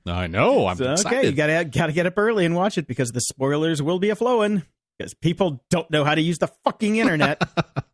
I 0.07 0.27
know. 0.27 0.67
I'm 0.67 0.77
So, 0.77 0.91
excited. 0.93 1.19
okay, 1.19 1.27
you 1.29 1.33
got 1.37 1.47
to 1.47 1.65
got 1.65 1.87
to 1.87 1.93
get 1.93 2.07
up 2.07 2.15
early 2.19 2.45
and 2.45 2.57
watch 2.57 2.77
it 2.77 2.89
because 2.89 3.13
the 3.13 3.21
spoilers 3.21 3.81
will 3.81 4.01
be 4.01 4.11
a 4.11 4.17
flowing 4.17 4.65
because 4.99 5.15
people 5.15 5.65
don't 5.71 5.89
know 5.93 6.03
how 6.03 6.17
to 6.17 6.21
use 6.21 6.39
the 6.39 6.49
fucking 6.65 6.97
internet. 6.97 7.41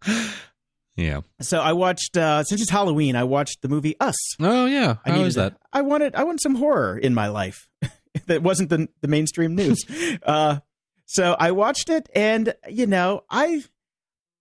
yeah. 0.97 1.21
so, 1.41 1.61
I 1.61 1.73
watched 1.73 2.17
uh 2.17 2.45
since 2.45 2.61
it's 2.61 2.71
Halloween, 2.71 3.17
I 3.17 3.25
watched 3.25 3.63
the 3.63 3.69
movie 3.69 3.97
Us. 4.01 4.17
Oh 4.41 4.67
yeah. 4.67 4.97
I 5.05 5.11
How 5.11 5.17
needed 5.17 5.29
is 5.29 5.35
that? 5.35 5.57
I 5.73 5.83
wanted 5.83 6.15
I 6.15 6.25
wanted 6.25 6.41
some 6.41 6.55
horror 6.57 6.97
in 6.99 7.15
my 7.15 7.29
life 7.29 7.69
that 8.27 8.43
wasn't 8.43 8.71
the 8.71 8.89
the 9.01 9.09
mainstream 9.09 9.55
news. 9.55 9.85
uh, 10.23 10.61
so 11.07 11.37
I 11.39 11.51
watched 11.51 11.91
it, 11.91 12.09
and 12.15 12.55
you 12.69 12.87
know, 12.87 13.25
I 13.31 13.63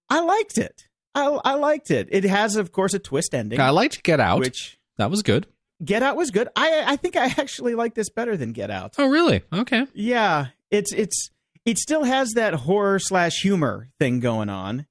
I 0.10 0.22
liked 0.22 0.58
it. 0.58 0.88
I 1.16 1.26
I 1.26 1.54
liked 1.56 1.92
it. 1.92 2.08
It 2.12 2.24
has, 2.24 2.56
of 2.56 2.72
course, 2.72 2.94
a 2.94 3.00
twist 3.00 3.34
ending, 3.34 3.60
I 3.60 3.72
liked 3.72 4.04
Get 4.04 4.20
Out. 4.20 4.40
which 4.40 4.78
that 4.98 5.10
was 5.10 5.24
good. 5.24 5.48
Get 5.84 6.04
Out 6.04 6.16
was 6.16 6.32
good. 6.32 6.48
I 6.56 6.84
I 6.86 6.96
think 6.96 7.16
I 7.16 7.26
actually 7.26 7.76
like 7.76 7.96
this 7.96 8.10
better 8.10 8.38
than 8.38 8.54
Get 8.54 8.72
Out. 8.72 8.96
Oh 8.98 9.08
really? 9.10 9.44
Okay. 9.52 9.86
Yeah, 9.94 10.48
it's 10.72 10.94
it's 10.94 11.32
it 11.66 11.78
still 11.78 12.04
has 12.04 12.32
that 12.32 12.54
horror 12.54 13.00
slash 13.00 13.42
humor 13.42 13.90
thing 14.00 14.20
going 14.20 14.50
on 14.50 14.86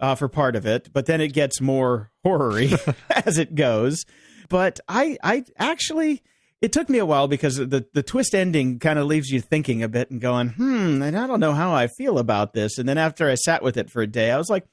uh, 0.00 0.14
for 0.14 0.28
part 0.28 0.56
of 0.56 0.66
it, 0.66 0.90
but 0.92 1.06
then 1.06 1.20
it 1.20 1.32
gets 1.32 1.60
more 1.60 2.10
horror-y 2.24 2.76
as 3.10 3.38
it 3.38 3.54
goes. 3.54 4.04
But 4.48 4.80
I 4.88 5.16
I 5.22 5.44
actually 5.58 6.22
it 6.60 6.72
took 6.72 6.88
me 6.88 6.98
a 6.98 7.06
while 7.06 7.28
because 7.28 7.56
the 7.56 7.86
the 7.92 8.02
twist 8.02 8.34
ending 8.34 8.78
kind 8.78 8.98
of 8.98 9.06
leaves 9.06 9.30
you 9.30 9.40
thinking 9.40 9.82
a 9.82 9.88
bit 9.88 10.10
and 10.10 10.20
going, 10.20 10.50
hmm, 10.50 11.02
and 11.02 11.16
I 11.18 11.26
don't 11.26 11.40
know 11.40 11.52
how 11.52 11.72
I 11.74 11.86
feel 11.88 12.18
about 12.18 12.52
this. 12.54 12.78
And 12.78 12.88
then 12.88 12.98
after 12.98 13.28
I 13.28 13.34
sat 13.34 13.62
with 13.62 13.76
it 13.76 13.90
for 13.90 14.02
a 14.02 14.06
day, 14.06 14.30
I 14.30 14.38
was 14.38 14.48
like, 14.50 14.66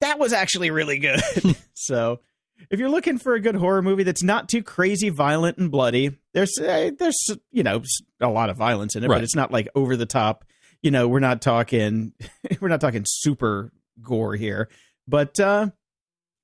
that 0.00 0.18
was 0.18 0.32
actually 0.32 0.70
really 0.70 0.98
good. 0.98 1.20
so 1.74 2.20
if 2.70 2.78
you're 2.80 2.88
looking 2.90 3.18
for 3.18 3.34
a 3.34 3.40
good 3.40 3.54
horror 3.54 3.82
movie 3.82 4.02
that's 4.04 4.22
not 4.22 4.48
too 4.48 4.62
crazy 4.62 5.10
violent 5.10 5.58
and 5.58 5.70
bloody, 5.70 6.18
there's 6.34 6.56
uh, 6.58 6.90
there's 6.98 7.18
you 7.50 7.62
know 7.62 7.82
a 8.20 8.28
lot 8.28 8.50
of 8.50 8.56
violence 8.56 8.94
in 8.96 9.04
it, 9.04 9.08
Right. 9.08 9.16
but 9.16 9.24
it's 9.24 9.36
not 9.36 9.52
like 9.52 9.68
over 9.74 9.96
the 9.96 10.06
top. 10.06 10.44
You 10.82 10.90
know, 10.92 11.08
we're 11.08 11.18
not 11.20 11.40
talking 11.42 12.12
we're 12.60 12.68
not 12.68 12.80
talking 12.80 13.04
super 13.06 13.72
gore 14.02 14.34
here, 14.36 14.68
but 15.06 15.38
uh 15.40 15.70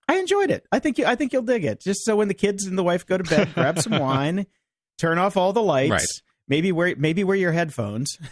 I 0.06 0.18
enjoyed 0.18 0.50
it. 0.50 0.66
I 0.70 0.80
think 0.80 0.98
you 0.98 1.06
I 1.06 1.14
think 1.14 1.32
you'll 1.32 1.42
dig 1.42 1.64
it. 1.64 1.80
Just 1.80 2.04
so 2.04 2.16
when 2.16 2.28
the 2.28 2.34
kids 2.34 2.66
and 2.66 2.76
the 2.76 2.84
wife 2.84 3.06
go 3.06 3.16
to 3.16 3.24
bed, 3.24 3.54
grab 3.54 3.78
some 3.78 3.98
wine, 3.98 4.46
turn 4.98 5.18
off 5.18 5.36
all 5.36 5.52
the 5.52 5.62
lights, 5.62 5.90
Right. 5.90 6.06
maybe 6.48 6.72
wear 6.72 6.94
maybe 6.96 7.24
wear 7.24 7.36
your 7.36 7.52
headphones. 7.52 8.16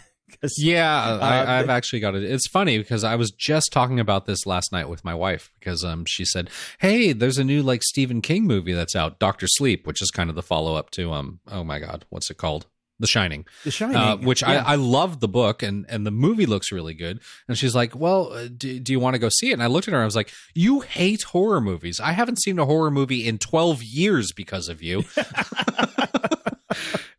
Yeah, 0.57 0.99
Uh, 1.03 1.17
I, 1.19 1.59
I've 1.59 1.69
actually 1.69 1.99
got 1.99 2.15
it. 2.15 2.23
It's 2.23 2.47
funny 2.47 2.79
because 2.79 3.03
I 3.03 3.15
was 3.17 3.29
just 3.29 3.71
talking 3.71 3.99
about 3.99 4.25
this 4.25 4.47
last 4.47 4.71
night 4.71 4.89
with 4.89 5.05
my 5.05 5.13
wife 5.13 5.51
because 5.59 5.83
um 5.83 6.05
she 6.07 6.25
said, 6.25 6.49
"Hey, 6.79 7.13
there's 7.13 7.37
a 7.37 7.43
new 7.43 7.61
like 7.61 7.83
Stephen 7.83 8.19
King 8.19 8.45
movie 8.45 8.73
that's 8.73 8.95
out, 8.95 9.19
Doctor 9.19 9.45
Sleep, 9.47 9.85
which 9.85 10.01
is 10.01 10.09
kind 10.09 10.31
of 10.31 10.35
the 10.35 10.41
follow 10.41 10.75
up 10.75 10.89
to 10.91 11.11
um 11.13 11.39
oh 11.51 11.63
my 11.63 11.77
god, 11.77 12.05
what's 12.09 12.31
it 12.31 12.37
called? 12.37 12.65
The 13.03 13.07
Shining." 13.07 13.45
The 13.65 13.71
Shining, 13.71 13.97
uh, 13.97 14.15
which 14.15 14.41
yeah. 14.41 14.63
I, 14.65 14.73
I 14.73 14.75
love 14.75 15.19
the 15.19 15.27
book 15.27 15.61
and, 15.61 15.85
and 15.89 16.07
the 16.07 16.11
movie 16.11 16.45
looks 16.45 16.71
really 16.71 16.93
good. 16.93 17.19
And 17.49 17.57
she's 17.57 17.75
like, 17.75 17.93
well, 17.93 18.31
uh, 18.31 18.47
do, 18.47 18.79
do 18.79 18.93
you 18.93 18.99
want 18.99 19.15
to 19.15 19.19
go 19.19 19.27
see 19.27 19.49
it? 19.49 19.53
And 19.53 19.61
I 19.61 19.67
looked 19.67 19.89
at 19.89 19.91
her 19.91 19.97
and 19.97 20.03
I 20.03 20.05
was 20.05 20.15
like, 20.15 20.31
you 20.55 20.79
hate 20.79 21.23
horror 21.23 21.59
movies. 21.59 21.99
I 21.99 22.13
haven't 22.13 22.41
seen 22.41 22.57
a 22.59 22.65
horror 22.65 22.91
movie 22.91 23.27
in 23.27 23.39
12 23.39 23.83
years 23.83 24.31
because 24.31 24.69
of 24.69 24.81
you. 24.81 25.03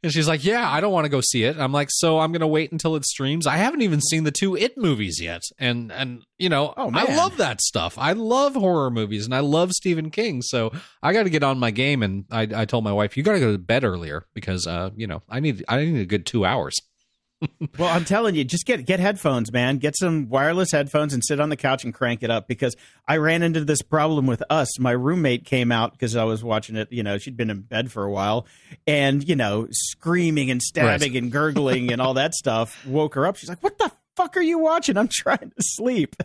and 0.04 0.12
she's 0.12 0.28
like, 0.28 0.44
yeah, 0.44 0.70
I 0.70 0.80
don't 0.80 0.92
want 0.92 1.06
to 1.06 1.08
go 1.08 1.20
see 1.20 1.44
it. 1.44 1.58
I'm 1.58 1.72
like, 1.72 1.88
so 1.90 2.20
I'm 2.20 2.30
going 2.30 2.42
to 2.42 2.46
wait 2.46 2.70
until 2.70 2.94
it 2.94 3.04
streams. 3.04 3.46
I 3.46 3.56
haven't 3.56 3.80
even 3.80 4.00
seen 4.00 4.24
the 4.24 4.30
two 4.30 4.54
It 4.54 4.76
movies 4.76 5.18
yet. 5.20 5.42
And, 5.58 5.90
and 5.90 6.22
you 6.38 6.48
know, 6.48 6.74
Oh, 6.76 6.90
I 6.92 7.14
love 7.16 7.38
that 7.38 7.60
stuff. 7.62 7.96
I 7.98 8.12
love 8.12 8.54
horror 8.54 8.90
movies 8.90 9.24
and 9.24 9.34
I 9.34 9.40
love 9.40 9.72
Stephen 9.72 10.10
King. 10.10 10.42
So 10.42 10.72
I 11.02 11.12
got 11.12 11.22
to 11.22 11.30
get 11.30 11.42
on 11.42 11.58
my 11.58 11.70
game. 11.70 12.02
And 12.02 12.26
I, 12.30 12.42
I 12.54 12.64
told 12.66 12.84
my 12.84 12.92
wife, 12.92 13.16
you 13.16 13.22
got 13.22 13.32
to 13.32 13.40
go 13.40 13.52
to 13.52 13.58
bed 13.58 13.82
earlier 13.82 14.26
because, 14.34 14.66
uh, 14.66 14.90
you 14.94 15.06
know, 15.06 15.22
I 15.28 15.40
need, 15.40 15.64
I 15.68 15.84
need 15.84 16.00
a 16.00 16.06
good 16.06 16.26
two 16.26 16.44
hours. 16.44 16.76
Well, 17.78 17.88
I'm 17.88 18.04
telling 18.04 18.36
you, 18.36 18.44
just 18.44 18.66
get 18.66 18.86
get 18.86 19.00
headphones, 19.00 19.52
man. 19.52 19.78
Get 19.78 19.96
some 19.98 20.28
wireless 20.28 20.70
headphones 20.70 21.12
and 21.12 21.24
sit 21.24 21.40
on 21.40 21.48
the 21.48 21.56
couch 21.56 21.84
and 21.84 21.92
crank 21.92 22.22
it 22.22 22.30
up 22.30 22.46
because 22.46 22.76
I 23.06 23.16
ran 23.16 23.42
into 23.42 23.64
this 23.64 23.82
problem 23.82 24.26
with 24.26 24.42
us. 24.48 24.78
My 24.78 24.92
roommate 24.92 25.44
came 25.44 25.72
out 25.72 25.92
because 25.92 26.14
I 26.16 26.24
was 26.24 26.44
watching 26.44 26.76
it, 26.76 26.90
you 26.92 27.02
know, 27.02 27.18
she'd 27.18 27.36
been 27.36 27.50
in 27.50 27.62
bed 27.62 27.90
for 27.90 28.04
a 28.04 28.10
while 28.10 28.46
and, 28.86 29.26
you 29.28 29.34
know, 29.34 29.66
screaming 29.70 30.50
and 30.50 30.62
stabbing 30.62 31.16
and 31.16 31.32
gurgling 31.32 31.92
and 31.92 32.00
all 32.00 32.14
that 32.14 32.34
stuff 32.34 32.86
woke 32.86 33.14
her 33.16 33.26
up. 33.26 33.36
She's 33.36 33.48
like, 33.48 33.62
"What 33.62 33.78
the 33.78 33.90
fuck 34.16 34.36
are 34.36 34.42
you 34.42 34.58
watching? 34.58 34.96
I'm 34.96 35.08
trying 35.08 35.50
to 35.50 35.62
sleep." 35.62 36.16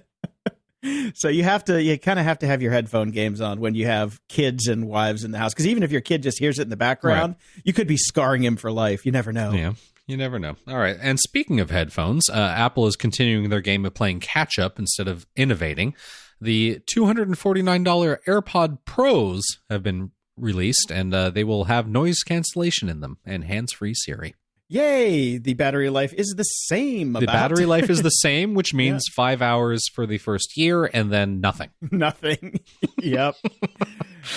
so 1.16 1.28
you 1.28 1.44
have 1.44 1.64
to 1.66 1.82
you 1.82 1.98
kind 1.98 2.20
of 2.20 2.26
have 2.26 2.40
to 2.40 2.48
have 2.48 2.62
your 2.62 2.72
headphone 2.72 3.12
games 3.12 3.42
on 3.42 3.60
when 3.60 3.76
you 3.76 3.86
have 3.88 4.22
kids 4.30 4.68
and 4.68 4.88
wives 4.88 5.24
in 5.24 5.32
the 5.32 5.38
house 5.38 5.54
because 5.54 5.68
even 5.68 5.84
if 5.84 5.92
your 5.92 6.02
kid 6.02 6.24
just 6.24 6.40
hears 6.40 6.60
it 6.60 6.64
in 6.64 6.70
the 6.70 6.78
background, 6.78 7.36
you 7.64 7.74
could 7.74 7.88
be 7.88 7.98
scarring 7.98 8.44
him 8.44 8.56
for 8.56 8.72
life. 8.72 9.06
You 9.06 9.12
never 9.12 9.34
know. 9.34 9.52
Yeah. 9.52 9.74
You 10.10 10.18
never 10.18 10.40
know. 10.40 10.56
All 10.68 10.80
right. 10.80 10.98
And 11.00 11.20
speaking 11.20 11.60
of 11.60 11.70
headphones, 11.70 12.32
uh, 12.32 12.34
Apple 12.34 12.88
is 12.88 12.96
continuing 12.96 13.50
their 13.50 13.62
game 13.62 13.86
of 13.86 13.94
playing 13.94 14.22
catch 14.22 14.58
up 14.58 14.80
instead 14.80 15.08
of 15.08 15.28
innovating. 15.36 15.94
The 16.42 16.82
$249 16.92 18.18
AirPod 18.28 18.80
Pros 18.86 19.44
have 19.70 19.84
been 19.84 20.10
released, 20.36 20.90
and 20.90 21.14
uh, 21.14 21.30
they 21.30 21.44
will 21.44 21.66
have 21.66 21.88
noise 21.88 22.24
cancellation 22.26 22.90
in 22.90 23.02
them 23.02 23.20
and 23.24 23.44
hands 23.44 23.72
free 23.72 23.94
Siri. 23.94 24.34
Yay! 24.68 25.38
The 25.38 25.54
battery 25.54 25.92
life 25.92 26.14
is 26.14 26.34
the 26.36 26.44
same. 26.44 27.14
The 27.14 27.20
about 27.20 27.34
battery 27.34 27.68
life 27.68 27.92
is 27.92 28.02
the 28.02 28.10
same, 28.10 28.56
which 28.56 28.74
means 28.74 29.04
five 29.16 29.44
hours 29.44 29.88
for 29.94 30.08
the 30.08 30.18
first 30.18 30.54
year 30.58 30.86
and 30.86 31.12
then 31.12 31.40
nothing. 31.40 31.70
nothing. 31.92 32.60
yep. 32.98 33.36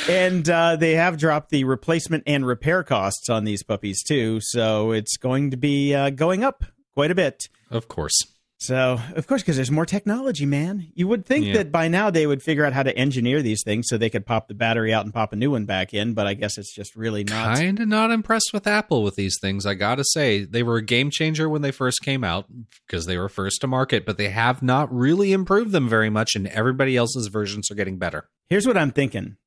And 0.09 0.49
uh, 0.49 0.77
they 0.77 0.95
have 0.95 1.18
dropped 1.18 1.51
the 1.51 1.64
replacement 1.64 2.25
and 2.27 2.47
repair 2.47 2.83
costs 2.83 3.29
on 3.29 3.45
these 3.45 3.62
puppies 3.62 4.03
too, 4.03 4.38
so 4.42 4.92
it's 4.92 5.16
going 5.16 5.51
to 5.51 5.57
be 5.57 5.95
uh, 5.95 6.11
going 6.11 6.45
up 6.45 6.64
quite 6.95 7.11
a 7.11 7.14
bit. 7.14 7.49
Of 7.71 7.88
course. 7.88 8.14
So, 8.59 9.01
of 9.16 9.27
course, 9.27 9.42
because 9.42 9.57
there's 9.57 9.73
more 9.73 9.85
technology, 9.87 10.47
man. 10.47 10.87
You 10.95 11.09
would 11.09 11.27
think 11.27 11.47
Yeah. 11.47 11.55
that 11.55 11.73
by 11.73 11.88
now 11.88 12.11
they 12.11 12.29
would 12.29 12.45
figure 12.45 12.64
out 12.64 12.73
how 12.73 12.85
to 12.85 12.97
engineer 12.97 13.42
these 13.42 13.64
things 13.64 13.87
so 13.88 13.99
they 13.99 14.09
could 14.09 14.25
pop 14.25 14.47
the 14.47 14.55
battery 14.55 14.95
out 14.95 15.05
and 15.05 15.12
pop 15.12 15.33
a 15.33 15.37
new 15.37 15.51
one 15.51 15.64
back 15.64 15.92
in, 15.92 16.14
but 16.14 16.29
I 16.29 16.35
guess 16.35 16.59
it's 16.59 16.73
just 16.73 16.95
really 16.95 17.25
not. 17.25 17.57
Kind 17.57 17.81
of 17.81 17.88
not 17.88 18.12
impressed 18.12 18.51
with 18.53 18.68
Apple 18.68 19.03
with 19.03 19.16
these 19.16 19.37
things. 19.40 19.66
I 19.66 19.75
gotta 19.75 20.05
say, 20.12 20.45
they 20.45 20.62
were 20.62 20.77
a 20.77 20.83
game 20.85 21.11
changer 21.11 21.49
when 21.49 21.62
they 21.62 21.73
first 21.73 22.03
came 22.03 22.23
out 22.23 22.47
because 22.87 23.07
they 23.07 23.18
were 23.18 23.29
first 23.29 23.61
to 23.62 23.66
market, 23.66 24.07
but 24.07 24.16
they 24.16 24.29
have 24.29 24.62
not 24.62 24.95
really 24.95 25.33
improved 25.33 25.73
them 25.73 25.88
very 25.88 26.11
much, 26.11 26.37
and 26.37 26.47
everybody 26.47 26.97
else's 26.97 27.27
versions 27.27 27.68
are 27.68 27.75
getting 27.75 27.99
better. 27.99 28.29
Here's 28.49 28.66
what 28.68 28.77
I'm 28.77 28.92
thinking. 28.92 29.38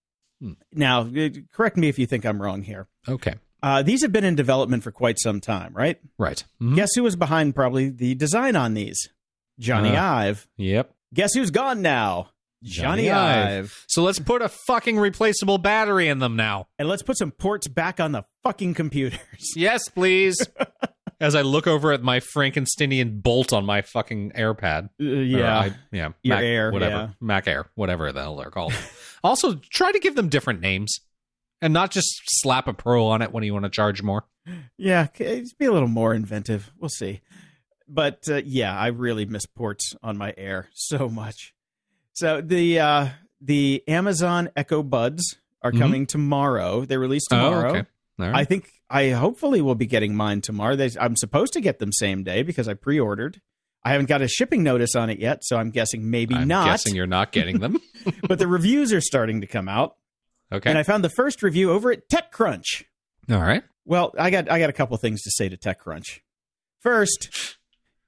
Hmm. 0.46 0.54
Now, 0.74 1.02
uh, 1.02 1.30
correct 1.52 1.76
me 1.78 1.90
if 1.90 1.98
you 1.98 2.06
think 2.06 2.26
I'm 2.26 2.42
wrong 2.42 2.62
here. 2.62 2.88
Okay, 3.08 3.36
Uh, 3.64 3.82
these 3.82 4.04
have 4.04 4.12
been 4.12 4.24
in 4.24 4.36
development 4.36 4.84
for 4.84 4.92
quite 4.92 5.18
some 5.20 5.42
time, 5.42 5.74
right? 5.74 6.00
right. 6.20 6.44
Mhm. 6.62 6.76
Guess 6.76 6.90
who 6.96 7.02
was 7.04 7.16
behind 7.16 7.56
probably 7.56 7.90
the 7.90 8.14
design 8.14 8.56
on 8.56 8.76
these? 8.76 9.10
Jony 9.60 9.96
Uh. 9.98 10.04
Ive. 10.04 10.48
Yep. 10.58 10.94
Guess 11.14 11.34
who's 11.34 11.50
gone 11.50 11.82
now? 11.82 12.30
Jony, 12.64 13.06
Jony 13.06 13.12
Ive. 13.14 13.48
Ive. 13.66 13.86
So 13.88 14.04
let's 14.04 14.20
put 14.20 14.42
a 14.42 14.50
fucking 14.50 14.98
replaceable 15.00 15.58
battery 15.58 16.08
in 16.10 16.20
them 16.20 16.36
now. 16.36 16.68
And 16.80 16.88
let's 16.90 17.04
put 17.04 17.18
some 17.18 17.32
ports 17.32 17.68
back 17.68 18.00
on 18.00 18.12
the 18.12 18.24
fucking 18.44 18.74
computers. 18.76 19.20
Yes, 19.56 19.88
please. 19.90 20.36
As 21.22 21.34
I 21.36 21.42
look 21.44 21.66
over 21.68 21.92
at 21.94 22.02
my 22.04 22.20
Frankensteinian 22.20 23.22
bolt 23.24 23.54
on 23.54 23.66
my 23.66 23.82
fucking 23.84 24.32
AirPad. 24.36 24.90
Uh, 25.02 25.06
Or 25.06 25.22
yeah. 25.22 25.60
I- 25.60 25.76
yeah. 25.92 26.10
Your 26.24 26.36
Mac, 26.36 26.44
Air, 26.44 26.72
Whatever. 26.72 26.96
yeah. 26.96 27.10
Mac 27.22 27.48
Air, 27.48 27.66
whatever 27.76 28.12
the 28.12 28.22
hell 28.22 28.36
they're 28.36 28.50
called. 28.52 28.74
also, 29.26 29.56
try 29.56 29.92
to 29.92 30.00
give 30.00 30.16
them 30.16 30.30
different 30.30 30.62
names 30.62 31.00
and 31.62 31.74
not 31.74 31.92
just 31.92 32.22
slap 32.26 32.68
a 32.68 32.74
pro 32.74 33.06
on 33.08 33.22
it 33.22 33.32
when 33.32 33.44
you 33.44 33.54
want 33.54 33.66
to 33.66 33.70
charge 33.70 34.02
more. 34.04 34.26
yeah. 34.78 35.08
Just 35.18 35.58
be 35.58 35.66
a 35.66 35.72
little 35.72 35.88
more 35.88 36.14
inventive. 36.14 36.72
We'll 36.80 36.90
see. 36.90 37.22
But 37.88 38.28
uh, 38.30 38.42
yeah, 38.46 38.78
I 38.78 38.88
really 38.88 39.26
miss 39.26 39.46
ports 39.46 39.96
on 40.02 40.18
my 40.18 40.34
Air 40.38 40.70
so 40.74 41.08
much. 41.10 41.54
So 42.14 42.42
the 42.42 42.80
uh, 42.80 43.08
the 43.42 43.84
Amazon 43.88 44.50
Echo 44.56 44.82
Buds 44.84 45.38
are 45.62 45.72
Mhm. 45.72 45.80
coming 45.80 46.06
tomorrow. 46.06 46.86
They 46.86 46.98
release 46.98 47.26
tomorrow. 47.28 47.68
Oh, 47.70 47.76
okay. 47.76 47.86
Right. 48.18 48.36
I 48.36 48.44
think 48.46 48.70
I 48.90 49.10
hopefully 49.10 49.62
will 49.62 49.76
be 49.76 49.86
getting 49.88 50.16
mine 50.16 50.42
tomorrow. 50.42 50.76
They, 50.76 50.90
I'm 51.00 51.16
supposed 51.16 51.54
to 51.54 51.62
get 51.62 51.80
them 51.80 51.92
same 51.92 52.24
day 52.24 52.44
because 52.44 52.68
I 52.68 52.74
pre-ordered. 52.76 53.42
I 53.86 53.92
haven't 53.92 54.10
got 54.10 54.24
a 54.24 54.28
shipping 54.28 54.64
notice 54.64 54.96
on 54.96 55.12
it 55.12 55.20
yet, 55.20 55.44
so 55.44 55.58
I'm 55.58 55.70
guessing 55.70 56.10
maybe 56.10 56.34
not. 56.34 56.42
I'm 56.42 56.48
not. 56.48 56.66
guessing 56.66 56.96
you're 56.96 57.06
not 57.06 57.32
getting 57.32 57.60
them. 57.60 57.78
but 58.28 58.40
the 58.40 58.48
reviews 58.48 58.92
are 58.92 59.00
starting 59.00 59.42
to 59.42 59.48
come 59.48 59.70
out, 59.70 59.96
Okay. 60.52 60.70
and 60.70 60.78
I 60.80 60.84
found 60.84 61.04
the 61.04 61.10
first 61.10 61.44
review 61.44 61.72
over 61.72 61.92
at 61.92 62.10
TechCrunch. 62.10 62.84
All 63.30 63.40
right. 63.40 63.64
Well, 63.86 64.14
I 64.18 64.32
got 64.32 64.50
I 64.52 64.58
got 64.60 64.72
a 64.72 64.74
couple 64.74 64.98
things 64.98 65.22
to 65.22 65.32
say 65.32 65.50
to 65.50 65.58
TechCrunch. 65.58 66.22
First, 66.82 67.58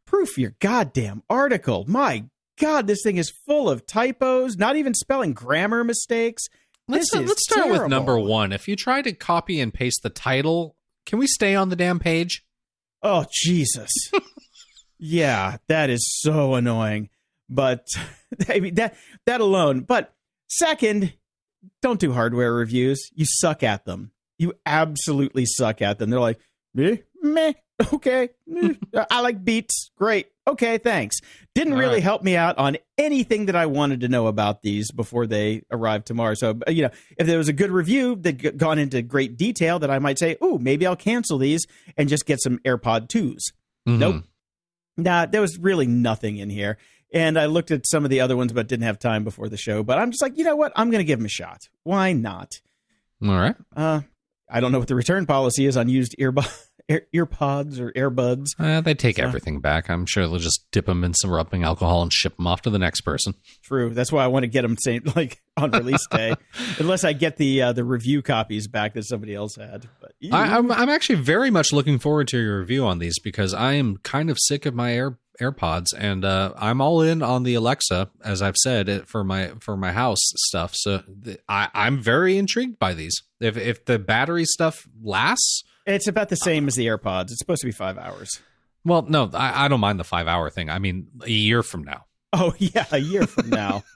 proof 0.06 0.38
your 0.38 0.56
goddamn 0.60 1.22
article. 1.30 1.86
My 1.88 2.26
God, 2.60 2.88
this 2.88 3.02
thing 3.04 3.18
is 3.18 3.32
full 3.46 3.70
of 3.70 3.86
typos, 3.86 4.58
not 4.58 4.76
even 4.78 4.96
spelling 4.96 5.34
grammar 5.34 5.84
mistakes. 5.84 6.44
Let's, 6.88 7.14
is 7.14 7.28
let's 7.28 7.44
start 7.44 7.70
with 7.70 7.88
number 7.88 8.18
one. 8.18 8.52
If 8.52 8.68
you 8.68 8.76
try 8.76 9.02
to 9.02 9.12
copy 9.14 9.60
and 9.60 9.74
paste 9.74 10.02
the 10.04 10.10
title, 10.10 10.76
can 11.06 11.20
we 11.20 11.28
stay 11.28 11.54
on 11.54 11.70
the 11.70 11.76
damn 11.76 12.00
page? 12.00 12.44
Oh 13.04 13.26
Jesus. 13.32 13.92
yeah, 15.00 15.58
that 15.68 15.90
is 15.90 16.06
so 16.22 16.56
annoying. 16.56 17.10
But 17.50 17.86
I 18.50 18.60
mean 18.60 18.76
that 18.76 18.96
that 19.26 19.42
alone. 19.42 19.82
But 19.82 20.14
second, 20.50 21.14
don't 21.82 22.00
do 22.00 22.14
hardware 22.14 22.54
reviews. 22.54 23.10
You 23.16 23.26
suck 23.28 23.64
at 23.64 23.86
them. 23.86 24.12
You 24.40 24.54
absolutely 24.66 25.46
suck 25.46 25.82
at 25.82 25.98
them. 26.00 26.10
They're 26.10 26.20
like, 26.20 26.40
meh, 26.74 26.98
meh, 27.22 27.54
okay. 27.94 28.30
I 29.10 29.22
like 29.22 29.44
beats. 29.44 29.92
Great. 29.98 30.28
Okay, 30.48 30.78
thanks. 30.78 31.18
Didn't 31.56 31.74
All 31.74 31.80
really 31.80 31.96
right. 31.96 32.04
help 32.04 32.24
me 32.24 32.36
out 32.38 32.58
on 32.58 32.78
anything 32.98 33.48
that 33.48 33.56
I 33.56 33.66
wanted 33.66 34.02
to 34.02 34.08
know 34.08 34.28
about 34.28 34.62
these 34.62 34.92
before 34.92 35.26
they 35.28 35.64
arrived 35.72 36.06
tomorrow. 36.06 36.36
So, 36.36 36.58
you 36.68 36.84
know, 36.84 36.90
if 37.18 37.28
there 37.28 37.38
was 37.40 37.50
a 37.50 37.54
good 37.54 37.72
review 37.72 38.16
that 38.22 38.38
g- 38.38 38.52
gone 38.52 38.80
into 38.80 39.02
great 39.02 39.38
detail, 39.38 39.80
that 39.80 39.90
I 39.92 40.00
might 40.00 40.20
say, 40.20 40.38
oh, 40.40 40.58
maybe 40.58 40.86
I'll 40.88 40.96
cancel 40.96 41.38
these 41.38 41.66
and 41.98 42.08
just 42.08 42.26
get 42.26 42.42
some 42.42 42.60
AirPod 42.60 43.08
2s. 43.10 43.40
Mhm. 43.90 43.98
Nope. 44.00 44.24
Nah, 44.98 45.28
there 45.28 45.42
was 45.42 45.58
really 45.60 45.88
nothing 45.88 46.38
in 46.38 46.50
here. 46.50 46.78
And 47.14 47.40
I 47.40 47.46
looked 47.46 47.72
at 47.72 47.88
some 47.88 48.04
of 48.04 48.10
the 48.10 48.20
other 48.20 48.36
ones, 48.36 48.52
but 48.52 48.68
didn't 48.68 48.84
have 48.84 49.00
time 49.00 49.24
before 49.24 49.48
the 49.48 49.58
show. 49.58 49.82
But 49.84 49.98
I'm 49.98 50.12
just 50.12 50.22
like, 50.22 50.38
you 50.38 50.44
know 50.44 50.56
what? 50.56 50.74
I'm 50.76 50.90
going 50.90 51.00
to 51.00 51.06
give 51.06 51.20
them 51.20 51.26
a 51.26 51.30
shot. 51.30 51.70
Why 51.84 52.12
not? 52.14 52.60
All 53.24 53.30
right. 53.30 53.56
Uh, 53.76 54.02
I 54.50 54.60
don't 54.60 54.72
know 54.72 54.80
what 54.80 54.88
the 54.88 54.96
return 54.96 55.26
policy 55.26 55.66
is 55.66 55.78
on 55.78 55.88
used 55.88 56.16
earbu- 56.90 57.02
ear, 57.14 57.26
earpods 57.26 57.80
or 57.80 57.92
earbuds. 57.94 58.48
Uh, 58.60 58.82
they 58.82 58.94
take 58.94 59.18
So- 59.18 59.24
everything 59.24 59.60
back. 59.60 59.90
I'm 59.90 60.06
sure 60.06 60.28
they'll 60.28 60.38
just 60.38 60.66
dip 60.72 60.86
them 60.86 61.04
in 61.04 61.14
some 61.14 61.30
rubbing 61.32 61.64
alcohol 61.64 62.02
and 62.04 62.12
ship 62.12 62.36
them 62.38 62.48
off 62.48 62.62
to 62.64 62.70
the 62.70 62.80
next 62.80 63.02
person. 63.02 63.34
True. 63.64 63.94
That's 63.94 64.12
why 64.12 64.24
I 64.24 64.28
want 64.28 64.44
to 64.44 64.48
get 64.48 64.62
them 64.64 64.76
same, 64.80 65.04
like 65.16 65.42
on 65.58 65.72
release 65.72 66.06
day, 66.12 66.36
unless 66.80 67.04
I 67.04 67.14
get 67.14 67.38
the 67.38 67.62
uh, 67.62 67.74
the 67.74 67.84
review 67.84 68.22
copies 68.22 68.68
back 68.68 68.94
that 68.94 69.04
somebody 69.06 69.34
else 69.36 69.56
had. 69.56 69.88
But 70.02 70.14
I, 70.32 70.58
I'm, 70.58 70.72
I'm 70.72 70.90
actually 70.90 71.16
very 71.16 71.50
much 71.52 71.72
looking 71.74 72.00
forward 72.00 72.28
to 72.30 72.38
your 72.40 72.60
review 72.60 72.86
on 72.86 73.00
these 73.00 73.20
because 73.20 73.54
I 73.54 73.74
am 73.74 73.98
kind 73.98 74.30
of 74.30 74.38
sick 74.40 74.66
of 74.66 74.74
my 74.74 74.94
Air 74.94 75.18
AirPods, 75.42 75.88
and 75.96 76.26
uh, 76.26 76.52
I'm 76.58 76.82
all 76.82 77.00
in 77.02 77.22
on 77.22 77.44
the 77.44 77.54
Alexa, 77.54 78.10
as 78.24 78.42
I've 78.42 78.56
said 78.58 79.08
for 79.08 79.24
my 79.24 79.52
for 79.60 79.78
my 79.78 79.92
house 79.92 80.18
stuff. 80.48 80.72
So 80.74 81.04
th- 81.24 81.38
I, 81.48 81.70
I'm 81.76 82.02
very 82.02 82.38
intrigued 82.40 82.80
by 82.80 82.94
these. 82.96 83.16
If 83.40 83.56
if 83.56 83.86
the 83.86 84.00
battery 84.00 84.46
stuff 84.46 84.88
lasts, 85.04 85.64
It's 85.88 86.08
about 86.08 86.30
the 86.30 86.36
same 86.36 86.68
as 86.68 86.76
the 86.76 86.86
AirPods. 86.86 87.32
It's 87.32 87.40
supposed 87.40 87.62
to 87.62 87.68
be 87.68 87.72
five 87.72 87.98
hours. 87.98 88.40
well, 88.86 89.02
no, 89.04 89.30
I, 89.34 89.66
I 89.66 89.68
don't 89.68 89.80
mind 89.80 90.00
the 90.00 90.04
five 90.04 90.28
hour 90.28 90.50
thing. 90.50 90.70
I 90.70 90.78
mean, 90.80 91.08
a 91.24 91.30
year 91.32 91.64
from 91.64 91.84
now. 91.84 92.04
Oh 92.34 92.54
yeah, 92.60 92.86
a 92.92 92.98
year 93.00 93.26
from 93.26 93.50
now. 93.50 93.84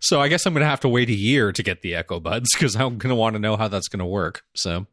So 0.00 0.20
I 0.20 0.28
guess 0.28 0.46
I'm 0.46 0.52
going 0.54 0.62
to 0.64 0.68
have 0.70 0.80
to 0.80 0.88
wait 0.88 1.08
a 1.08 1.14
year 1.14 1.50
to 1.50 1.62
get 1.62 1.82
the 1.82 1.96
Echo 1.96 2.20
Buds 2.20 2.48
because 2.54 2.76
I'm 2.76 2.98
going 2.98 3.10
to 3.10 3.16
want 3.16 3.34
to 3.34 3.40
know 3.40 3.56
how 3.56 3.66
that's 3.66 3.88
going 3.88 3.98
to 3.98 4.06
work. 4.06 4.42
So 4.54 4.86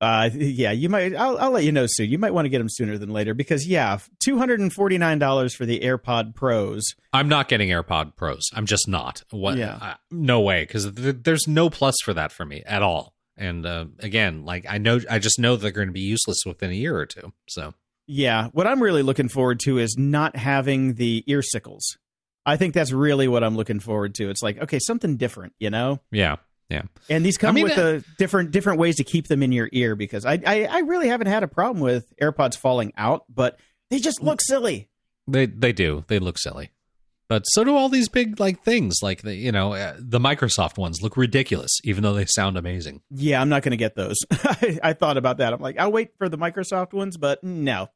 Uh, 0.00 0.28
yeah, 0.34 0.72
you 0.72 0.88
might. 0.88 1.14
I'll, 1.14 1.38
I'll 1.38 1.50
let 1.52 1.62
you 1.64 1.70
know 1.72 1.86
soon. 1.88 2.10
You 2.10 2.18
might 2.18 2.32
want 2.34 2.44
to 2.46 2.48
get 2.48 2.58
them 2.58 2.68
sooner 2.68 2.98
than 2.98 3.10
later 3.10 3.34
because 3.34 3.66
yeah, 3.68 3.98
two 4.18 4.36
hundred 4.36 4.58
and 4.60 4.72
forty 4.72 4.98
nine 4.98 5.18
dollars 5.20 5.54
for 5.54 5.64
the 5.64 5.78
AirPod 5.80 6.34
Pros. 6.34 6.82
I'm 7.12 7.28
not 7.28 7.48
getting 7.48 7.68
AirPod 7.68 8.16
Pros. 8.16 8.42
I'm 8.52 8.66
just 8.66 8.88
not. 8.88 9.22
What? 9.30 9.56
Yeah. 9.58 9.78
I- 9.80 9.96
no 10.10 10.40
way, 10.40 10.62
because 10.64 10.90
th- 10.92 11.16
there's 11.22 11.46
no 11.46 11.70
plus 11.70 11.94
for 12.04 12.12
that 12.14 12.32
for 12.32 12.44
me 12.44 12.62
at 12.66 12.82
all. 12.82 13.14
And 13.40 13.64
uh, 13.64 13.86
again, 14.00 14.44
like 14.44 14.66
I 14.68 14.76
know, 14.76 15.00
I 15.10 15.18
just 15.18 15.38
know 15.38 15.56
they're 15.56 15.70
going 15.70 15.88
to 15.88 15.92
be 15.92 16.00
useless 16.00 16.42
within 16.44 16.70
a 16.70 16.74
year 16.74 16.96
or 16.96 17.06
two. 17.06 17.32
So 17.48 17.72
Yeah, 18.06 18.48
what 18.52 18.66
I'm 18.66 18.82
really 18.82 19.02
looking 19.02 19.30
forward 19.30 19.60
to 19.60 19.78
is 19.78 19.96
not 19.98 20.36
having 20.36 20.94
the 20.94 21.24
ear 21.26 21.40
sickles. 21.40 21.96
I 22.44 22.58
think 22.58 22.74
that's 22.74 22.92
really 22.92 23.28
what 23.28 23.42
I'm 23.42 23.56
looking 23.56 23.80
forward 23.80 24.14
to. 24.16 24.28
It's 24.28 24.42
like 24.42 24.62
okay, 24.62 24.78
something 24.78 25.16
different, 25.16 25.54
you 25.58 25.70
know. 25.70 26.00
yeah, 26.12 26.36
yeah. 26.68 26.82
And 27.08 27.24
these 27.24 27.38
come 27.38 27.50
I 27.50 27.52
mean, 27.52 27.64
with 27.64 27.78
a 27.78 28.04
different 28.18 28.50
different 28.50 28.78
ways 28.78 28.96
to 28.96 29.04
keep 29.04 29.26
them 29.26 29.42
in 29.42 29.52
your 29.52 29.70
ear 29.72 29.96
because 29.96 30.26
I, 30.26 30.38
I 30.46 30.64
I 30.64 30.78
really 30.80 31.08
haven't 31.08 31.28
had 31.28 31.42
a 31.42 31.48
problem 31.48 31.80
with 31.80 32.12
AirPods 32.20 32.58
falling 32.58 32.92
out, 32.96 33.24
but 33.28 33.58
they 33.88 34.00
just 34.00 34.22
look 34.22 34.40
silly. 34.42 34.90
They 35.26 35.46
they 35.46 35.72
do. 35.72 36.04
They 36.08 36.18
look 36.18 36.38
silly. 36.38 36.70
But 37.30 37.44
so 37.44 37.62
do 37.62 37.76
all 37.76 37.88
these 37.88 38.08
big 38.08 38.40
like 38.40 38.64
things, 38.64 38.96
like 39.02 39.22
the 39.22 39.32
you 39.32 39.52
know 39.52 39.72
uh, 39.74 39.94
the 40.00 40.18
Microsoft 40.18 40.76
ones 40.76 41.00
look 41.00 41.16
ridiculous, 41.16 41.70
even 41.84 42.02
though 42.02 42.12
they 42.12 42.26
sound 42.26 42.58
amazing. 42.58 43.02
Yeah, 43.08 43.40
I'm 43.40 43.48
not 43.48 43.62
going 43.62 43.70
to 43.70 43.76
get 43.76 43.94
those. 43.94 44.16
I, 44.32 44.80
I 44.82 44.92
thought 44.94 45.16
about 45.16 45.38
that. 45.38 45.52
I'm 45.52 45.60
like, 45.60 45.78
I'll 45.78 45.92
wait 45.92 46.10
for 46.18 46.28
the 46.28 46.36
Microsoft 46.36 46.92
ones, 46.92 47.16
but 47.16 47.44
no. 47.44 47.88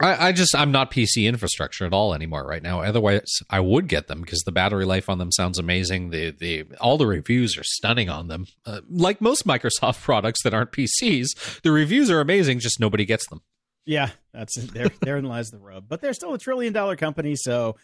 I, 0.00 0.28
I 0.28 0.32
just 0.32 0.56
I'm 0.56 0.72
not 0.72 0.90
PC 0.90 1.24
infrastructure 1.28 1.86
at 1.86 1.92
all 1.92 2.14
anymore 2.14 2.44
right 2.44 2.64
now. 2.64 2.80
Otherwise, 2.80 3.30
I 3.48 3.60
would 3.60 3.86
get 3.86 4.08
them 4.08 4.22
because 4.22 4.40
the 4.40 4.50
battery 4.50 4.84
life 4.84 5.08
on 5.08 5.18
them 5.18 5.30
sounds 5.30 5.60
amazing. 5.60 6.10
The 6.10 6.32
the 6.32 6.64
all 6.80 6.98
the 6.98 7.06
reviews 7.06 7.56
are 7.56 7.62
stunning 7.62 8.10
on 8.10 8.26
them. 8.26 8.46
Uh, 8.66 8.80
like 8.90 9.20
most 9.20 9.46
Microsoft 9.46 10.02
products 10.02 10.42
that 10.42 10.52
aren't 10.52 10.72
PCs, 10.72 11.62
the 11.62 11.70
reviews 11.70 12.10
are 12.10 12.20
amazing. 12.20 12.58
Just 12.58 12.80
nobody 12.80 13.04
gets 13.04 13.28
them. 13.28 13.40
Yeah, 13.86 14.10
that's 14.32 14.56
there. 14.56 14.88
therein 15.02 15.26
lies 15.26 15.50
the 15.50 15.58
rub. 15.58 15.88
But 15.88 16.00
they're 16.00 16.14
still 16.14 16.34
a 16.34 16.38
trillion 16.38 16.72
dollar 16.72 16.96
company, 16.96 17.36
so 17.36 17.76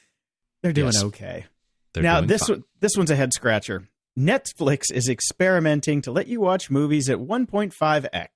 they're 0.63 0.73
doing 0.73 0.93
Yes. 0.93 1.03
okay. 1.05 1.47
They're 1.93 2.03
now 2.03 2.19
doing 2.21 2.29
this 2.29 2.43
fine. 2.47 2.57
one, 2.59 2.65
this 2.81 2.97
one's 2.97 3.11
a 3.11 3.17
head 3.17 3.33
scratcher. 3.33 3.89
Netflix 4.19 4.85
is 4.93 5.09
experimenting 5.09 6.03
to 6.03 6.13
let 6.13 6.27
you 6.27 6.41
watch 6.41 6.71
movies 6.71 7.09
at 7.09 7.19
1.5x. 7.19 8.29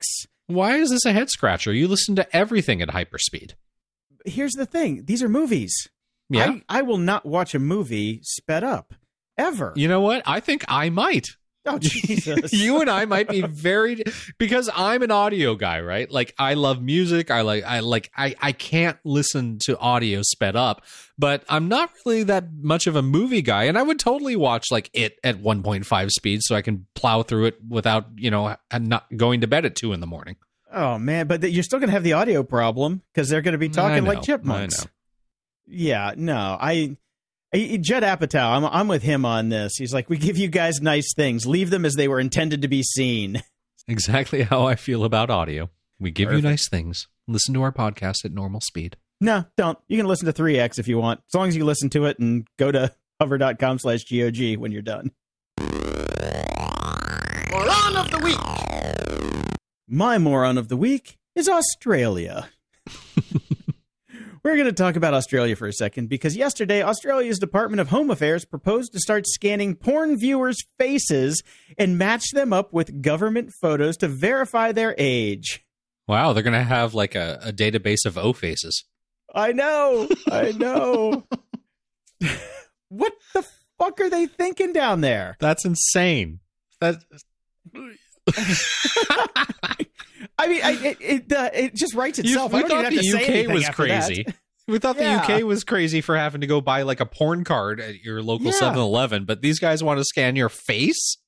Why 0.46 0.76
is 0.76 0.90
this 0.90 1.04
a 1.04 1.12
head 1.12 1.30
scratcher? 1.30 1.72
You 1.72 1.88
listen 1.88 2.16
to 2.16 2.36
everything 2.36 2.82
at 2.82 2.88
hyperspeed. 2.88 3.52
Here's 4.24 4.52
the 4.52 4.66
thing: 4.66 5.04
these 5.04 5.22
are 5.22 5.28
movies. 5.28 5.74
Yeah. 6.30 6.56
I, 6.68 6.78
I 6.78 6.82
will 6.82 6.98
not 6.98 7.26
watch 7.26 7.54
a 7.54 7.58
movie 7.58 8.20
sped 8.22 8.64
up 8.64 8.94
ever. 9.36 9.72
you 9.76 9.88
know 9.88 10.00
what? 10.00 10.22
I 10.26 10.40
think 10.40 10.64
I 10.68 10.88
might. 10.90 11.26
oh 11.66 11.78
Jesus! 11.78 12.52
you 12.52 12.80
and 12.80 12.90
I 12.90 13.06
might 13.06 13.28
be 13.28 13.40
very 13.42 14.02
because 14.38 14.68
I'm 14.74 15.02
an 15.02 15.10
audio 15.10 15.54
guy, 15.54 15.80
right? 15.80 16.10
Like 16.10 16.34
I 16.38 16.54
love 16.54 16.82
music. 16.82 17.30
I 17.30 17.40
like 17.40 17.64
I 17.64 17.80
like 17.80 18.10
I 18.16 18.34
I 18.40 18.52
can't 18.52 18.98
listen 19.04 19.58
to 19.64 19.78
audio 19.78 20.20
sped 20.22 20.56
up, 20.56 20.82
but 21.18 21.42
I'm 21.48 21.68
not 21.68 21.90
really 22.04 22.22
that 22.24 22.52
much 22.60 22.86
of 22.86 22.96
a 22.96 23.02
movie 23.02 23.42
guy 23.42 23.64
and 23.64 23.78
I 23.78 23.82
would 23.82 23.98
totally 23.98 24.36
watch 24.36 24.70
like 24.70 24.90
it 24.92 25.18
at 25.24 25.40
1.5 25.42 26.10
speed 26.10 26.40
so 26.42 26.54
I 26.54 26.60
can 26.62 26.86
plow 26.94 27.22
through 27.22 27.46
it 27.46 27.56
without, 27.66 28.06
you 28.16 28.30
know, 28.30 28.56
and 28.70 28.88
not 28.88 29.06
going 29.16 29.40
to 29.40 29.46
bed 29.46 29.64
at 29.64 29.74
2 29.76 29.92
in 29.92 30.00
the 30.00 30.06
morning. 30.06 30.36
oh 30.72 30.98
man, 30.98 31.26
but 31.26 31.50
you're 31.50 31.62
still 31.62 31.78
gonna 31.78 31.92
have 31.92 32.04
the 32.04 32.12
audio 32.12 32.42
problem 32.42 33.00
because 33.12 33.28
they're 33.28 33.42
gonna 33.42 33.58
be 33.58 33.66
I 33.66 33.70
talking 33.70 34.04
know, 34.04 34.10
like 34.10 34.22
chipmunks. 34.22 34.86
Yeah, 35.66 36.12
no, 36.16 36.58
I. 36.60 36.96
I- 37.55 37.78
Judd 37.80 38.02
Apatow, 38.02 38.57
I'm 38.57 38.64
I'm 38.64 38.88
with 38.88 39.02
him 39.02 39.24
on 39.24 39.48
this. 39.48 39.76
He's 39.76 39.94
like, 39.94 40.11
we 40.11 40.16
give 40.18 40.36
you 40.36 40.48
guys 40.48 40.80
nice 40.80 41.14
things, 41.14 41.46
leave 41.46 41.70
them 41.70 41.84
as 41.84 41.94
they 41.94 42.09
were 42.09 42.18
intended 42.20 42.62
to 42.62 42.68
be 42.68 42.82
seen. 42.82 43.42
Exactly 43.86 44.40
how 44.44 44.66
I 44.66 44.76
feel 44.76 45.05
about 45.05 45.28
audio. 45.28 45.68
We 46.00 46.11
give 46.11 46.28
Perfect. 46.28 46.42
you 46.44 46.50
nice 46.50 46.68
things. 46.70 47.07
Listen 47.28 47.52
to 47.52 47.61
our 47.62 47.70
podcast 47.70 48.24
at 48.24 48.32
normal 48.32 48.62
speed. 48.62 48.96
No, 49.20 49.44
don't. 49.59 49.78
You 49.88 49.98
can 49.98 50.07
listen 50.07 50.24
to 50.24 50.32
3x 50.32 50.78
if 50.78 50.88
you 50.88 50.96
want, 50.96 51.20
as 51.28 51.34
long 51.34 51.48
as 51.48 51.57
you 51.57 51.66
listen 51.66 51.90
to 51.90 52.07
it 52.07 52.18
and 52.18 52.46
go 52.59 52.72
to 52.72 52.94
hover.com 53.20 53.78
slash 53.78 54.05
GOG 54.11 54.57
when 54.57 54.72
you're 54.72 54.80
done. 54.80 55.11
Moron 57.50 57.96
of 57.96 58.11
the 58.11 58.20
week. 58.24 58.38
My 59.86 60.16
moron 60.16 60.57
of 60.57 60.68
the 60.68 60.78
week 60.78 61.18
is 61.36 61.46
Australia. 61.46 62.48
We're 64.45 64.57
going 64.57 64.66
to 64.66 64.72
talk 64.74 64.97
about 64.97 65.14
Australia 65.14 65.57
for 65.57 65.66
a 65.66 65.72
second 65.72 66.11
because 66.11 66.36
yesterday, 66.36 66.82
Australia's 66.82 67.38
Department 67.38 67.80
of 67.80 67.88
Home 67.88 68.11
Affairs 68.11 68.45
proposed 68.45 68.92
to 68.92 69.01
start 69.01 69.26
scanning 69.26 69.74
porn 69.74 70.18
viewers' 70.18 70.62
faces 70.78 71.42
and 71.78 71.97
match 71.97 72.24
them 72.34 72.53
up 72.53 72.70
with 72.70 73.01
government 73.01 73.53
photos 73.62 73.97
to 73.97 74.09
verify 74.09 74.70
their 74.70 74.95
age. 74.99 75.64
Wow, 76.07 76.34
they're 76.34 76.42
going 76.42 76.53
to 76.53 76.62
have 76.62 76.92
like 76.92 77.14
a, 77.14 77.38
a 77.42 77.53
database 77.55 78.05
of 78.05 78.18
O 78.18 78.34
faces. 78.34 78.84
I 79.34 79.53
know. 79.53 80.11
I 80.30 80.53
know. 80.53 81.26
what 82.90 83.14
the 83.32 83.47
fuck 83.78 83.99
are 83.99 84.11
they 84.11 84.26
thinking 84.26 84.74
down 84.74 85.01
there? 85.01 85.38
That's 85.40 85.64
insane. 85.64 86.40
That 86.82 87.03
I 90.38 90.48
mean, 90.48 90.60
I, 90.64 90.72
it 90.82 90.96
it, 91.00 91.32
uh, 91.32 91.50
it 91.52 91.74
just 91.74 91.94
writes 91.94 92.18
You- 92.18 92.24
itself. 92.24 92.52
we 92.52 92.58
I 92.58 92.62
don't 92.62 92.82
thought 92.84 92.92
the 92.92 93.44
UK 93.44 93.48
was 93.52 93.64
after 93.64 93.86
that. 93.88 94.04
crazy. 94.06 94.26
We 94.66 94.78
thought 94.78 94.96
the 94.96 95.04
UK 95.06 95.42
was 95.44 95.62
crazy 95.62 96.00
for 96.00 96.16
having 96.16 96.40
to 96.40 96.46
go 96.46 96.60
buy 96.62 96.82
like 96.82 97.00
a 97.00 97.06
porn 97.06 97.44
card 97.44 97.80
at 97.80 97.96
your 98.02 98.22
local 98.22 98.46
Yeah. 98.46 98.52
7-Eleven, 98.52 99.26
but 99.26 99.42
these 99.42 99.58
guys 99.58 99.84
want 99.84 99.98
to 99.98 100.04
scan 100.04 100.36
your 100.36 100.48
face? 100.48 101.18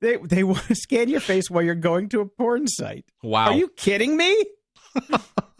They 0.00 0.16
they 0.16 0.42
want 0.44 0.64
to 0.66 0.74
scan 0.74 1.08
your 1.08 1.20
face 1.20 1.48
while 1.48 1.62
you're 1.62 1.76
going 1.76 2.08
to 2.08 2.20
a 2.20 2.26
porn 2.26 2.66
site. 2.66 3.04
Wow. 3.22 3.50
Are 3.50 3.54
you 3.56 3.68
kidding 3.76 4.16
me? 4.16 4.44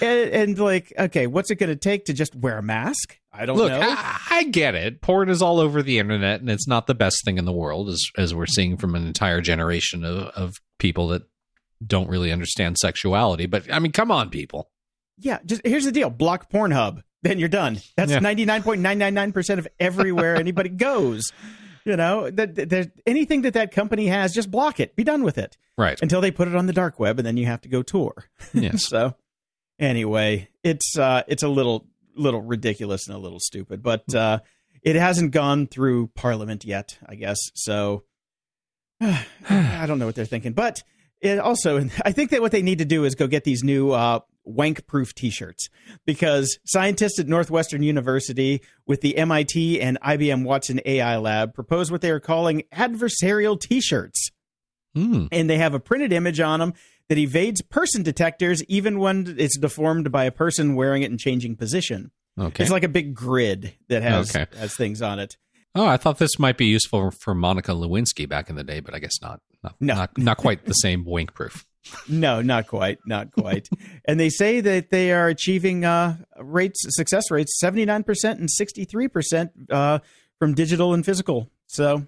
and, 0.00 0.30
and 0.30 0.58
like, 0.58 0.92
okay, 0.98 1.26
what's 1.26 1.50
it 1.50 1.56
going 1.56 1.70
to 1.70 1.76
take 1.76 2.06
to 2.06 2.12
just 2.12 2.34
wear 2.34 2.58
a 2.58 2.62
mask? 2.62 3.18
I 3.32 3.44
don't 3.46 3.56
Look, 3.56 3.70
know. 3.70 3.80
I, 3.82 4.18
I 4.30 4.44
get 4.44 4.74
it. 4.74 5.02
Porn 5.02 5.28
is 5.28 5.42
all 5.42 5.60
over 5.60 5.82
the 5.82 5.98
internet, 5.98 6.40
and 6.40 6.48
it's 6.50 6.66
not 6.66 6.86
the 6.86 6.94
best 6.94 7.22
thing 7.24 7.36
in 7.38 7.44
the 7.44 7.52
world, 7.52 7.88
as 7.90 8.02
as 8.16 8.34
we're 8.34 8.46
seeing 8.46 8.76
from 8.76 8.94
an 8.94 9.06
entire 9.06 9.40
generation 9.40 10.04
of, 10.04 10.28
of 10.28 10.54
people 10.78 11.08
that 11.08 11.22
don't 11.86 12.08
really 12.08 12.32
understand 12.32 12.78
sexuality. 12.78 13.44
But 13.46 13.70
I 13.72 13.78
mean, 13.78 13.92
come 13.92 14.10
on, 14.10 14.30
people. 14.30 14.70
yeah, 15.18 15.38
just 15.44 15.60
here's 15.66 15.84
the 15.84 15.92
deal: 15.92 16.08
block 16.08 16.50
Pornhub, 16.50 17.02
then 17.22 17.38
you're 17.38 17.48
done. 17.50 17.80
That's 17.96 18.12
ninety 18.22 18.46
nine 18.46 18.62
point 18.62 18.80
nine 18.80 18.96
nine 18.98 19.12
nine 19.14 19.32
percent 19.32 19.58
of 19.60 19.68
everywhere 19.78 20.36
anybody 20.38 20.70
goes. 20.70 21.30
You 21.84 21.96
know, 21.96 22.30
that 22.30 22.54
that- 22.54 22.68
that 22.70 22.90
anything 23.06 23.42
that 23.42 23.52
that 23.54 23.70
company 23.70 24.06
has, 24.06 24.32
just 24.32 24.50
block 24.50 24.80
it. 24.80 24.96
Be 24.96 25.04
done 25.04 25.22
with 25.22 25.36
it 25.38 25.56
Right. 25.78 26.00
until 26.00 26.20
they 26.22 26.30
put 26.30 26.48
it 26.48 26.56
on 26.56 26.66
the 26.66 26.72
dark 26.72 26.98
web, 26.98 27.18
and 27.18 27.26
then 27.26 27.36
you 27.36 27.44
have 27.46 27.60
to 27.60 27.68
go 27.68 27.82
Tor. 27.82 28.14
Yes. 28.54 28.86
so 28.88 29.14
anyway, 29.78 30.48
it's 30.62 30.96
uh 30.98 31.22
it's 31.28 31.42
a 31.42 31.48
little 31.48 31.86
little 32.14 32.42
ridiculous 32.42 33.06
and 33.08 33.16
a 33.16 33.20
little 33.20 33.40
stupid, 33.40 33.82
but 33.82 34.14
uh 34.14 34.40
it 34.82 34.96
hasn't 34.96 35.32
gone 35.32 35.66
through 35.66 36.08
parliament 36.08 36.64
yet, 36.64 36.98
I 37.06 37.14
guess. 37.16 37.38
So 37.54 38.04
I 39.00 39.84
don't 39.86 39.98
know 39.98 40.06
what 40.06 40.14
they're 40.14 40.24
thinking, 40.24 40.52
but 40.52 40.82
it 41.20 41.38
also 41.38 41.78
I 42.04 42.12
think 42.12 42.30
that 42.30 42.40
what 42.40 42.52
they 42.52 42.62
need 42.62 42.78
to 42.78 42.84
do 42.84 43.04
is 43.04 43.14
go 43.14 43.26
get 43.26 43.44
these 43.44 43.62
new 43.62 43.90
uh 43.90 44.20
wank 44.48 44.86
proof 44.86 45.12
t-shirts 45.12 45.68
because 46.04 46.60
scientists 46.64 47.18
at 47.18 47.26
Northwestern 47.26 47.82
University 47.82 48.62
with 48.86 49.00
the 49.00 49.16
MIT 49.18 49.80
and 49.80 50.00
IBM 50.00 50.44
Watson 50.44 50.80
AI 50.86 51.16
lab 51.16 51.52
proposed 51.52 51.90
what 51.90 52.00
they 52.00 52.10
are 52.12 52.20
calling 52.20 52.62
adversarial 52.72 53.60
t-shirts 53.60 54.30
Hmm. 54.94 55.26
and 55.30 55.50
they 55.50 55.58
have 55.58 55.74
a 55.74 55.80
printed 55.80 56.10
image 56.12 56.40
on 56.40 56.60
them 56.60 56.72
that 57.08 57.18
evades 57.18 57.62
person 57.62 58.02
detectors 58.02 58.62
even 58.64 58.98
when 58.98 59.36
it's 59.38 59.58
deformed 59.58 60.10
by 60.10 60.24
a 60.24 60.30
person 60.32 60.74
wearing 60.74 61.02
it 61.02 61.10
and 61.10 61.20
changing 61.20 61.56
position. 61.56 62.10
Okay. 62.38 62.64
It's 62.64 62.70
like 62.72 62.82
a 62.84 62.88
big 62.88 63.14
grid 63.14 63.74
that 63.88 64.02
has 64.02 64.34
Okay. 64.34 64.46
has 64.58 64.74
things 64.76 65.00
on 65.02 65.18
it. 65.18 65.36
oh, 65.74 65.86
I 65.86 65.96
thought 65.96 66.18
this 66.18 66.38
might 66.38 66.56
be 66.58 66.66
useful 66.66 67.10
for 67.10 67.34
Monica 67.34 67.72
Lewinsky 67.72 68.28
back 68.28 68.48
in 68.50 68.56
the 68.56 68.64
day, 68.64 68.80
but 68.80 68.94
I 68.94 68.98
guess 68.98 69.20
not. 69.22 69.40
Not, 69.62 69.74
No. 69.80 69.94
not, 69.94 70.18
not 70.18 70.36
quite 70.36 70.64
the 70.66 70.72
same 70.72 71.04
wink 71.06 71.32
proof. 71.34 71.64
No, 72.08 72.42
not 72.42 72.66
quite, 72.66 72.98
not 73.06 73.30
quite. 73.30 73.68
and 74.06 74.18
they 74.18 74.28
say 74.28 74.60
that 74.60 74.90
they 74.90 75.12
are 75.12 75.28
achieving 75.28 75.84
uh, 75.84 76.16
rates, 76.38 76.80
success 76.88 77.30
rates, 77.30 77.58
seventy 77.60 77.84
nine 77.84 78.02
percent 78.02 78.40
and 78.40 78.50
sixty 78.50 78.84
three 78.84 79.06
percent 79.08 79.52
uh, 79.70 80.00
from 80.38 80.52
digital 80.54 80.92
and 80.94 81.06
physical. 81.06 81.48
So 81.68 82.06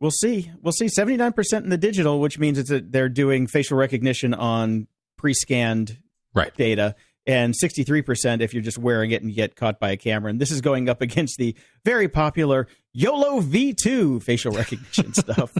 we'll 0.00 0.10
see. 0.10 0.50
We'll 0.62 0.72
see 0.72 0.88
seventy 0.88 1.16
nine 1.16 1.32
percent 1.32 1.64
in 1.64 1.70
the 1.70 1.78
digital, 1.78 2.20
which 2.20 2.38
means 2.38 2.58
it's 2.58 2.70
that 2.70 2.92
they're 2.92 3.08
doing 3.08 3.46
facial 3.46 3.76
recognition 3.76 4.34
on 4.34 4.86
pre 5.16 5.32
scanned 5.34 5.98
Right. 6.34 6.54
data. 6.54 6.94
and 7.26 7.54
63% 7.60 8.40
if 8.42 8.52
you're 8.54 8.62
just 8.62 8.76
wearing 8.78 9.10
it 9.10 9.20
and 9.22 9.30
you 9.30 9.34
get 9.34 9.56
caught 9.56 9.80
by 9.80 9.90
a 9.90 9.96
camera. 9.96 10.30
And 10.30 10.38
this 10.40 10.50
is 10.50 10.60
going 10.60 10.88
up 10.88 11.00
against 11.02 11.38
the 11.38 11.56
very 11.84 12.08
popular 12.08 12.68
YOLO 12.92 13.40
V2 13.40 14.22
facial 14.22 14.52
recognition 14.52 15.12
stuff. 15.14 15.52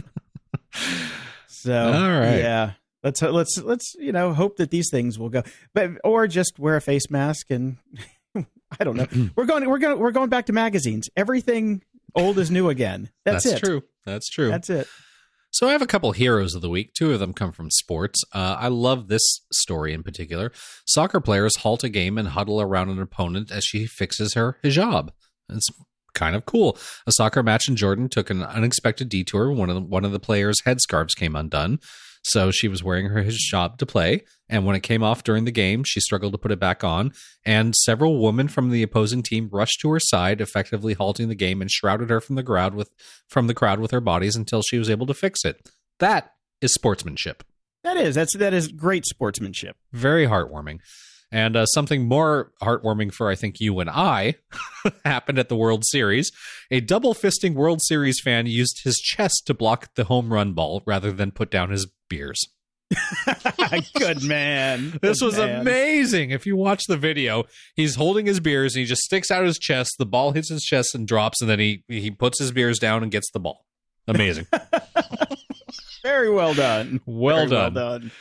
So, 1.47 1.73
All 1.93 2.09
right. 2.19 2.37
yeah. 2.37 2.71
Let's 3.03 3.21
let's 3.21 3.57
let's 3.59 3.95
you 3.99 4.11
know 4.11 4.33
hope 4.33 4.57
that 4.57 4.69
these 4.71 4.89
things 4.91 5.17
will 5.19 5.29
go, 5.29 5.43
but 5.73 5.91
or 6.03 6.27
just 6.27 6.59
wear 6.59 6.75
a 6.75 6.81
face 6.81 7.09
mask 7.09 7.51
and 7.51 7.77
I 8.35 8.83
don't 8.83 8.95
know. 8.97 9.07
we're 9.35 9.45
going 9.45 9.69
we're 9.69 9.77
going 9.77 9.99
we're 9.99 10.11
going 10.11 10.29
back 10.29 10.47
to 10.47 10.53
magazines. 10.53 11.07
Everything 11.15 11.83
old 12.17 12.39
is 12.39 12.51
new 12.51 12.69
again. 12.69 13.09
That's, 13.25 13.45
it. 13.45 13.59
true. 13.59 13.83
That's 14.05 14.29
true. 14.29 14.49
That's 14.49 14.69
it. 14.69 14.87
So 15.51 15.67
I 15.67 15.71
have 15.71 15.81
a 15.81 15.87
couple 15.87 16.11
heroes 16.11 16.55
of 16.55 16.61
the 16.61 16.69
week. 16.69 16.93
Two 16.93 17.13
of 17.13 17.19
them 17.19 17.33
come 17.33 17.51
from 17.51 17.71
sports. 17.71 18.21
Uh, 18.33 18.57
I 18.59 18.67
love 18.67 19.07
this 19.07 19.23
story 19.51 19.93
in 19.93 20.03
particular. 20.03 20.51
Soccer 20.85 21.21
players 21.21 21.57
halt 21.57 21.83
a 21.83 21.89
game 21.89 22.17
and 22.17 22.27
huddle 22.29 22.61
around 22.61 22.89
an 22.89 23.01
opponent 23.01 23.51
as 23.51 23.63
she 23.63 23.85
fixes 23.85 24.33
her 24.33 24.57
hijab. 24.63 25.09
It's 25.49 25.69
kind 26.13 26.35
of 26.35 26.45
cool. 26.45 26.77
A 27.05 27.11
soccer 27.11 27.43
match 27.43 27.69
in 27.69 27.75
Jordan 27.75 28.09
took 28.09 28.29
an 28.29 28.43
unexpected 28.43 29.09
detour. 29.09 29.51
One 29.51 29.69
of 29.69 29.75
the, 29.75 29.81
one 29.81 30.03
of 30.03 30.11
the 30.11 30.19
players' 30.19 30.61
headscarves 30.65 31.15
came 31.15 31.35
undone. 31.35 31.79
So 32.27 32.51
she 32.51 32.67
was 32.67 32.83
wearing 32.83 33.07
her 33.07 33.23
hijab 33.23 33.77
to 33.77 33.85
play, 33.85 34.23
and 34.49 34.65
when 34.65 34.75
it 34.75 34.81
came 34.83 35.03
off 35.03 35.23
during 35.23 35.45
the 35.45 35.51
game, 35.51 35.83
she 35.85 35.99
struggled 35.99 36.33
to 36.33 36.37
put 36.37 36.51
it 36.51 36.59
back 36.59 36.83
on. 36.83 37.13
And 37.45 37.73
several 37.75 38.21
women 38.21 38.47
from 38.47 38.69
the 38.69 38.83
opposing 38.83 39.23
team 39.23 39.49
rushed 39.51 39.79
to 39.81 39.91
her 39.91 39.99
side, 39.99 40.41
effectively 40.41 40.93
halting 40.93 41.29
the 41.29 41.35
game 41.35 41.61
and 41.61 41.71
shrouded 41.71 42.09
her 42.09 42.19
from 42.19 42.35
the 42.35 42.43
crowd 42.43 42.73
with 42.73 42.89
from 43.27 43.47
the 43.47 43.53
crowd 43.53 43.79
with 43.79 43.91
their 43.91 44.01
bodies 44.01 44.35
until 44.35 44.61
she 44.61 44.77
was 44.77 44.89
able 44.89 45.05
to 45.05 45.13
fix 45.13 45.45
it. 45.45 45.69
That 45.99 46.33
is 46.61 46.73
sportsmanship. 46.73 47.43
That 47.83 47.97
is 47.97 48.15
that's 48.15 48.35
that 48.35 48.53
is 48.53 48.67
great 48.67 49.05
sportsmanship. 49.05 49.77
Very 49.93 50.27
heartwarming. 50.27 50.79
And 51.31 51.57
uh, 51.57 51.65
something 51.65 52.07
more 52.07 52.53
heartwarming 52.61 53.13
for, 53.13 53.29
I 53.29 53.35
think, 53.35 53.59
you 53.59 53.79
and 53.81 53.89
I 53.89 54.35
happened 55.05 55.39
at 55.39 55.49
the 55.49 55.57
World 55.57 55.83
Series. 55.85 56.31
A 56.71 56.79
double 56.79 57.13
fisting 57.13 57.53
World 57.53 57.81
Series 57.81 58.21
fan 58.23 58.45
used 58.45 58.83
his 58.83 58.95
chest 58.95 59.43
to 59.47 59.53
block 59.53 59.93
the 59.95 60.05
home 60.05 60.31
run 60.31 60.53
ball 60.53 60.83
rather 60.85 61.11
than 61.11 61.31
put 61.31 61.51
down 61.51 61.69
his 61.69 61.85
beers. 62.09 62.47
Good 63.95 64.23
man. 64.23 64.97
This 65.01 65.19
Good 65.19 65.25
was 65.25 65.37
man. 65.37 65.61
amazing. 65.61 66.31
If 66.31 66.45
you 66.45 66.55
watch 66.55 66.83
the 66.87 66.97
video, 66.97 67.43
he's 67.75 67.95
holding 67.95 68.25
his 68.25 68.39
beers 68.39 68.75
and 68.75 68.81
he 68.81 68.85
just 68.85 69.01
sticks 69.01 69.29
out 69.29 69.43
his 69.45 69.57
chest. 69.57 69.91
The 69.99 70.05
ball 70.05 70.31
hits 70.31 70.49
his 70.49 70.63
chest 70.63 70.95
and 70.95 71.07
drops, 71.07 71.41
and 71.41 71.49
then 71.49 71.59
he 71.59 71.83
he 71.87 72.11
puts 72.11 72.39
his 72.39 72.51
beers 72.51 72.79
down 72.79 73.03
and 73.03 73.11
gets 73.11 73.29
the 73.31 73.39
ball. 73.39 73.65
Amazing. 74.07 74.47
Very 76.03 76.29
well 76.31 76.53
done. 76.53 77.01
Well 77.05 77.37
Very 77.47 77.49
done. 77.49 77.73
Well 77.73 77.99
done. 77.99 78.11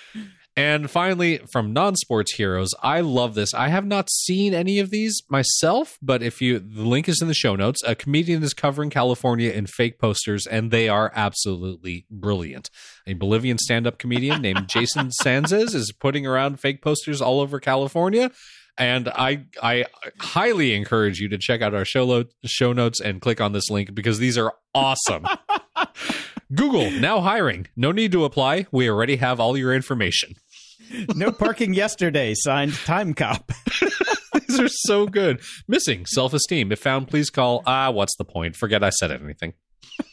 And 0.58 0.90
finally, 0.90 1.36
from 1.52 1.74
non-sports 1.74 2.32
heroes, 2.32 2.70
I 2.82 3.00
love 3.00 3.34
this. 3.34 3.52
I 3.52 3.68
have 3.68 3.84
not 3.84 4.08
seen 4.10 4.54
any 4.54 4.78
of 4.78 4.88
these 4.88 5.22
myself, 5.28 5.98
but 6.00 6.22
if 6.22 6.40
you 6.40 6.58
the 6.58 6.82
link 6.82 7.10
is 7.10 7.20
in 7.20 7.28
the 7.28 7.34
show 7.34 7.56
notes. 7.56 7.82
A 7.84 7.94
comedian 7.94 8.42
is 8.42 8.54
covering 8.54 8.88
California 8.88 9.50
in 9.50 9.66
fake 9.66 9.98
posters, 9.98 10.46
and 10.46 10.70
they 10.70 10.88
are 10.88 11.12
absolutely 11.14 12.06
brilliant. 12.10 12.70
A 13.06 13.12
Bolivian 13.12 13.58
stand-up 13.58 13.98
comedian 13.98 14.40
named 14.40 14.68
Jason 14.68 15.10
Sanzes 15.22 15.74
is 15.74 15.92
putting 15.92 16.26
around 16.26 16.58
fake 16.58 16.80
posters 16.80 17.20
all 17.20 17.40
over 17.40 17.60
California. 17.60 18.30
And 18.78 19.08
I 19.08 19.44
I 19.62 19.84
highly 20.20 20.74
encourage 20.74 21.18
you 21.18 21.28
to 21.28 21.38
check 21.38 21.60
out 21.60 21.74
our 21.74 21.84
show 21.84 22.04
lo- 22.04 22.24
show 22.46 22.72
notes 22.72 23.00
and 23.00 23.20
click 23.20 23.42
on 23.42 23.52
this 23.52 23.70
link 23.70 23.94
because 23.94 24.18
these 24.18 24.38
are 24.38 24.54
awesome. 24.74 25.26
Google 26.54 26.90
now 26.90 27.20
hiring. 27.20 27.66
No 27.74 27.90
need 27.90 28.12
to 28.12 28.24
apply. 28.24 28.66
We 28.70 28.88
already 28.88 29.16
have 29.16 29.40
all 29.40 29.56
your 29.56 29.74
information. 29.74 30.34
No 31.14 31.32
parking 31.32 31.74
yesterday. 31.74 32.34
Signed 32.36 32.74
Time 32.74 33.12
Cop. 33.14 33.50
These 34.48 34.60
are 34.60 34.68
so 34.68 35.06
good. 35.06 35.40
Missing 35.66 36.06
self 36.06 36.32
esteem. 36.32 36.70
If 36.70 36.78
found, 36.78 37.08
please 37.08 37.30
call. 37.30 37.62
Ah, 37.66 37.90
what's 37.90 38.16
the 38.16 38.24
point? 38.24 38.56
Forget 38.56 38.84
I 38.84 38.90
said 38.90 39.10
anything. 39.10 39.54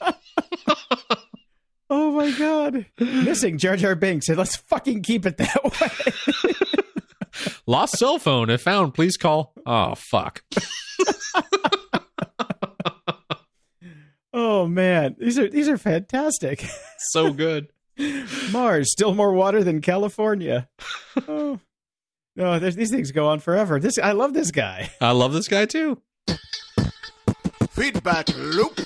Oh 1.90 2.12
my 2.12 2.32
god. 2.32 2.88
Missing 3.00 3.60
Jar 3.60 3.76
Jar 3.76 3.94
Binks. 3.94 4.28
And 4.28 4.38
let's 4.38 4.56
fucking 4.56 5.04
keep 5.04 5.28
it 5.28 5.38
that 5.38 5.64
way. 5.64 7.52
Lost 7.68 7.98
cell 8.00 8.18
phone. 8.18 8.50
If 8.50 8.62
found, 8.62 8.96
please 8.96 9.16
call. 9.16 9.54
Oh, 9.64 9.94
fuck. 9.94 10.42
Oh 14.34 14.66
man. 14.68 15.16
These 15.20 15.38
are 15.38 15.48
these 15.50 15.68
are 15.70 15.78
fantastic. 15.78 16.66
So 17.12 17.32
good. 17.32 17.68
Mars, 18.52 18.92
still 18.92 19.14
more 19.14 19.34
water 19.34 19.64
than 19.64 19.82
California. 19.82 20.68
Oh. 21.28 21.60
No, 22.36 22.58
there's, 22.58 22.76
these 22.76 22.90
things 22.90 23.12
go 23.12 23.28
on 23.28 23.40
forever. 23.40 23.80
This 23.80 24.00
I 24.00 24.14
love 24.14 24.34
this 24.34 24.50
guy. 24.52 24.90
I 25.00 25.12
love 25.12 25.34
this 25.34 25.48
guy 25.48 25.66
too. 25.66 26.02
Feedback 27.70 28.30
loop. 28.36 28.80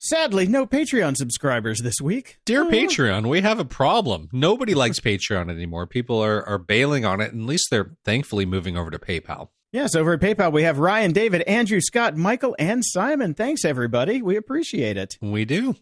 Sadly, 0.00 0.46
no 0.46 0.64
Patreon 0.66 1.16
subscribers 1.16 1.80
this 1.82 2.00
week. 2.00 2.38
Dear 2.46 2.62
Oh. 2.64 2.70
Patreon, 2.70 3.26
we 3.28 3.40
have 3.42 3.58
a 3.58 3.64
problem. 3.64 4.28
Nobody 4.32 4.74
likes 4.74 5.00
Patreon 5.00 5.50
anymore. 5.50 5.86
People 5.86 6.22
are, 6.24 6.42
are 6.48 6.56
bailing 6.58 7.04
on 7.04 7.20
it. 7.20 7.32
And 7.32 7.42
at 7.42 7.46
least 7.46 7.68
they're 7.70 7.90
thankfully 8.04 8.46
moving 8.46 8.76
over 8.78 8.90
to 8.90 8.98
PayPal. 8.98 9.48
Yes, 9.72 9.94
over 9.94 10.14
at 10.14 10.20
PayPal 10.20 10.50
we 10.52 10.62
have 10.62 10.78
Ryan, 10.78 11.12
David, 11.12 11.42
Andrew, 11.42 11.80
Scott, 11.82 12.16
Michael, 12.16 12.56
and 12.58 12.82
Simon. 12.82 13.34
Thanks 13.34 13.66
everybody. 13.66 14.22
We 14.22 14.36
appreciate 14.36 14.96
it. 14.96 15.18
We 15.20 15.44
do. 15.44 15.74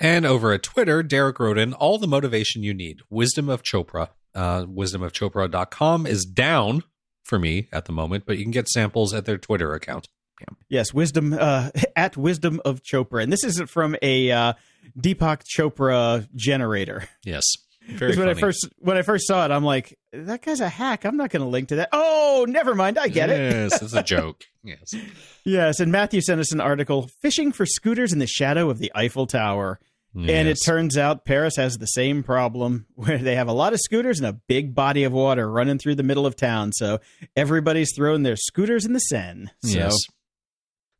And 0.00 0.24
over 0.24 0.52
at 0.52 0.62
Twitter, 0.62 1.02
Derek 1.02 1.38
wrote 1.38 1.58
in 1.58 1.74
all 1.74 1.98
the 1.98 2.08
motivation 2.08 2.62
you 2.62 2.72
need. 2.72 3.00
Wisdom 3.10 3.48
of 3.48 3.62
Chopra. 3.62 4.08
Uh, 4.34 4.64
wisdomofchopra.com 4.64 6.06
is 6.06 6.24
down 6.24 6.84
for 7.24 7.38
me 7.38 7.68
at 7.72 7.84
the 7.84 7.92
moment, 7.92 8.24
but 8.26 8.38
you 8.38 8.44
can 8.44 8.50
get 8.50 8.68
samples 8.68 9.12
at 9.12 9.26
their 9.26 9.38
Twitter 9.38 9.74
account. 9.74 10.08
Yes, 10.68 10.94
wisdom 10.94 11.34
uh, 11.38 11.70
at 11.96 12.16
wisdom 12.16 12.60
of 12.64 12.82
Chopra, 12.82 13.22
and 13.22 13.30
this 13.32 13.44
is 13.44 13.60
from 13.68 13.94
a 14.00 14.30
uh, 14.30 14.52
Deepak 14.98 15.42
Chopra 15.44 16.26
generator. 16.34 17.08
Yes. 17.24 17.44
Very 17.90 18.16
when 18.16 18.28
I 18.28 18.34
first 18.34 18.68
when 18.78 18.96
I 18.96 19.02
first 19.02 19.26
saw 19.26 19.44
it, 19.44 19.50
I'm 19.50 19.64
like, 19.64 19.98
that 20.12 20.42
guy's 20.42 20.60
a 20.60 20.68
hack. 20.68 21.04
I'm 21.04 21.16
not 21.16 21.30
going 21.30 21.42
to 21.42 21.48
link 21.48 21.68
to 21.68 21.76
that. 21.76 21.88
Oh, 21.92 22.46
never 22.48 22.74
mind. 22.74 22.98
I 22.98 23.08
get 23.08 23.30
it. 23.30 23.52
Yes, 23.52 23.82
it's 23.82 23.94
a 23.94 24.02
joke. 24.02 24.44
Yes. 24.62 24.94
Yes, 25.42 25.80
and 25.80 25.90
Matthew 25.90 26.20
sent 26.20 26.38
us 26.38 26.52
an 26.52 26.60
article 26.60 27.08
fishing 27.22 27.50
for 27.50 27.64
scooters 27.64 28.12
in 28.12 28.18
the 28.18 28.26
shadow 28.26 28.68
of 28.68 28.78
the 28.78 28.92
Eiffel 28.94 29.26
Tower. 29.26 29.80
And 30.14 30.48
it 30.48 30.58
turns 30.64 30.98
out 30.98 31.24
Paris 31.24 31.56
has 31.56 31.76
the 31.76 31.86
same 31.86 32.22
problem 32.22 32.86
where 32.94 33.18
they 33.18 33.36
have 33.36 33.48
a 33.48 33.52
lot 33.52 33.72
of 33.72 33.80
scooters 33.80 34.18
and 34.18 34.26
a 34.26 34.32
big 34.32 34.74
body 34.74 35.04
of 35.04 35.12
water 35.12 35.50
running 35.50 35.78
through 35.78 35.94
the 35.94 36.02
middle 36.02 36.26
of 36.26 36.36
town. 36.36 36.72
So 36.72 36.98
everybody's 37.36 37.94
throwing 37.94 38.22
their 38.22 38.36
scooters 38.36 38.84
in 38.84 38.92
the 38.92 39.00
Seine. 39.00 39.46
So 39.62 39.78
yes. 39.78 39.96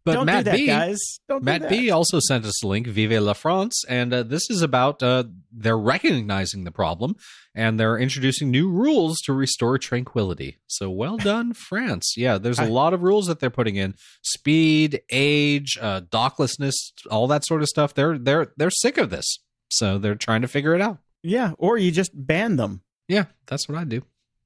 But 0.05 0.15
don't 0.15 0.27
Matt 0.27 0.45
do 0.45 0.51
that, 0.51 0.57
B, 0.57 0.67
guys. 0.67 0.99
Don't 1.29 1.45
Matt 1.45 1.63
do 1.63 1.69
that. 1.69 1.71
B 1.71 1.91
also 1.91 2.21
sent 2.21 2.45
us 2.47 2.63
a 2.65 2.67
link, 2.67 2.87
Vive 2.87 3.21
la 3.21 3.35
France, 3.35 3.85
and 3.89 4.13
uh, 4.13 4.23
this 4.23 4.49
is 4.49 4.63
about 4.63 5.03
uh, 5.03 5.25
they're 5.53 5.79
recognizing 5.79 6.65
the 6.65 6.71
problem 6.71 7.17
and 7.55 7.79
they're 7.79 7.99
introducing 7.99 8.51
new 8.51 8.71
rules 8.71 9.19
to 9.25 9.33
restore 9.33 9.79
tranquility. 9.79 10.59
So 10.67 10.91
well 10.91 11.17
done, 11.19 11.53
France. 11.53 12.15
Yeah, 12.17 12.39
there's 12.39 12.59
a 12.59 12.67
lot 12.67 12.95
of 12.95 13.03
rules 13.03 13.27
that 13.27 13.41
they're 13.41 13.51
putting 13.51 13.77
in: 13.77 13.95
speed, 14.23 15.03
age, 15.11 15.79
uh, 15.81 16.03
docklessness, 16.03 16.75
all 17.11 17.27
that 17.29 17.45
sort 17.45 17.63
of 17.63 17.69
stuff. 17.69 17.95
They're 17.95 18.19
they're 18.19 18.53
they're 18.57 18.71
sick 18.71 18.99
of 18.99 19.11
this, 19.11 19.39
so 19.69 19.99
they're 19.99 20.15
trying 20.15 20.43
to 20.43 20.49
figure 20.49 20.75
it 20.75 20.81
out. 20.81 20.99
Yeah, 21.23 21.53
or 21.59 21.77
you 21.77 21.91
just 21.91 22.13
ban 22.15 22.57
them. 22.57 22.83
Yeah, 23.09 23.25
that's 23.47 23.69
what 23.69 23.77
I 23.77 23.85
do. 23.85 24.03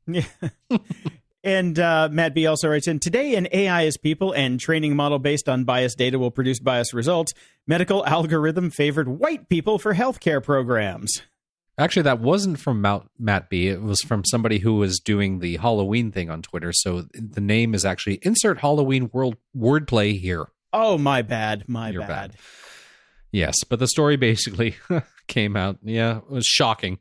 Yeah. 0.07 0.25
and 1.45 1.79
uh, 1.79 2.09
Matt 2.11 2.35
B 2.35 2.47
also 2.47 2.69
writes 2.69 2.89
in 2.89 2.99
Today, 2.99 3.37
an 3.37 3.47
AI 3.53 3.83
is 3.83 3.97
people 3.97 4.33
and 4.33 4.59
training 4.59 4.97
model 4.97 5.19
based 5.19 5.49
on 5.49 5.65
biased 5.65 5.99
data 5.99 6.19
will 6.19 6.31
produce 6.31 6.59
biased 6.59 6.93
results. 6.93 7.35
Medical 7.67 8.05
algorithm 8.07 8.71
favored 8.71 9.09
white 9.09 9.49
people 9.49 9.79
for 9.79 9.95
healthcare 9.95 10.43
programs. 10.43 11.23
Actually, 11.77 12.03
that 12.03 12.21
wasn't 12.21 12.59
from 12.59 12.81
Mount, 12.81 13.11
Matt 13.19 13.51
B. 13.51 13.69
It 13.69 13.83
was 13.83 14.01
from 14.03 14.25
somebody 14.25 14.59
who 14.59 14.75
was 14.75 15.01
doing 15.01 15.41
the 15.41 15.57
Halloween 15.57 16.13
thing 16.13 16.31
on 16.31 16.41
Twitter. 16.41 16.73
So 16.73 17.07
the 17.13 17.41
name 17.41 17.75
is 17.75 17.85
actually 17.85 18.21
insert 18.23 18.61
Halloween 18.61 19.11
world 19.13 19.37
wordplay 19.57 20.19
here. 20.19 20.47
Oh, 20.73 20.99
my 20.99 21.23
bad. 21.23 21.65
My 21.69 21.91
bad. 21.93 22.09
bad. 22.09 22.37
Yes, 23.33 23.57
but 23.69 23.81
the 23.81 23.89
story 23.89 24.17
basically 24.17 24.77
came 25.27 25.57
out. 25.57 25.79
Yeah, 25.83 26.19
it 26.19 26.31
was 26.31 26.47
shocking, 26.47 27.01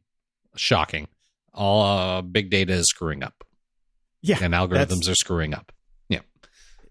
shocking. 0.56 1.08
All 1.54 1.84
uh, 1.84 2.22
big 2.24 2.50
data 2.50 2.74
is 2.74 2.88
screwing 2.90 3.22
up, 3.22 3.44
Yeah. 4.24 4.38
and 4.42 4.54
algorithms 4.54 5.08
are 5.10 5.16
screwing 5.16 5.54
up. 5.54 5.72
Yeah. 6.10 6.22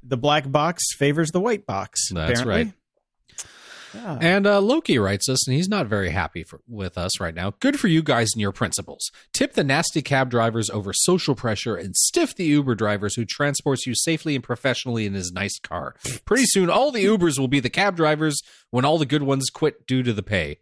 The 0.03 0.17
black 0.17 0.51
box 0.51 0.85
favors 0.97 1.31
the 1.31 1.41
white 1.41 1.67
box. 1.67 2.11
That's 2.13 2.41
apparently. 2.41 2.75
Yeah. 3.95 4.19
And 4.21 4.47
uh, 4.47 4.61
Loki 4.61 4.99
writes 4.99 5.29
us, 5.29 5.47
and 5.47 5.55
he's 5.55 5.69
not 5.69 5.87
very 5.87 6.11
happy 6.11 6.45
for, 6.45 6.61
with 6.67 6.97
us 6.97 7.21
right 7.21 7.35
now. 7.35 7.53
Good 7.61 7.79
for 7.79 7.89
you 7.89 8.03
guys 8.03 8.29
and 8.35 8.41
your 8.41 8.53
principles. 8.53 9.11
Tip 9.35 9.53
the 9.53 9.65
nasty 9.65 10.01
cab 10.01 10.31
drivers 10.31 10.71
over 10.71 10.93
social 10.95 11.35
pressure 11.35 11.77
and 11.77 11.95
stiff 11.95 12.35
the 12.35 12.45
Uber 12.45 12.75
drivers 12.75 13.17
who 13.17 13.25
transports 13.27 13.87
you 13.87 13.95
safely 13.95 14.35
and 14.35 14.43
professionally 14.43 15.05
in 15.05 15.13
his 15.13 15.31
nice 15.33 15.59
car. 15.59 15.95
Pretty 16.25 16.45
soon, 16.47 16.71
all 16.71 16.91
the 16.91 17.05
Ubers 17.05 17.39
will 17.39 17.49
be 17.49 17.61
the 17.61 17.69
cab 17.69 17.97
drivers 17.97 18.41
when 18.71 18.85
all 18.87 18.97
the 18.97 19.07
good 19.07 19.23
ones 19.25 19.51
quit 19.51 19.87
due 19.87 20.03
to 20.03 20.13
the 20.15 20.23
pay. 20.23 20.59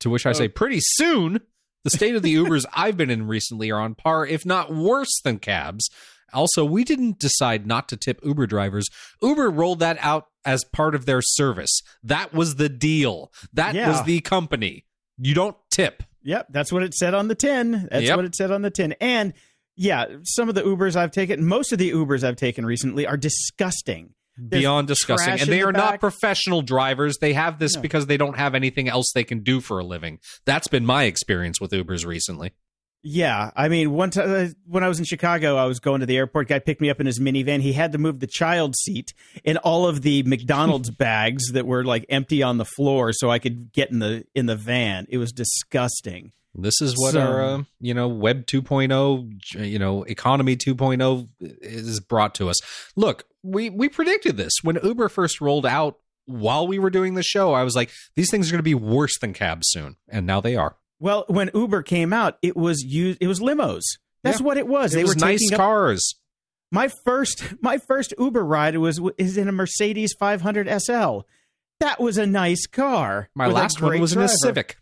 To 0.00 0.10
which 0.10 0.26
I 0.26 0.32
say, 0.32 0.48
pretty 0.48 0.80
soon, 0.80 1.40
The 1.84 1.90
state 1.90 2.14
of 2.16 2.22
the 2.22 2.34
Ubers 2.34 2.64
I've 2.74 2.96
been 2.96 3.10
in 3.10 3.26
recently 3.26 3.70
are 3.70 3.78
on 3.80 3.94
par, 3.94 4.26
if 4.26 4.44
not 4.46 4.74
worse 4.74 5.20
than 5.22 5.38
cabs. 5.38 5.88
Also, 6.32 6.64
we 6.64 6.82
didn't 6.82 7.18
decide 7.20 7.66
not 7.66 7.88
to 7.90 7.96
tip 7.96 8.18
Uber 8.24 8.46
drivers. 8.46 8.86
Uber 9.22 9.50
rolled 9.50 9.78
that 9.80 9.98
out 10.00 10.26
as 10.44 10.64
part 10.64 10.94
of 10.94 11.06
their 11.06 11.20
service. 11.22 11.80
That 12.02 12.32
was 12.34 12.56
the 12.56 12.68
deal. 12.68 13.30
That 13.52 13.74
Yeah. 13.74 13.88
was 13.88 14.02
the 14.04 14.20
company. 14.20 14.84
You 15.18 15.34
don't 15.34 15.56
tip. 15.70 16.02
Yep, 16.24 16.48
that's 16.50 16.72
what 16.72 16.82
it 16.82 16.94
said 16.94 17.14
on 17.14 17.28
the 17.28 17.34
tin. 17.34 17.86
That's 17.90 18.06
Yep. 18.06 18.16
what 18.16 18.24
it 18.24 18.34
said 18.34 18.50
on 18.50 18.62
the 18.62 18.70
tin. 18.70 18.94
And 19.00 19.34
yeah, 19.76 20.06
some 20.24 20.48
of 20.48 20.54
the 20.54 20.62
Ubers 20.62 20.96
I've 20.96 21.10
taken, 21.12 21.44
most 21.44 21.70
of 21.72 21.78
the 21.78 21.90
Ubers 21.92 22.24
I've 22.24 22.36
taken 22.36 22.64
recently 22.66 23.06
are 23.06 23.16
disgusting. 23.18 24.14
There's 24.36 24.62
Beyond 24.62 24.88
disgusting. 24.88 25.34
And 25.34 25.42
they 25.42 25.58
the 25.58 25.66
are 25.66 25.72
not 25.72 26.00
professional 26.00 26.62
drivers. 26.62 27.18
They 27.18 27.34
have 27.34 27.58
this 27.58 27.76
No. 27.76 27.82
because 27.82 28.06
they 28.06 28.16
don't 28.16 28.36
have 28.36 28.54
anything 28.54 28.88
else 28.88 29.12
they 29.14 29.24
can 29.24 29.42
do 29.44 29.60
for 29.60 29.78
a 29.78 29.84
living. 29.84 30.18
That's 30.44 30.66
been 30.66 30.84
my 30.84 31.04
experience 31.04 31.60
with 31.60 31.70
Ubers 31.70 32.04
recently. 32.04 32.52
Yeah, 33.06 33.50
I 33.54 33.68
mean, 33.68 33.90
one 33.90 34.08
time 34.08 34.30
uh, 34.30 34.48
when 34.66 34.82
I 34.82 34.88
was 34.88 34.98
in 34.98 35.04
Chicago, 35.04 35.56
I 35.56 35.66
was 35.66 35.78
going 35.78 36.00
to 36.00 36.06
the 36.06 36.16
airport. 36.16 36.48
Guy 36.48 36.58
picked 36.58 36.80
me 36.80 36.88
up 36.88 37.00
in 37.00 37.06
his 37.06 37.20
minivan. 37.20 37.60
He 37.60 37.74
had 37.74 37.92
to 37.92 37.98
move 37.98 38.20
the 38.20 38.26
child 38.26 38.74
seat 38.74 39.12
and 39.44 39.58
all 39.58 39.86
of 39.86 40.00
the 40.00 40.22
McDonald's 40.22 40.90
bags 40.98 41.52
that 41.52 41.66
were 41.66 41.84
like 41.84 42.06
empty 42.08 42.42
on 42.42 42.56
the 42.56 42.64
floor, 42.64 43.12
so 43.12 43.30
I 43.30 43.38
could 43.38 43.72
get 43.72 43.90
in 43.90 43.98
the 43.98 44.24
in 44.34 44.46
the 44.46 44.56
van. 44.56 45.06
It 45.10 45.18
was 45.18 45.32
disgusting. 45.32 46.32
This 46.54 46.80
is 46.80 46.94
what 46.96 47.12
So- 47.14 47.20
our, 47.20 47.42
uh, 47.42 47.62
you 47.80 47.94
know, 47.94 48.08
Web 48.08 48.46
2.0, 48.46 49.28
you 49.66 49.78
know, 49.78 50.04
Economy 50.04 50.56
2.0 50.56 51.28
is 51.40 52.00
brought 52.00 52.34
to 52.36 52.48
us. 52.48 52.60
Look, 52.96 53.24
we 53.42 53.70
we 53.70 53.88
predicted 53.88 54.36
this 54.36 54.52
when 54.62 54.78
Uber 54.82 55.08
first 55.08 55.40
rolled 55.40 55.66
out. 55.66 55.98
While 56.26 56.66
we 56.66 56.78
were 56.78 56.88
doing 56.88 57.14
the 57.14 57.22
show, 57.22 57.52
I 57.52 57.64
was 57.64 57.74
like, 57.76 57.90
these 58.16 58.30
things 58.30 58.48
are 58.48 58.52
going 58.52 58.60
to 58.60 58.62
be 58.62 58.74
worse 58.74 59.18
than 59.18 59.34
cabs 59.34 59.66
soon, 59.68 59.96
and 60.08 60.26
now 60.26 60.40
they 60.40 60.56
are. 60.56 60.76
Well, 60.98 61.26
when 61.28 61.50
Uber 61.52 61.82
came 61.82 62.14
out, 62.14 62.38
it 62.40 62.56
was 62.56 62.82
used. 62.82 63.18
It 63.20 63.26
was 63.26 63.40
limos. 63.40 63.82
That's 64.22 64.40
Yeah. 64.40 64.46
what 64.46 64.56
it 64.56 64.66
was. 64.66 64.94
It 64.94 64.98
they 64.98 65.02
was 65.04 65.16
were 65.16 65.20
nice 65.20 65.40
taking 65.40 65.54
up 65.54 65.58
cars. 65.58 66.14
My 66.72 66.88
first 67.04 67.44
my 67.60 67.76
first 67.76 68.14
Uber 68.18 68.42
ride 68.42 68.78
was 68.78 68.98
is 69.18 69.36
in 69.36 69.48
a 69.48 69.52
Mercedes 69.52 70.14
500 70.18 70.66
SL. 70.66 71.26
That 71.80 72.00
was 72.00 72.16
a 72.16 72.26
nice 72.26 72.66
car. 72.66 73.28
My 73.34 73.46
last 73.48 73.82
one 73.82 74.00
was 74.00 74.14
in 74.14 74.22
a. 74.22 74.28
Civic. 74.28 74.76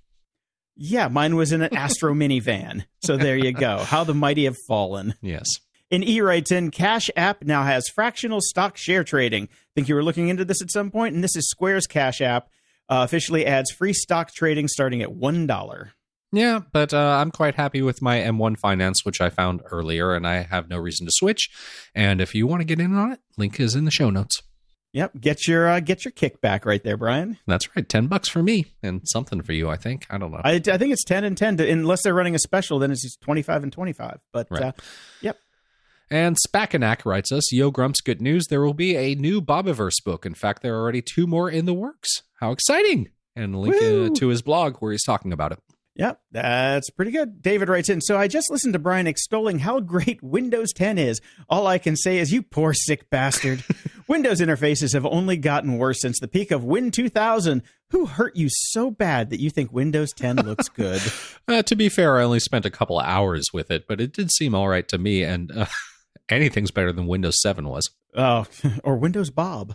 Yeah, 0.84 1.06
mine 1.06 1.36
was 1.36 1.52
in 1.52 1.62
an 1.62 1.72
Astro 1.76 2.12
minivan. 2.14 2.86
So 3.04 3.16
there 3.16 3.36
you 3.36 3.52
go. 3.52 3.78
How 3.78 4.02
the 4.02 4.14
mighty 4.14 4.46
have 4.46 4.56
fallen. 4.66 5.14
Yes. 5.22 5.46
In 5.92 6.02
E 6.02 6.20
writes 6.20 6.50
in, 6.50 6.72
Cash 6.72 7.08
App 7.14 7.44
now 7.44 7.62
has 7.62 7.86
fractional 7.86 8.40
stock 8.40 8.76
share 8.76 9.04
trading. 9.04 9.48
Think 9.76 9.88
you 9.88 9.94
were 9.94 10.02
looking 10.02 10.26
into 10.26 10.44
this 10.44 10.60
at 10.60 10.72
some? 10.72 10.90
And 10.92 11.22
this 11.22 11.36
is 11.36 11.48
Square's 11.48 11.86
Cash 11.86 12.20
App. 12.20 12.48
Uh, 12.88 13.04
officially 13.04 13.46
adds 13.46 13.70
free 13.70 13.92
stock 13.92 14.34
trading 14.34 14.66
starting 14.66 15.02
at 15.02 15.12
one 15.12 15.46
dollar. 15.46 15.92
Yeah, 16.32 16.60
but 16.72 16.92
uh, 16.92 17.16
I'm 17.20 17.30
quite 17.30 17.54
happy 17.54 17.80
with 17.80 18.02
my 18.02 18.18
M1 18.18 18.58
Finance, 18.58 19.04
which 19.04 19.20
I 19.20 19.28
found 19.30 19.62
earlier, 19.70 20.14
and 20.14 20.26
I 20.26 20.42
have 20.42 20.68
no 20.68 20.78
reason 20.78 21.06
to 21.06 21.12
switch. 21.14 21.48
And 21.94 22.20
if 22.20 22.34
you 22.34 22.48
want 22.48 22.60
to 22.60 22.64
get 22.64 22.80
in 22.80 22.96
on 22.96 23.12
it, 23.12 23.20
link 23.36 23.60
is 23.60 23.76
in 23.76 23.84
the 23.84 23.90
show 23.92 24.10
notes. 24.10 24.42
Yep, 24.94 25.12
get 25.20 25.48
your 25.48 25.68
uh, 25.68 25.80
get 25.80 26.04
your 26.04 26.12
kickback 26.12 26.66
right 26.66 26.82
there, 26.84 26.98
Brian. 26.98 27.38
That's 27.46 27.74
right, 27.74 27.88
ten 27.88 28.08
bucks 28.08 28.28
for 28.28 28.42
me 28.42 28.66
and 28.82 29.00
something 29.06 29.40
for 29.40 29.52
you. 29.54 29.70
I 29.70 29.76
think. 29.76 30.06
I 30.10 30.18
don't 30.18 30.30
know. 30.30 30.40
I, 30.44 30.54
I 30.54 30.60
think 30.78 30.92
it's 30.92 31.04
ten 31.04 31.24
and 31.24 31.36
ten. 31.36 31.56
To, 31.56 31.70
unless 31.70 32.02
they're 32.02 32.12
running 32.14 32.34
a 32.34 32.38
special, 32.38 32.78
then 32.78 32.90
it's 32.90 33.16
twenty 33.16 33.40
five 33.42 33.62
and 33.62 33.72
twenty 33.72 33.94
five. 33.94 34.18
But 34.32 34.48
Right. 34.50 34.62
uh, 34.64 34.72
yep, 35.22 35.38
And 36.10 36.36
Spackenak 36.46 37.06
writes 37.06 37.32
us, 37.32 37.50
Yo 37.52 37.70
Grumps, 37.70 38.02
good 38.02 38.20
news. 38.20 38.44
There 38.50 38.60
will 38.60 38.74
be 38.74 38.94
a 38.96 39.14
new 39.14 39.40
Bobiverse 39.40 40.04
book. 40.04 40.26
In 40.26 40.34
fact, 40.34 40.60
there 40.62 40.74
are 40.76 40.80
already 40.82 41.00
two 41.00 41.26
more 41.26 41.48
in 41.48 41.64
the 41.64 41.74
works. 41.74 42.22
How 42.40 42.52
exciting! 42.52 43.08
And 43.34 43.56
link 43.56 43.76
uh, 43.76 44.14
to 44.18 44.28
his 44.28 44.42
blog 44.42 44.76
where 44.80 44.92
he's 44.92 45.04
talking 45.04 45.32
about 45.32 45.52
it. 45.52 45.58
Yep, 45.94 46.20
that's 46.30 46.88
pretty 46.88 47.10
good. 47.10 47.42
David 47.42 47.68
writes 47.68 47.90
in. 47.90 48.00
So 48.00 48.16
I 48.16 48.26
just 48.26 48.50
listened 48.50 48.72
to 48.72 48.78
Brian 48.78 49.06
extolling 49.06 49.58
how 49.58 49.80
great 49.80 50.22
Windows 50.22 50.72
10 50.72 50.96
is. 50.98 51.20
All 51.48 51.66
I 51.66 51.78
can 51.78 51.96
say 51.96 52.18
is, 52.18 52.32
you 52.32 52.42
poor 52.42 52.72
sick 52.72 53.10
bastard. 53.10 53.62
Windows 54.08 54.40
interfaces 54.40 54.94
have 54.94 55.04
only 55.06 55.36
gotten 55.36 55.78
worse 55.78 56.00
since 56.00 56.18
the 56.18 56.28
peak 56.28 56.50
of 56.50 56.64
Win 56.64 56.90
2000. 56.90 57.62
Who 57.90 58.06
hurt 58.06 58.36
you 58.36 58.48
so 58.50 58.90
bad 58.90 59.28
that 59.30 59.40
you 59.40 59.50
think 59.50 59.70
Windows 59.72 60.12
10 60.14 60.36
looks 60.36 60.68
good? 60.68 61.00
Uh, 61.48 61.60
to 61.60 61.74
be 61.74 61.88
fair, 61.88 62.18
I 62.18 62.22
only 62.22 62.38
spent 62.38 62.64
a 62.64 62.70
couple 62.70 63.00
hours 63.00 63.46
with 63.52 63.70
it, 63.72 63.86
but 63.88 64.00
it 64.00 64.12
did 64.12 64.30
seem 64.30 64.54
all 64.54 64.68
right 64.68 64.86
to 64.88 64.96
me. 64.96 65.24
And 65.24 65.50
uh, 65.50 65.66
anything's 66.28 66.70
better 66.70 66.92
than 66.92 67.08
Windows 67.08 67.42
7 67.42 67.68
was. 67.68 67.90
Oh, 68.16 68.46
or 68.84 68.96
Windows 68.96 69.28
Bob. 69.30 69.74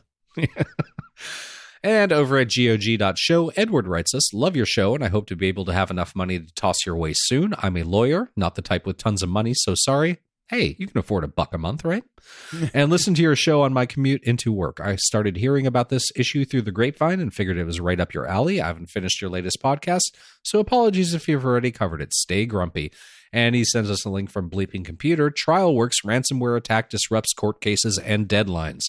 And 1.83 2.11
over 2.11 2.37
at 2.37 2.51
GOG.show, 2.53 3.49
Edward 3.55 3.87
writes 3.87 4.13
us, 4.13 4.33
Love 4.33 4.55
your 4.55 4.65
show, 4.65 4.95
and 4.95 5.03
I 5.03 5.09
hope 5.09 5.27
to 5.27 5.35
be 5.35 5.47
able 5.47 5.65
to 5.65 5.73
have 5.73 5.91
enough 5.91 6.15
money 6.15 6.39
to 6.39 6.53
toss 6.53 6.85
your 6.85 6.95
way 6.95 7.13
soon. 7.15 7.53
I'm 7.59 7.77
a 7.77 7.83
lawyer, 7.83 8.31
not 8.35 8.55
the 8.55 8.61
type 8.61 8.85
with 8.85 8.97
tons 8.97 9.21
of 9.21 9.29
money, 9.29 9.53
so 9.53 9.75
sorry. 9.75 10.19
Hey, 10.49 10.77
you 10.79 10.87
can 10.87 10.97
afford 10.97 11.25
a 11.25 11.27
buck 11.27 11.53
a 11.53 11.57
month, 11.57 11.83
right? 11.83 12.05
and 12.73 12.89
listen 12.89 13.13
to 13.15 13.21
your 13.21 13.35
show 13.35 13.63
on 13.63 13.73
my 13.73 13.85
commute 13.85 14.23
into 14.23 14.53
work. 14.53 14.79
I 14.79 14.95
started 14.95 15.35
hearing 15.35 15.67
about 15.67 15.89
this 15.89 16.09
issue 16.15 16.45
through 16.45 16.61
the 16.61 16.71
grapevine 16.71 17.19
and 17.19 17.33
figured 17.33 17.57
it 17.57 17.65
was 17.65 17.81
right 17.81 17.99
up 17.99 18.13
your 18.13 18.25
alley. 18.25 18.61
I 18.61 18.67
haven't 18.67 18.89
finished 18.89 19.21
your 19.21 19.29
latest 19.29 19.61
podcast, 19.61 20.13
so 20.43 20.59
apologies 20.59 21.13
if 21.13 21.27
you've 21.27 21.45
already 21.45 21.71
covered 21.71 22.01
it. 22.01 22.13
Stay 22.13 22.45
grumpy. 22.45 22.93
And 23.33 23.55
he 23.55 23.65
sends 23.65 23.91
us 23.91 24.05
a 24.05 24.09
link 24.09 24.31
from 24.31 24.49
Bleeping 24.49 24.85
Computer. 24.85 25.29
TrialWorks 25.29 26.05
ransomware 26.05 26.55
attack 26.55 26.89
disrupts 26.89 27.33
court 27.33 27.59
cases 27.59 27.99
and 27.99 28.25
deadlines. 28.29 28.83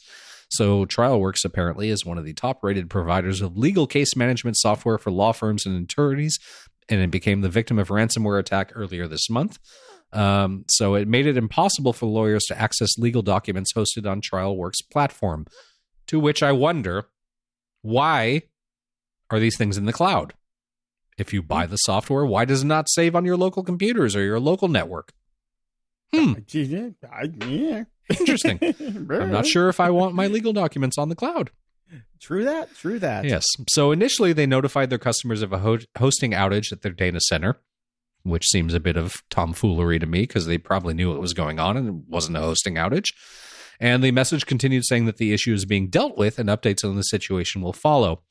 So, 0.51 0.87
TrialWorks 0.87 1.45
apparently 1.45 1.91
is 1.91 2.07
one 2.07 2.19
of 2.19 2.25
the 2.25 2.33
top 2.33 2.63
rated 2.63 2.89
providers 2.89 3.43
of 3.43 3.57
legal 3.57 3.87
case 3.87 4.17
management 4.17 4.57
software 4.57 4.99
for 4.99 5.11
law 5.11 5.33
firms 5.33 5.67
and 5.67 5.85
attorneys, 5.85 6.39
and 6.89 7.01
it 7.01 7.11
became 7.11 7.43
the 7.43 7.51
victim 7.51 7.79
of 7.79 7.89
ransomware 7.89 8.39
attack 8.39 8.73
earlier 8.75 9.07
this 9.07 9.29
month. 9.29 9.59
Um, 10.13 10.65
so, 10.69 10.95
it 10.95 11.07
made 11.07 11.27
it 11.27 11.37
impossible 11.37 11.93
for 11.93 12.07
lawyers 12.07 12.45
to 12.45 12.59
access 12.59 12.97
legal 12.97 13.23
documents 13.23 13.75
hosted 13.75 14.11
on 14.11 14.23
TrialWorks 14.23 14.89
platform. 14.91 15.47
To 16.07 16.19
which 16.19 16.43
I 16.43 16.53
wonder, 16.53 17.05
why 17.83 18.43
are 19.31 19.39
these 19.39 19.59
things 19.59 19.77
in 19.77 19.85
the 19.85 19.93
cloud? 19.93 20.33
If 21.19 21.35
you 21.35 21.43
buy 21.43 21.67
the 21.67 21.77
software, 21.77 22.25
why 22.25 22.45
does 22.47 22.63
it 22.63 22.67
not 22.67 22.89
save 22.89 23.15
on 23.15 23.25
your 23.25 23.37
local 23.37 23.63
computers 23.63 24.17
or 24.17 24.23
your 24.23 24.41
local 24.41 24.69
network? 24.69 25.13
Hmm. 26.15 26.33
Yeah, 26.53 27.85
Interesting. 28.19 28.59
I'm 28.81 29.31
not 29.31 29.47
sure 29.47 29.69
if 29.69 29.81
I 29.81 29.91
want 29.91 30.15
my 30.15 30.27
legal 30.27 30.53
documents 30.53 30.97
on 30.99 31.09
the 31.09 31.15
cloud. 31.15 31.51
True 32.21 32.45
that. 32.45 32.75
True 32.75 32.99
that. 32.99 33.25
Yes. 33.25 33.45
So 33.71 33.93
initially, 33.93 34.33
they 34.33 34.47
notified 34.47 34.91
their 34.91 34.99
customers 34.99 35.43
of 35.43 35.53
a 35.53 35.59
ho- 35.59 35.79
hosting 35.97 36.33
outage 36.33 36.73
at 36.73 36.83
their 36.83 36.93
data 36.93 37.21
center, 37.21 37.59
which 38.25 38.47
seems 38.47 38.75
a 38.75 38.81
bit 38.81 38.97
of 38.97 39.23
tomfoolery 39.31 39.99
to 39.99 40.07
me 40.07 40.23
because 40.23 40.47
they 40.47 40.59
probably 40.59 40.95
knew 40.95 41.11
what 41.11 41.21
was 41.21 41.33
going 41.33 41.59
on 41.61 41.77
and 41.77 41.89
it 41.89 41.95
wasn't 42.09 42.37
a 42.37 42.41
hosting 42.41 42.75
outage. 42.75 43.11
And 43.81 44.03
the 44.03 44.11
message 44.11 44.47
continued 44.47 44.85
saying 44.87 45.07
that 45.07 45.19
the 45.19 45.33
issue 45.33 45.53
is 45.55 45.65
being 45.65 45.89
dealt 45.89 46.19
with 46.19 46.39
and 46.39 46.49
updates 46.49 46.85
on 46.85 46.97
the 46.97 47.03
situation 47.03 47.63
will 47.63 47.73
follow. 47.73 48.23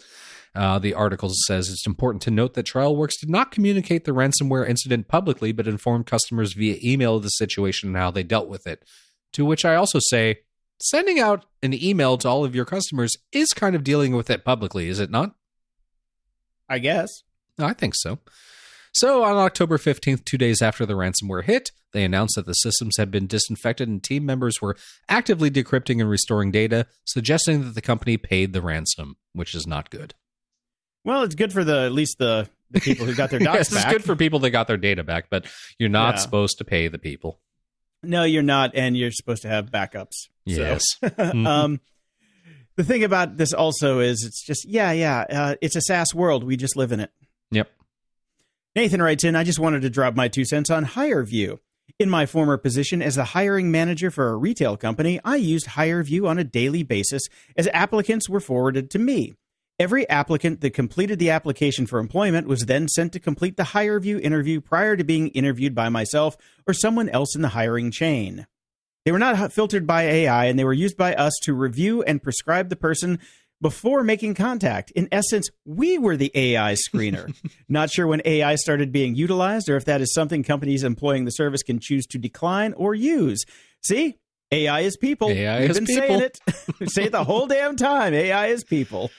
Uh, 0.56 0.80
the 0.80 0.94
article 0.94 1.30
says 1.46 1.70
it's 1.70 1.86
important 1.86 2.22
to 2.24 2.32
note 2.32 2.54
that 2.56 2.66
TrialWorks 2.66 3.20
did 3.20 3.30
not 3.30 3.52
communicate 3.52 4.06
the 4.06 4.12
ransomware 4.12 4.68
incident 4.68 5.08
publicly, 5.08 5.52
but 5.52 5.68
informed 5.68 6.06
customers 6.06 6.54
via 6.54 6.78
email 6.84 7.16
of 7.16 7.24
the 7.24 7.30
situation 7.30 7.90
and 7.90 7.98
how 7.98 8.12
they 8.12 8.24
dealt 8.24 8.48
with 8.48 8.66
it. 8.66 8.84
To 9.34 9.46
which 9.46 9.66
I 9.66 9.76
also 9.76 10.00
say, 10.10 10.40
sending 10.82 11.20
out 11.20 11.46
an 11.62 11.74
email 11.74 12.18
to 12.18 12.28
all 12.28 12.44
of 12.44 12.56
your 12.56 12.66
customers 12.66 13.16
is 13.32 13.50
kind 13.50 13.76
of 13.76 13.84
dealing 13.84 14.16
with 14.16 14.30
it 14.30 14.46
publicly, 14.46 14.88
is 14.88 15.00
it 15.00 15.12
not? 15.12 15.36
I 16.70 16.80
guess. 16.80 17.24
I 17.60 17.74
think 17.74 17.94
so. 17.96 18.20
So 18.94 19.24
on 19.24 19.36
October 19.36 19.78
15th, 19.78 20.26
two 20.26 20.38
days 20.38 20.62
after 20.62 20.86
the 20.86 20.96
ransomware 20.96 21.44
hit, 21.44 21.72
they 21.94 22.04
announced 22.04 22.36
that 22.36 22.46
the 22.46 22.54
systems 22.54 22.98
had 22.98 23.12
been 23.12 23.28
disinfected 23.28 23.88
and 23.88 24.04
team 24.04 24.26
members 24.26 24.62
were 24.62 24.76
actively 25.08 25.50
decrypting 25.52 26.02
and 26.02 26.10
restoring 26.10 26.52
data, 26.52 26.88
suggesting 27.06 27.64
that 27.64 27.76
the 27.76 27.82
company 27.82 28.18
paid 28.18 28.54
the 28.54 28.62
ransom, 28.62 29.18
which 29.34 29.54
is 29.54 29.68
not 29.68 29.90
good. 29.90 30.16
Well, 31.08 31.24
it's 31.24 31.36
good 31.36 31.52
for 31.54 31.64
the 31.64 31.86
at 31.86 31.92
least 31.94 32.18
the, 32.20 32.48
the 32.70 32.82
people 32.82 33.06
who 33.06 33.16
got 33.16 33.30
their 33.32 33.40
docs 33.48 33.58
yes, 33.58 33.72
it's 33.72 33.84
back. 33.84 33.92
good 33.94 34.04
for 34.04 34.16
people 34.16 34.40
that 34.40 34.50
got 34.52 34.68
their 34.68 34.78
data 34.78 35.04
back, 35.04 35.30
but 35.32 35.46
you're 35.80 35.90
not 35.90 36.16
Yeah. 36.16 36.20
supposed 36.20 36.58
to 36.60 36.66
pay 36.66 36.88
the 36.90 37.00
people. 37.00 37.40
No, 38.04 38.24
you're 38.24 38.44
not, 38.44 38.72
and 38.76 38.96
you're 38.96 39.12
supposed 39.12 39.42
to 39.42 39.48
have 39.48 39.72
backups. 39.72 40.14
So- 40.14 40.28
Yes. 40.46 40.84
Mm-hmm. 41.02 41.48
um, 41.48 41.80
the 42.76 42.84
thing 42.84 43.04
about 43.04 43.38
this 43.38 43.54
also 43.54 44.00
is 44.02 44.24
it's 44.24 44.46
just 44.46 44.64
yeah, 44.70 44.92
yeah. 44.92 45.26
Uh, 45.30 45.56
it's 45.62 45.76
a 45.76 45.82
SaaS 45.82 46.14
world. 46.14 46.44
We 46.44 46.58
just 46.58 46.76
live 46.76 46.92
in 46.92 47.00
it. 47.00 47.10
Yep. 47.50 47.72
Nathan 48.76 49.02
writes 49.02 49.24
in, 49.24 49.36
I 49.36 49.44
just 49.44 49.58
wanted 49.60 49.82
to 49.82 49.90
drop 49.90 50.16
my 50.16 50.28
two 50.28 50.46
cents 50.46 50.70
on 50.70 50.86
HireVue. 50.86 51.58
In 52.00 52.10
my 52.12 52.28
former 52.28 52.58
position 52.58 53.02
as 53.02 53.16
the 53.16 53.24
hiring 53.24 53.72
manager 53.72 54.12
for 54.12 54.30
a 54.30 54.36
retail 54.38 54.78
company, 54.78 55.20
I 55.26 55.38
used 55.38 55.68
HireVue 55.70 56.28
on 56.28 56.38
a 56.38 56.44
daily 56.44 56.84
basis 56.84 57.24
as 57.56 57.68
applicants 57.74 58.30
were 58.30 58.40
forwarded 58.42 58.92
to 58.92 59.00
me. 59.00 59.34
Every 59.80 60.10
applicant 60.10 60.62
that 60.62 60.72
completed 60.74 61.20
the 61.20 61.30
application 61.30 61.86
for 61.86 62.00
employment 62.00 62.48
was 62.48 62.62
then 62.62 62.88
sent 62.88 63.14
to 63.14 63.20
complete 63.20 63.58
the 63.58 63.64
HireVue 63.64 64.20
interview 64.20 64.60
prior 64.60 64.98
to 64.98 65.04
being 65.04 65.28
interviewed 65.30 65.76
by 65.76 65.90
myself 65.90 66.36
or 66.68 66.74
someone 66.74 67.10
else 67.10 67.36
in 67.36 67.44
the 67.44 67.50
hiring 67.50 67.92
chain. 67.92 68.48
They 69.06 69.12
were 69.12 69.20
not 69.20 69.54
filtered 69.54 69.86
by 69.86 70.04
AI 70.04 70.46
and 70.46 70.58
they 70.58 70.66
were 70.66 70.74
used 70.74 70.98
by 70.98 71.14
us 71.14 71.34
to 71.44 71.54
review 71.54 72.02
and 72.02 72.24
prescribe 72.24 72.70
the 72.70 72.76
person 72.76 73.20
before 73.62 74.04
making 74.04 74.34
contact. 74.34 74.92
In 74.92 75.08
essence, 75.12 75.50
we 75.64 75.98
were 76.00 76.18
the 76.18 76.32
AI 76.34 76.74
screener. 76.74 77.34
Not 77.70 77.90
sure 77.90 78.06
when 78.06 78.22
AI 78.26 78.56
started 78.56 78.92
being 78.92 79.16
utilized 79.16 79.70
or 79.70 79.78
if 79.78 79.86
that 79.86 80.02
is 80.02 80.14
something 80.14 80.44
companies 80.44 80.84
employing 80.84 81.26
the 81.26 81.32
service 81.32 81.64
can 81.64 81.80
choose 81.80 82.06
to 82.08 82.18
decline 82.18 82.74
or 82.74 82.94
use. 82.94 83.46
See, 83.84 84.18
AI 84.52 84.82
is 84.82 84.98
people. 84.98 85.30
AI 85.30 85.62
We've 85.62 85.70
is 85.72 85.78
been 85.78 85.86
people. 85.86 86.08
saying 86.08 86.22
it. 86.22 86.90
Say 86.90 87.06
it 87.06 87.12
the 87.12 87.24
whole 87.24 87.48
damn 87.48 87.76
time. 87.76 88.14
AI 88.14 88.48
is 88.48 88.64
people. 88.64 89.10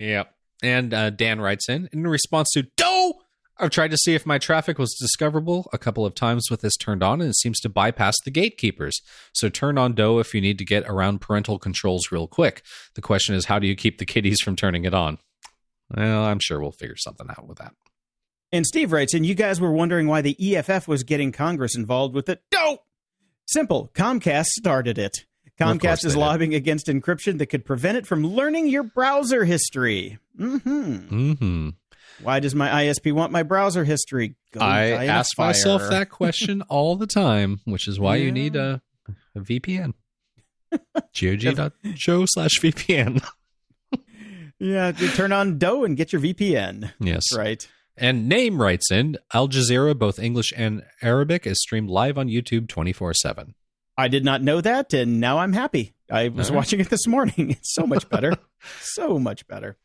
Yep. 0.00 0.34
And 0.62 0.92
uh, 0.92 1.10
Dan 1.10 1.40
writes 1.40 1.68
in 1.68 1.88
in 1.92 2.06
response 2.06 2.50
to 2.54 2.64
DoH. 2.76 3.12
I've 3.58 3.70
tried 3.70 3.90
to 3.90 3.98
see 3.98 4.14
if 4.14 4.24
my 4.24 4.38
traffic 4.38 4.78
was 4.78 4.96
discoverable 4.98 5.68
a 5.70 5.78
couple 5.78 6.06
of 6.06 6.14
times 6.14 6.50
with 6.50 6.62
this 6.62 6.76
turned 6.78 7.02
on, 7.02 7.20
and 7.20 7.28
it 7.28 7.36
seems 7.36 7.60
to 7.60 7.68
bypass 7.68 8.16
the 8.24 8.30
gatekeepers. 8.30 9.02
So 9.34 9.50
turn 9.50 9.76
on 9.76 9.94
DoH 9.94 10.20
if 10.20 10.34
you 10.34 10.40
need 10.40 10.56
to 10.58 10.64
get 10.64 10.84
around 10.88 11.20
parental 11.20 11.58
controls 11.58 12.10
real 12.10 12.26
quick. 12.26 12.62
The 12.94 13.02
question 13.02 13.34
is, 13.34 13.44
how 13.44 13.58
do 13.58 13.66
you 13.66 13.76
keep 13.76 13.98
the 13.98 14.06
kiddies 14.06 14.40
from 14.42 14.56
turning 14.56 14.86
it 14.86 14.94
on? 14.94 15.18
Well, 15.94 16.24
I'm 16.24 16.38
sure 16.40 16.58
we'll 16.58 16.72
figure 16.72 16.96
something 16.96 17.28
out 17.28 17.46
with 17.46 17.58
that. 17.58 17.74
And 18.50 18.64
Steve 18.66 18.92
writes, 18.92 19.12
and 19.12 19.26
you 19.26 19.34
guys 19.34 19.60
were 19.60 19.72
wondering 19.72 20.06
why 20.06 20.22
the 20.22 20.56
EFF 20.56 20.88
was 20.88 21.02
getting 21.02 21.30
Congress 21.30 21.76
involved 21.76 22.14
with 22.14 22.28
it. 22.30 22.42
No! 22.52 22.78
Simple. 23.46 23.90
Comcast 23.94 24.46
started 24.46 24.96
it. 24.96 25.26
Comcast 25.60 26.04
is 26.04 26.14
did. 26.14 26.20
lobbying 26.20 26.54
against 26.54 26.86
encryption 26.86 27.38
that 27.38 27.46
could 27.46 27.64
prevent 27.64 27.96
it 27.96 28.06
from 28.06 28.26
learning 28.26 28.68
your 28.68 28.82
browser 28.82 29.44
history. 29.44 30.18
hmm 30.36 30.56
Mm-hmm. 30.58 31.68
Why 32.22 32.38
does 32.40 32.54
my 32.54 32.68
ISP 32.84 33.12
want 33.12 33.32
my 33.32 33.42
browser 33.42 33.84
history? 33.84 34.34
Go 34.52 34.60
I 34.60 34.90
die 34.90 35.04
in 35.04 35.10
a 35.10 35.12
ask 35.12 35.38
myself 35.38 35.82
that 35.88 36.10
question 36.10 36.62
all 36.68 36.96
the 36.96 37.06
time, 37.06 37.60
which 37.64 37.88
is 37.88 37.98
why 37.98 38.16
you 38.16 38.30
need 38.30 38.56
a, 38.56 38.82
a 39.34 39.40
VPN. 39.40 39.94
GOG.show 41.18 42.24
slash 42.28 42.58
VPN. 42.60 43.22
Yeah, 44.62 44.92
turn 44.92 45.32
on 45.32 45.56
DoH 45.58 45.84
and 45.84 45.96
get 45.96 46.12
your 46.12 46.20
VPN. 46.20 46.92
Yes. 47.00 47.34
Right. 47.34 47.66
And 47.96 48.28
Name 48.28 48.60
writes 48.60 48.90
in 48.90 49.16
Al 49.32 49.48
Jazeera, 49.48 49.98
both 49.98 50.18
English 50.18 50.52
and 50.54 50.82
Arabic, 51.00 51.46
is 51.46 51.62
streamed 51.62 51.88
live 51.88 52.18
on 52.18 52.28
YouTube 52.28 52.68
24 52.68 53.14
7. 53.14 53.54
I 54.00 54.08
did 54.08 54.24
not 54.24 54.42
know 54.42 54.60
that, 54.62 54.94
and 54.94 55.20
now 55.20 55.38
I'm 55.38 55.52
happy. 55.52 55.94
I 56.10 56.28
was 56.28 56.50
right. 56.50 56.56
watching 56.56 56.80
it 56.80 56.88
this 56.88 57.06
morning. 57.06 57.50
It's 57.58 57.74
so 57.74 57.86
much 57.86 58.08
better. 58.08 58.32
so 58.80 59.18
much 59.18 59.46
better. 59.46 59.76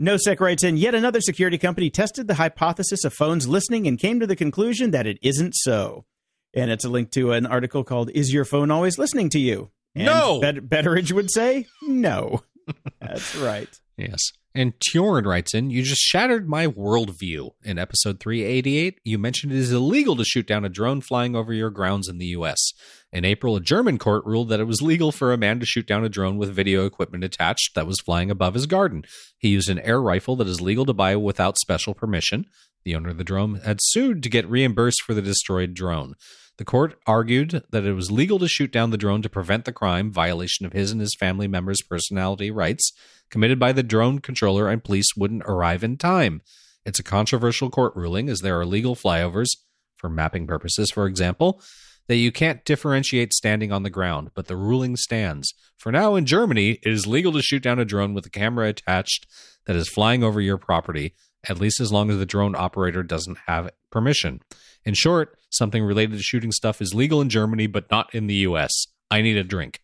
NoSec 0.00 0.40
writes 0.40 0.64
in 0.64 0.76
Yet 0.76 0.94
another 0.94 1.20
security 1.20 1.58
company 1.58 1.90
tested 1.90 2.26
the 2.26 2.34
hypothesis 2.34 3.04
of 3.04 3.12
phones 3.12 3.46
listening 3.46 3.86
and 3.86 3.98
came 3.98 4.18
to 4.18 4.26
the 4.26 4.34
conclusion 4.34 4.90
that 4.92 5.06
it 5.06 5.18
isn't 5.22 5.54
so. 5.54 6.06
And 6.54 6.70
it's 6.70 6.84
a 6.84 6.88
link 6.88 7.10
to 7.12 7.32
an 7.32 7.46
article 7.46 7.84
called 7.84 8.10
Is 8.14 8.32
Your 8.32 8.44
Phone 8.44 8.70
Always 8.70 8.98
Listening 8.98 9.28
to 9.30 9.38
You? 9.38 9.70
And 9.94 10.06
No! 10.06 10.40
Bet- 10.40 10.68
Betteridge 10.68 11.12
would 11.12 11.30
say 11.30 11.66
no. 11.82 12.42
That's 13.00 13.36
right. 13.36 13.68
Yes. 13.96 14.32
And 14.56 14.78
Tjorn 14.78 15.26
writes 15.26 15.52
in 15.52 15.70
You 15.70 15.82
just 15.82 16.00
shattered 16.00 16.48
my 16.48 16.68
worldview. 16.68 17.50
In 17.64 17.76
episode 17.76 18.20
388, 18.20 19.00
you 19.02 19.18
mentioned 19.18 19.50
it 19.50 19.58
is 19.58 19.72
illegal 19.72 20.14
to 20.14 20.24
shoot 20.24 20.46
down 20.46 20.64
a 20.64 20.68
drone 20.68 21.00
flying 21.00 21.34
over 21.34 21.52
your 21.52 21.70
grounds 21.70 22.08
in 22.08 22.18
the 22.18 22.26
U.S. 22.26 22.72
In 23.12 23.24
April, 23.24 23.56
a 23.56 23.60
German 23.60 23.98
court 23.98 24.24
ruled 24.24 24.50
that 24.50 24.60
it 24.60 24.68
was 24.68 24.80
legal 24.80 25.10
for 25.10 25.32
a 25.32 25.36
man 25.36 25.58
to 25.58 25.66
shoot 25.66 25.88
down 25.88 26.04
a 26.04 26.08
drone 26.08 26.36
with 26.36 26.54
video 26.54 26.86
equipment 26.86 27.24
attached 27.24 27.74
that 27.74 27.86
was 27.86 28.00
flying 28.00 28.30
above 28.30 28.54
his 28.54 28.66
garden. 28.66 29.04
He 29.36 29.48
used 29.48 29.68
an 29.68 29.80
air 29.80 30.00
rifle 30.00 30.36
that 30.36 30.46
is 30.46 30.60
legal 30.60 30.86
to 30.86 30.92
buy 30.92 31.16
without 31.16 31.58
special 31.58 31.94
permission. 31.94 32.46
The 32.84 32.94
owner 32.94 33.08
of 33.08 33.18
the 33.18 33.24
drone 33.24 33.56
had 33.64 33.80
sued 33.82 34.22
to 34.22 34.28
get 34.28 34.48
reimbursed 34.48 35.02
for 35.02 35.14
the 35.14 35.22
destroyed 35.22 35.74
drone. 35.74 36.14
The 36.56 36.64
court 36.64 36.98
argued 37.06 37.64
that 37.70 37.84
it 37.84 37.94
was 37.94 38.12
legal 38.12 38.38
to 38.38 38.46
shoot 38.46 38.70
down 38.70 38.90
the 38.90 38.96
drone 38.96 39.22
to 39.22 39.28
prevent 39.28 39.64
the 39.64 39.72
crime, 39.72 40.12
violation 40.12 40.64
of 40.64 40.72
his 40.72 40.92
and 40.92 41.00
his 41.00 41.16
family 41.18 41.48
members' 41.48 41.82
personality 41.82 42.50
rights, 42.50 42.92
committed 43.28 43.58
by 43.58 43.72
the 43.72 43.82
drone 43.82 44.20
controller, 44.20 44.68
and 44.68 44.84
police 44.84 45.16
wouldn't 45.16 45.42
arrive 45.46 45.82
in 45.82 45.96
time. 45.96 46.42
It's 46.84 47.00
a 47.00 47.04
controversial 47.04 47.70
court 47.70 47.96
ruling, 47.96 48.28
as 48.28 48.40
there 48.40 48.58
are 48.60 48.66
legal 48.66 48.94
flyovers, 48.94 49.48
for 49.96 50.08
mapping 50.08 50.46
purposes, 50.46 50.90
for 50.92 51.06
example, 51.06 51.60
that 52.06 52.16
you 52.16 52.30
can't 52.30 52.64
differentiate 52.64 53.32
standing 53.32 53.72
on 53.72 53.82
the 53.82 53.90
ground, 53.90 54.30
but 54.34 54.46
the 54.46 54.56
ruling 54.56 54.96
stands. 54.96 55.52
For 55.78 55.90
now, 55.90 56.14
in 56.14 56.26
Germany, 56.26 56.78
it 56.82 56.92
is 56.92 57.06
legal 57.06 57.32
to 57.32 57.42
shoot 57.42 57.62
down 57.62 57.78
a 57.78 57.84
drone 57.84 58.14
with 58.14 58.26
a 58.26 58.30
camera 58.30 58.68
attached 58.68 59.26
that 59.66 59.76
is 59.76 59.88
flying 59.88 60.22
over 60.22 60.40
your 60.40 60.58
property, 60.58 61.14
at 61.48 61.58
least 61.58 61.80
as 61.80 61.90
long 61.90 62.10
as 62.10 62.18
the 62.18 62.26
drone 62.26 62.54
operator 62.54 63.02
doesn't 63.02 63.38
have 63.46 63.70
permission. 63.90 64.40
In 64.84 64.94
short, 64.94 65.38
something 65.56 65.82
related 65.82 66.16
to 66.16 66.22
shooting 66.22 66.52
stuff 66.52 66.80
is 66.80 66.94
legal 66.94 67.20
in 67.20 67.28
Germany, 67.28 67.66
but 67.66 67.90
not 67.90 68.14
in 68.14 68.26
the 68.26 68.34
US. 68.46 68.70
I 69.10 69.22
need 69.22 69.36
a 69.36 69.44
drink. 69.44 69.80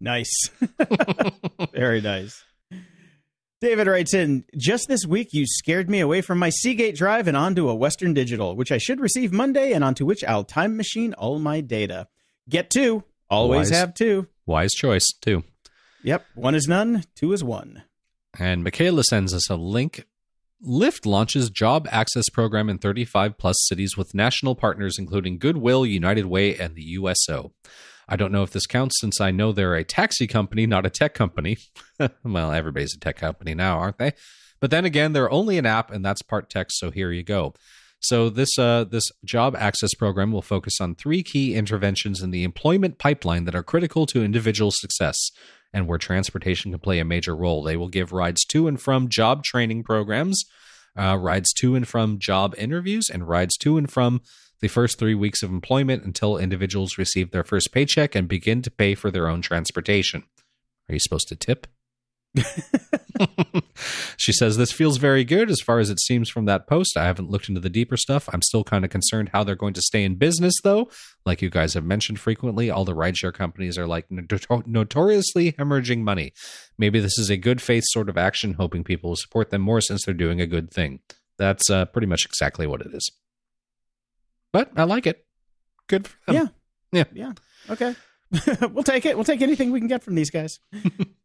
Nice. 0.00 0.32
Very 1.72 2.00
nice. 2.00 2.42
David 3.60 3.86
writes 3.86 4.12
in 4.12 4.44
Just 4.56 4.88
this 4.88 5.06
week, 5.06 5.28
you 5.32 5.46
scared 5.46 5.88
me 5.88 6.00
away 6.00 6.20
from 6.20 6.38
my 6.38 6.50
Seagate 6.50 6.96
drive 6.96 7.28
and 7.28 7.36
onto 7.36 7.68
a 7.68 7.74
Western 7.74 8.12
Digital, 8.12 8.56
which 8.56 8.72
I 8.72 8.78
should 8.78 8.98
receive 8.98 9.32
Monday, 9.32 9.72
and 9.72 9.84
onto 9.84 10.04
which 10.04 10.24
I'll 10.24 10.42
time 10.42 10.76
machine 10.76 11.14
all 11.14 11.38
my 11.38 11.60
data. 11.60 12.08
Get 12.48 12.70
two. 12.70 13.04
Always 13.30 13.70
Wise. 13.70 13.78
have 13.78 13.94
two. 13.94 14.26
Wise 14.46 14.72
choice, 14.72 15.06
two. 15.20 15.44
Yep. 16.02 16.26
One 16.34 16.56
is 16.56 16.66
none, 16.66 17.04
two 17.14 17.32
is 17.32 17.44
one. 17.44 17.84
And 18.36 18.64
Michaela 18.64 19.04
sends 19.04 19.32
us 19.32 19.48
a 19.48 19.54
link. 19.54 20.06
Lyft 20.66 21.06
launches 21.06 21.50
job 21.50 21.88
access 21.90 22.28
program 22.28 22.68
in 22.68 22.78
35 22.78 23.36
plus 23.36 23.56
cities 23.66 23.96
with 23.96 24.14
national 24.14 24.54
partners 24.54 24.96
including 24.98 25.38
Goodwill, 25.38 25.84
United 25.84 26.26
Way, 26.26 26.56
and 26.56 26.76
the 26.76 26.82
USO. 26.82 27.52
I 28.08 28.16
don't 28.16 28.32
know 28.32 28.42
if 28.42 28.50
this 28.50 28.66
counts 28.66 29.00
since 29.00 29.20
I 29.20 29.30
know 29.30 29.52
they're 29.52 29.74
a 29.74 29.84
taxi 29.84 30.26
company, 30.26 30.66
not 30.66 30.86
a 30.86 30.90
tech 30.90 31.14
company. 31.14 31.56
well, 32.24 32.52
everybody's 32.52 32.94
a 32.94 33.00
tech 33.00 33.16
company 33.16 33.54
now, 33.54 33.78
aren't 33.78 33.98
they? 33.98 34.12
But 34.60 34.70
then 34.70 34.84
again, 34.84 35.12
they're 35.12 35.30
only 35.30 35.58
an 35.58 35.66
app 35.66 35.90
and 35.90 36.04
that's 36.04 36.22
part 36.22 36.48
tech, 36.48 36.68
so 36.70 36.90
here 36.90 37.10
you 37.10 37.24
go. 37.24 37.54
So 37.98 38.28
this 38.28 38.58
uh, 38.58 38.84
this 38.84 39.04
job 39.24 39.56
access 39.56 39.94
program 39.94 40.32
will 40.32 40.42
focus 40.42 40.80
on 40.80 40.94
three 40.94 41.22
key 41.22 41.54
interventions 41.54 42.20
in 42.20 42.32
the 42.32 42.42
employment 42.42 42.98
pipeline 42.98 43.44
that 43.44 43.54
are 43.54 43.62
critical 43.62 44.06
to 44.06 44.24
individual 44.24 44.72
success 44.72 45.16
and 45.72 45.88
where 45.88 45.98
transportation 45.98 46.70
can 46.70 46.80
play 46.80 46.98
a 46.98 47.04
major 47.04 47.34
role. 47.34 47.62
They 47.62 47.76
will 47.76 47.88
give 47.88 48.12
rides 48.12 48.44
to 48.46 48.68
and 48.68 48.80
from 48.80 49.08
job 49.08 49.44
training 49.44 49.84
programs, 49.84 50.44
uh, 50.96 51.16
rides 51.16 51.52
to 51.54 51.74
and 51.74 51.86
from 51.86 52.18
job 52.18 52.54
interviews, 52.58 53.08
and 53.08 53.28
rides 53.28 53.56
to 53.58 53.78
and 53.78 53.90
from 53.90 54.20
the 54.60 54.68
first 54.68 54.98
three 54.98 55.14
weeks 55.14 55.42
of 55.42 55.50
employment 55.50 56.04
until 56.04 56.38
individuals 56.38 56.98
receive 56.98 57.30
their 57.30 57.44
first 57.44 57.72
paycheck 57.72 58.14
and 58.14 58.28
begin 58.28 58.62
to 58.62 58.70
pay 58.70 58.94
for 58.94 59.10
their 59.10 59.28
own 59.28 59.42
transportation. 59.42 60.22
Are 60.88 60.94
you 60.94 61.00
supposed 61.00 61.28
to 61.28 61.36
tip? 61.36 61.66
She 64.16 64.32
says 64.32 64.56
this 64.56 64.72
feels 64.72 64.96
very 64.96 65.22
good 65.22 65.50
as 65.50 65.60
far 65.60 65.78
as 65.78 65.90
it 65.90 66.00
seems 66.00 66.30
from 66.30 66.46
that 66.46 66.66
post. 66.66 66.96
I 66.96 67.04
haven't 67.04 67.30
looked 67.30 67.48
into 67.48 67.60
the 67.60 67.68
deeper 67.68 67.96
stuff. 67.96 68.28
I'm 68.32 68.42
still 68.42 68.64
kind 68.64 68.84
of 68.84 68.90
concerned 68.90 69.30
how 69.32 69.44
they're 69.44 69.54
going 69.54 69.74
to 69.74 69.82
stay 69.82 70.02
in 70.02 70.14
business, 70.16 70.54
though. 70.64 70.88
Like 71.26 71.42
you 71.42 71.50
guys 71.50 71.74
have 71.74 71.84
mentioned 71.84 72.18
frequently, 72.20 72.70
all 72.70 72.84
the 72.84 72.94
rideshare 72.94 73.34
companies 73.34 73.76
are 73.76 73.86
like 73.86 74.08
notor- 74.08 74.66
notoriously 74.66 75.52
hemorrhaging 75.52 76.00
money. 76.00 76.32
Maybe 76.78 77.00
this 77.00 77.18
is 77.18 77.28
a 77.30 77.36
good 77.36 77.60
faith 77.60 77.84
sort 77.88 78.08
of 78.08 78.16
action, 78.16 78.54
hoping 78.54 78.82
people 78.84 79.10
will 79.10 79.16
support 79.16 79.50
them 79.50 79.62
more 79.62 79.80
since 79.80 80.04
they're 80.04 80.14
doing 80.14 80.40
a 80.40 80.46
good 80.46 80.70
thing. 80.70 81.00
That's 81.38 81.68
uh, 81.68 81.84
pretty 81.86 82.06
much 82.06 82.24
exactly 82.24 82.66
what 82.66 82.80
it 82.80 82.94
is. 82.94 83.10
But 84.52 84.70
I 84.76 84.84
like 84.84 85.06
it. 85.06 85.24
Good 85.86 86.08
for 86.08 86.16
them. 86.26 86.50
Yeah. 86.92 87.04
Yeah. 87.04 87.04
Yeah. 87.14 87.32
Okay. 87.70 87.94
we'll 88.72 88.84
take 88.84 89.04
it. 89.04 89.16
We'll 89.16 89.24
take 89.24 89.42
anything 89.42 89.72
we 89.72 89.80
can 89.80 89.88
get 89.88 90.02
from 90.02 90.14
these 90.14 90.30
guys. 90.30 90.58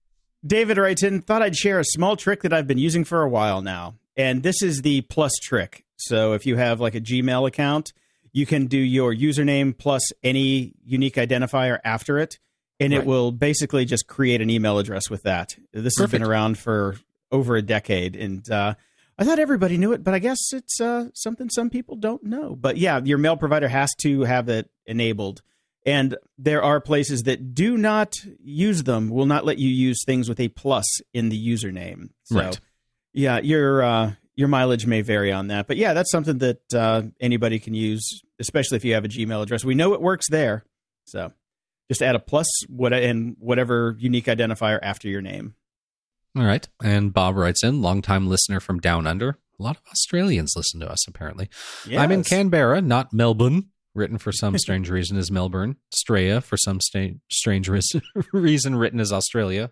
David 0.48 0.78
writes 0.78 1.04
in, 1.04 1.22
thought 1.22 1.42
I'd 1.42 1.56
share 1.56 1.80
a 1.80 1.86
small 1.86 2.16
trick 2.16 2.42
that 2.42 2.54
I've 2.54 2.68
been 2.68 2.78
using 2.78 3.04
for 3.04 3.22
a 3.24 3.30
while 3.30 3.62
now. 3.62 3.96
And 4.16 4.42
this 4.42 4.62
is 4.62 4.82
the 4.82 5.02
plus 5.02 5.34
trick. 5.42 5.84
So 5.98 6.34
if 6.34 6.46
you 6.46 6.56
have 6.56 6.80
like 6.80 6.96
a 6.96 7.02
Gmail 7.02 7.48
account, 7.48 7.94
you 8.32 8.46
can 8.46 8.68
do 8.68 8.78
your 8.78 9.14
username 9.14 9.78
plus 9.78 10.02
any 10.24 10.74
unique 10.86 11.16
identifier 11.16 11.80
after 11.84 12.18
it. 12.20 12.40
And 12.80 12.94
it 12.94 13.06
will 13.08 13.32
basically 13.32 13.86
just 13.86 14.06
create 14.06 14.40
an 14.40 14.52
email 14.52 14.78
address 14.78 15.10
with 15.10 15.24
that. 15.24 15.56
This 15.74 15.94
has 15.98 16.12
been 16.12 16.22
around 16.22 16.60
for 16.60 16.98
over 17.32 17.56
a 17.56 17.62
decade. 17.64 18.16
And 18.16 18.48
uh, 18.52 18.76
I 19.18 19.24
thought 19.24 19.40
everybody 19.40 19.78
knew 19.78 19.94
it, 19.94 20.04
but 20.04 20.14
I 20.14 20.20
guess 20.20 20.38
it's 20.54 20.80
uh, 20.80 21.10
something 21.16 21.50
some 21.50 21.72
people 21.72 21.96
don't 21.96 22.24
know. 22.24 22.56
But 22.56 22.78
yeah, 22.78 23.02
your 23.04 23.18
mail 23.18 23.36
provider 23.36 23.68
has 23.68 23.96
to 24.02 24.22
have 24.22 24.48
it 24.50 24.70
enabled. 24.86 25.42
And 25.88 26.18
there 26.38 26.62
are 26.62 26.80
places 26.82 27.24
that 27.24 27.56
do 27.56 27.78
not 27.78 28.14
use 28.44 28.84
them, 28.84 29.10
will 29.10 29.26
not 29.26 29.46
let 29.46 29.58
you 29.58 29.70
use 29.70 30.04
things 30.06 30.28
with 30.30 30.40
a 30.40 30.50
plus 30.50 30.86
in 31.14 31.30
the 31.30 31.48
username. 31.48 32.10
So, 32.26 32.36
Right. 32.36 32.60
yeah, 33.14 33.40
your 33.40 33.82
uh, 33.82 34.14
your 34.36 34.50
mileage 34.50 34.86
may 34.86 35.02
vary 35.02 35.32
on 35.32 35.48
that, 35.48 35.66
but 35.66 35.78
yeah, 35.78 35.94
that's 35.94 36.12
something 36.12 36.40
that 36.40 36.62
uh, 36.74 37.04
anybody 37.22 37.58
can 37.58 37.74
use, 37.74 38.22
especially 38.38 38.76
if 38.76 38.84
you 38.86 38.94
have 38.94 39.06
a 39.06 39.08
Gmail 39.08 39.42
address. 39.42 39.64
We 39.66 39.74
know 39.76 39.94
it 39.94 40.02
works 40.02 40.30
there, 40.30 40.66
so 41.06 41.32
just 41.90 42.02
add 42.04 42.16
a 42.16 42.20
plus 42.20 42.48
what 42.68 42.94
and 42.94 43.38
whatever 43.40 43.96
unique 43.98 44.26
identifier 44.26 44.78
after 44.82 45.08
your 45.08 45.22
name. 45.22 45.56
All 46.38 46.44
right. 46.44 46.68
And 46.84 47.14
Bob 47.14 47.36
writes 47.38 47.64
in, 47.64 47.82
longtime 47.82 48.28
listener 48.28 48.60
from 48.60 48.80
Down 48.80 49.08
Under. 49.08 49.38
A 49.60 49.64
lot 49.64 49.78
of 49.78 49.82
Australians 49.90 50.54
listen 50.56 50.80
to 50.82 50.92
us, 50.92 51.08
apparently. 51.08 51.50
I'm 51.90 52.12
in 52.12 52.24
Canberra, 52.24 52.80
not 52.82 53.12
Melbourne. 53.14 53.70
Written 53.98 54.18
for 54.18 54.32
some 54.32 54.58
strange 54.60 54.90
reason 54.90 55.18
is 55.18 55.30
Melbourne. 55.32 55.76
Straya, 55.94 56.42
for 56.44 56.56
some 56.58 56.80
sta- 56.80 57.20
strange 57.32 57.68
ris- 57.68 57.92
reason, 58.34 58.76
written 58.76 59.00
as 59.00 59.12
Australia. 59.12 59.72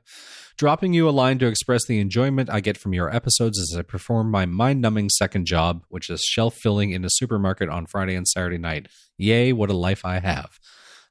Dropping 0.57 0.93
you 0.93 1.07
a 1.07 1.11
line 1.11 1.37
to 1.39 1.47
express 1.47 1.85
the 1.85 1.99
enjoyment 1.99 2.49
I 2.49 2.61
get 2.61 2.77
from 2.77 2.93
your 2.93 3.13
episodes 3.13 3.59
as 3.59 3.77
I 3.77 3.81
perform 3.81 4.31
my 4.31 4.45
mind 4.45 4.81
numbing 4.81 5.09
second 5.09 5.45
job, 5.47 5.83
which 5.89 6.09
is 6.09 6.21
shelf 6.21 6.55
filling 6.55 6.91
in 6.91 7.03
a 7.03 7.09
supermarket 7.09 7.67
on 7.69 7.85
Friday 7.85 8.15
and 8.15 8.25
Saturday 8.27 8.57
night. 8.57 8.87
Yay, 9.17 9.51
what 9.53 9.69
a 9.69 9.73
life 9.73 10.05
I 10.05 10.19
have. 10.19 10.57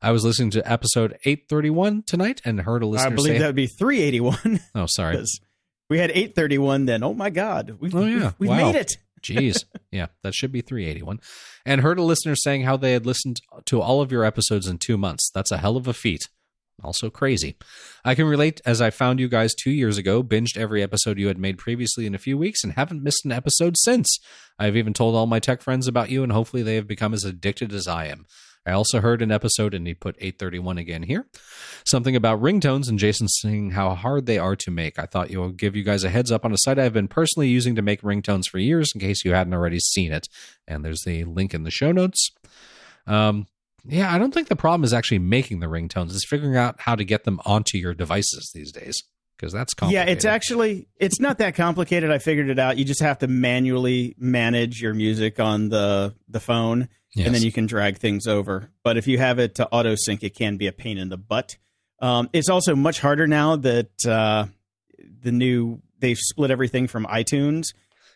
I 0.00 0.12
was 0.12 0.24
listening 0.24 0.50
to 0.52 0.70
episode 0.70 1.12
831 1.24 2.02
tonight 2.06 2.40
and 2.44 2.60
heard 2.60 2.82
a 2.82 2.86
listener 2.86 3.08
say, 3.08 3.12
I 3.12 3.16
believe 3.16 3.32
say, 3.34 3.38
that 3.38 3.46
would 3.46 3.54
be 3.54 3.66
381 3.66 4.60
Oh, 4.74 4.86
sorry. 4.86 5.22
we 5.90 5.98
had 5.98 6.10
831 6.10 6.86
then. 6.86 7.02
Oh 7.02 7.12
my 7.14 7.30
God. 7.30 7.76
We've, 7.80 7.94
Oh, 7.94 8.04
yeah. 8.04 8.32
we 8.38 8.48
Wow. 8.48 8.56
made 8.56 8.74
it. 8.76 8.96
Jeez. 9.24 9.64
Yeah, 9.90 10.08
that 10.22 10.34
should 10.34 10.52
be 10.52 10.60
381. 10.60 11.20
And 11.64 11.80
heard 11.80 11.98
a 11.98 12.02
listener 12.02 12.34
saying 12.36 12.62
how 12.62 12.76
they 12.76 12.92
had 12.92 13.06
listened 13.06 13.40
to 13.66 13.80
all 13.80 14.00
of 14.00 14.12
your 14.12 14.24
episodes 14.24 14.66
in 14.66 14.78
two 14.78 14.98
months. 14.98 15.30
That's 15.32 15.50
a 15.50 15.58
hell 15.58 15.76
of 15.76 15.88
a 15.88 15.94
feat. 15.94 16.22
Also 16.82 17.08
crazy. 17.08 17.56
I 18.04 18.14
can 18.14 18.26
relate 18.26 18.60
as 18.66 18.80
I 18.80 18.90
found 18.90 19.20
you 19.20 19.28
guys 19.28 19.54
two 19.54 19.70
years 19.70 19.96
ago, 19.96 20.22
binged 20.22 20.56
every 20.56 20.82
episode 20.82 21.18
you 21.18 21.28
had 21.28 21.38
made 21.38 21.56
previously 21.56 22.06
in 22.06 22.14
a 22.14 22.18
few 22.18 22.36
weeks, 22.36 22.64
and 22.64 22.72
haven't 22.72 23.02
missed 23.02 23.24
an 23.24 23.32
episode 23.32 23.76
since. 23.78 24.18
I've 24.58 24.76
even 24.76 24.92
told 24.92 25.14
all 25.14 25.26
my 25.26 25.38
tech 25.38 25.62
friends 25.62 25.86
about 25.86 26.10
you, 26.10 26.22
and 26.22 26.32
hopefully 26.32 26.62
they 26.62 26.74
have 26.74 26.88
become 26.88 27.14
as 27.14 27.24
addicted 27.24 27.72
as 27.72 27.86
I 27.86 28.06
am. 28.06 28.26
I 28.66 28.72
also 28.72 29.00
heard 29.00 29.20
an 29.22 29.30
episode, 29.30 29.74
and 29.74 29.86
he 29.86 29.94
put 29.94 30.16
831 30.18 30.78
again 30.78 31.02
here. 31.02 31.26
Something 31.84 32.16
about 32.16 32.40
ringtones 32.40 32.88
and 32.88 32.98
Jason 32.98 33.28
saying 33.28 33.72
how 33.72 33.94
hard 33.94 34.26
they 34.26 34.38
are 34.38 34.56
to 34.56 34.70
make. 34.70 34.98
I 34.98 35.06
thought 35.06 35.30
you 35.30 35.42
would 35.42 35.56
give 35.56 35.76
you 35.76 35.82
guys 35.82 36.04
a 36.04 36.10
heads 36.10 36.32
up 36.32 36.44
on 36.44 36.52
a 36.52 36.58
site 36.58 36.78
I've 36.78 36.92
been 36.92 37.08
personally 37.08 37.48
using 37.48 37.74
to 37.74 37.82
make 37.82 38.02
ringtones 38.02 38.48
for 38.48 38.58
years 38.58 38.90
in 38.94 39.00
case 39.00 39.24
you 39.24 39.32
hadn't 39.32 39.54
already 39.54 39.80
seen 39.80 40.12
it. 40.12 40.28
And 40.66 40.84
there's 40.84 41.02
the 41.04 41.24
link 41.24 41.52
in 41.52 41.64
the 41.64 41.70
show 41.70 41.92
notes. 41.92 42.30
Um, 43.06 43.46
yeah, 43.86 44.14
I 44.14 44.16
don't 44.16 44.32
think 44.32 44.48
the 44.48 44.56
problem 44.56 44.84
is 44.84 44.94
actually 44.94 45.18
making 45.18 45.60
the 45.60 45.66
ringtones. 45.66 46.14
It's 46.14 46.26
figuring 46.26 46.56
out 46.56 46.80
how 46.80 46.94
to 46.94 47.04
get 47.04 47.24
them 47.24 47.40
onto 47.44 47.76
your 47.76 47.92
devices 47.92 48.50
these 48.54 48.72
days 48.72 49.02
because 49.36 49.52
that's 49.52 49.74
complicated. 49.74 50.08
Yeah, 50.08 50.12
it's 50.12 50.24
actually 50.24 50.86
it's 50.98 51.20
not 51.20 51.38
that 51.38 51.54
complicated. 51.54 52.10
I 52.10 52.18
figured 52.18 52.48
it 52.50 52.58
out. 52.58 52.78
You 52.78 52.84
just 52.84 53.00
have 53.02 53.18
to 53.20 53.26
manually 53.28 54.14
manage 54.18 54.80
your 54.80 54.94
music 54.94 55.40
on 55.40 55.68
the 55.68 56.14
the 56.28 56.40
phone, 56.40 56.88
Yes. 57.14 57.26
and 57.26 57.34
then 57.34 57.42
you 57.42 57.52
can 57.52 57.66
drag 57.66 57.98
things 57.98 58.26
over. 58.26 58.70
But 58.82 58.96
if 58.96 59.06
you 59.06 59.18
have 59.18 59.38
it 59.38 59.54
to 59.56 59.68
auto 59.68 59.94
sync, 59.96 60.22
it 60.22 60.34
can 60.34 60.56
be 60.56 60.66
a 60.66 60.72
pain 60.72 60.98
in 60.98 61.08
the 61.08 61.16
butt. 61.16 61.56
Um, 62.00 62.28
it's 62.32 62.48
also 62.48 62.74
much 62.74 63.00
harder 63.00 63.26
now 63.26 63.56
that 63.56 64.06
uh, 64.06 64.46
the 65.22 65.32
new 65.32 65.80
they've 66.00 66.18
split 66.18 66.50
everything 66.50 66.86
from 66.88 67.06
iTunes. 67.06 67.66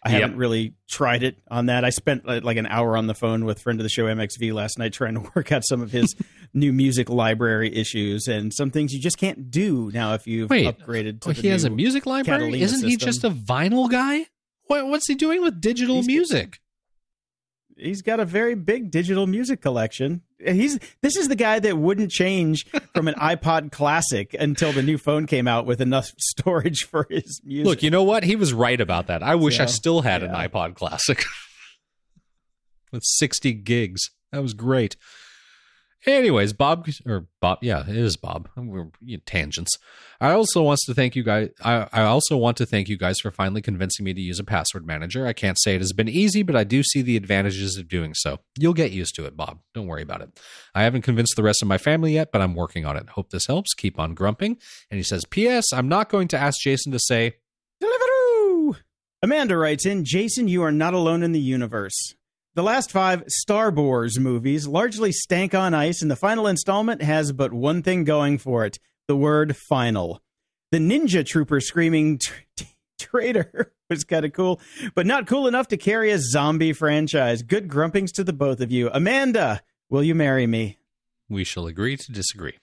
I 0.09 0.13
Yep. 0.13 0.21
haven't 0.23 0.37
really 0.39 0.75
tried 0.89 1.23
it 1.23 1.39
on 1.51 1.67
that. 1.67 1.85
I 1.85 1.91
spent 1.91 2.23
uh, 2.27 2.41
like 2.43 2.57
an 2.57 2.67
hour 2.67 2.97
on 2.97 3.07
the 3.07 3.15
phone 3.15 3.45
with 3.45 3.61
friend 3.61 3.79
of 3.79 3.85
the 3.85 3.89
show 3.91 4.05
MXV 4.05 4.53
last 4.53 4.79
night 4.79 4.93
trying 4.93 5.15
to 5.15 5.31
work 5.37 5.53
out 5.53 5.63
some 5.65 5.83
of 5.83 5.91
his 5.93 6.15
new 6.55 6.73
music 6.73 7.09
library 7.11 7.75
issues 7.75 8.27
and 8.27 8.53
some 8.55 8.71
things 8.71 8.93
you 8.95 9.01
just 9.01 9.19
can't 9.19 9.51
do 9.51 9.91
now 9.93 10.15
if 10.15 10.27
you've 10.27 10.49
Wait, 10.51 10.67
upgraded 10.67 11.21
to 11.23 11.33
the 11.33 11.41
he 11.43 11.49
has 11.49 11.65
a 11.65 11.71
music 11.71 12.07
library. 12.07 12.39
Catalina 12.41 12.65
Isn't 12.65 12.85
he 12.89 12.95
system. 12.95 13.07
just 13.07 13.25
a 13.25 13.31
vinyl 13.31 13.91
guy? 13.91 14.27
What, 14.67 14.87
what's 14.89 15.07
he 15.09 15.15
doing 15.15 15.43
with 15.43 15.61
digital 15.61 15.97
He's- 15.97 16.07
music? 16.07 16.59
He's 17.79 18.03
got 18.03 18.21
a 18.21 18.25
very 18.25 18.55
big 18.55 18.91
digital 18.91 19.27
music 19.27 19.61
collection. 19.61 20.23
He's 20.39 20.79
this 21.01 21.17
is 21.17 21.29
the 21.29 21.37
guy 21.37 21.59
that 21.61 21.79
wouldn't 21.79 22.11
change 22.11 22.67
from 22.95 23.09
an 23.09 23.15
iPod 23.19 23.73
Classic 23.73 24.35
until 24.39 24.73
the 24.73 24.83
new 24.83 24.99
phone 24.99 25.27
came 25.27 25.49
out 25.49 25.67
with 25.67 25.81
enough 25.81 26.11
storage 26.19 26.85
for 26.85 27.07
his 27.11 27.41
music. 27.45 27.67
Look, 27.67 27.83
you 27.83 27.91
know 27.91 28.03
what? 28.03 28.25
He 28.25 28.37
was 28.37 28.53
right 28.53 28.81
about 28.81 29.07
that. 29.07 29.23
I 29.23 29.35
wish 29.35 29.61
I 29.61 29.67
still 29.67 30.03
had 30.03 30.23
an 30.23 30.33
iPod 30.33 30.75
Classic 30.75 31.25
with 32.93 33.03
60 33.05 33.53
gigs. 33.55 34.11
That 34.33 34.43
was 34.43 34.55
great. 34.55 34.97
Anyways, 36.09 36.55
Bob 36.55 36.89
or 37.05 37.27
Bob, 37.41 37.59
yeah, 37.61 37.83
it 37.87 37.95
is 37.95 38.17
Bob. 38.17 38.49
We're 38.57 38.87
you 39.03 39.19
know, 39.19 39.23
tangents. 39.27 39.77
I 40.21 40.33
also 40.33 40.63
wants 40.63 40.87
to 40.87 40.95
thank 40.95 41.15
you 41.15 41.23
guys. 41.23 41.51
I, 41.63 41.87
I 41.93 42.03
also 42.05 42.39
want 42.39 42.57
to 42.57 42.67
thank 42.67 42.89
you 42.89 42.97
guys 42.97 43.19
for 43.21 43.31
finally 43.31 43.61
convincing 43.61 44.05
me 44.05 44.15
to 44.15 44.21
use 44.21 44.39
a 44.39 44.45
password 44.45 44.87
manager. 44.87 45.27
I 45.27 45.35
can't 45.35 45.61
say 45.61 45.75
it 45.75 45.83
has 45.83 45.93
been 45.93 46.09
easy, 46.09 46.43
but 46.43 46.57
I 46.57 46.65
do 46.65 46.83
see 46.83 47.03
the 47.03 47.17
advantages 47.19 47.77
of 47.77 47.89
doing 47.89 48.15
so. 48.15 48.41
You'll 48.59 48.73
get 48.73 48.91
used 48.91 49.17
to 49.17 49.27
it, 49.27 49.37
Bob. 49.37 49.61
Don't 49.75 49.87
worry 49.87 50.03
about 50.03 50.23
it. 50.23 50.41
I 50.75 50.83
haven't 50.83 51.03
convinced 51.03 51.37
the 51.37 51.43
rest 51.43 51.61
of 51.61 51.69
my 51.69 51.79
family 51.79 52.15
yet, 52.15 52.33
but 52.33 52.41
I'm 52.41 52.55
working 52.55 52.87
on 52.87 52.97
it. 52.97 53.11
Hope 53.11 53.29
this 53.29 53.47
helps. 53.47 53.75
Keep 53.75 53.99
on 53.99 54.15
grumping. 54.15 54.57
And 54.91 54.97
he 54.97 55.05
says, 55.05 55.27
"P.S. 55.27 55.67
I'm 55.75 55.89
not 55.89 56.09
going 56.09 56.29
to 56.29 56.39
ask 56.39 56.59
Jason 56.61 56.91
to 56.93 56.99
say 56.99 57.35
Deliveroo! 57.83 58.77
Amanda 59.23 59.57
writes 59.57 59.85
in, 59.85 60.05
Jason, 60.05 60.49
you 60.49 60.63
are 60.63 60.73
not 60.73 60.95
alone 60.95 61.23
in 61.23 61.33
the 61.33 61.41
universe. 61.41 62.15
The 62.55 62.63
last 62.63 62.91
five 62.91 63.23
Star 63.29 63.71
Wars 63.71 64.19
movies 64.19 64.67
largely 64.67 65.13
stank 65.13 65.55
on 65.55 65.75
ice, 65.75 66.03
and 66.03 66.11
the 66.11 66.17
final 66.17 66.47
installment 66.47 67.03
has 67.03 67.33
but 67.33 67.53
one 67.53 67.83
thing 67.83 68.05
going 68.05 68.39
for 68.39 68.65
it 68.65 68.79
the 69.07 69.17
word 69.17 69.57
final. 69.57 70.23
The 70.71 70.79
ninja 70.79 71.25
trooper 71.25 71.61
screaming 71.61 72.19
"Tra- 72.19 72.67
traitor 72.99 73.73
was 73.91 74.05
kind 74.05 74.25
of 74.25 74.33
cool, 74.33 74.61
but 74.95 75.07
not 75.07 75.27
cool 75.27 75.47
enough 75.47 75.69
to 75.69 75.77
carry 75.77 76.11
a 76.11 76.19
zombie 76.19 76.73
franchise. 76.73 77.43
Good 77.43 77.69
grumpings 77.69 78.13
to 78.13 78.25
the 78.25 78.33
both 78.33 78.61
of 78.61 78.71
you. 78.71 78.91
Amanda, 78.93 79.63
will 79.89 80.03
you 80.03 80.15
marry 80.15 80.47
me? 80.47 80.79
We 81.29 81.45
shall 81.45 81.67
agree 81.67 81.97
to 81.97 82.13
disagree. 82.13 82.59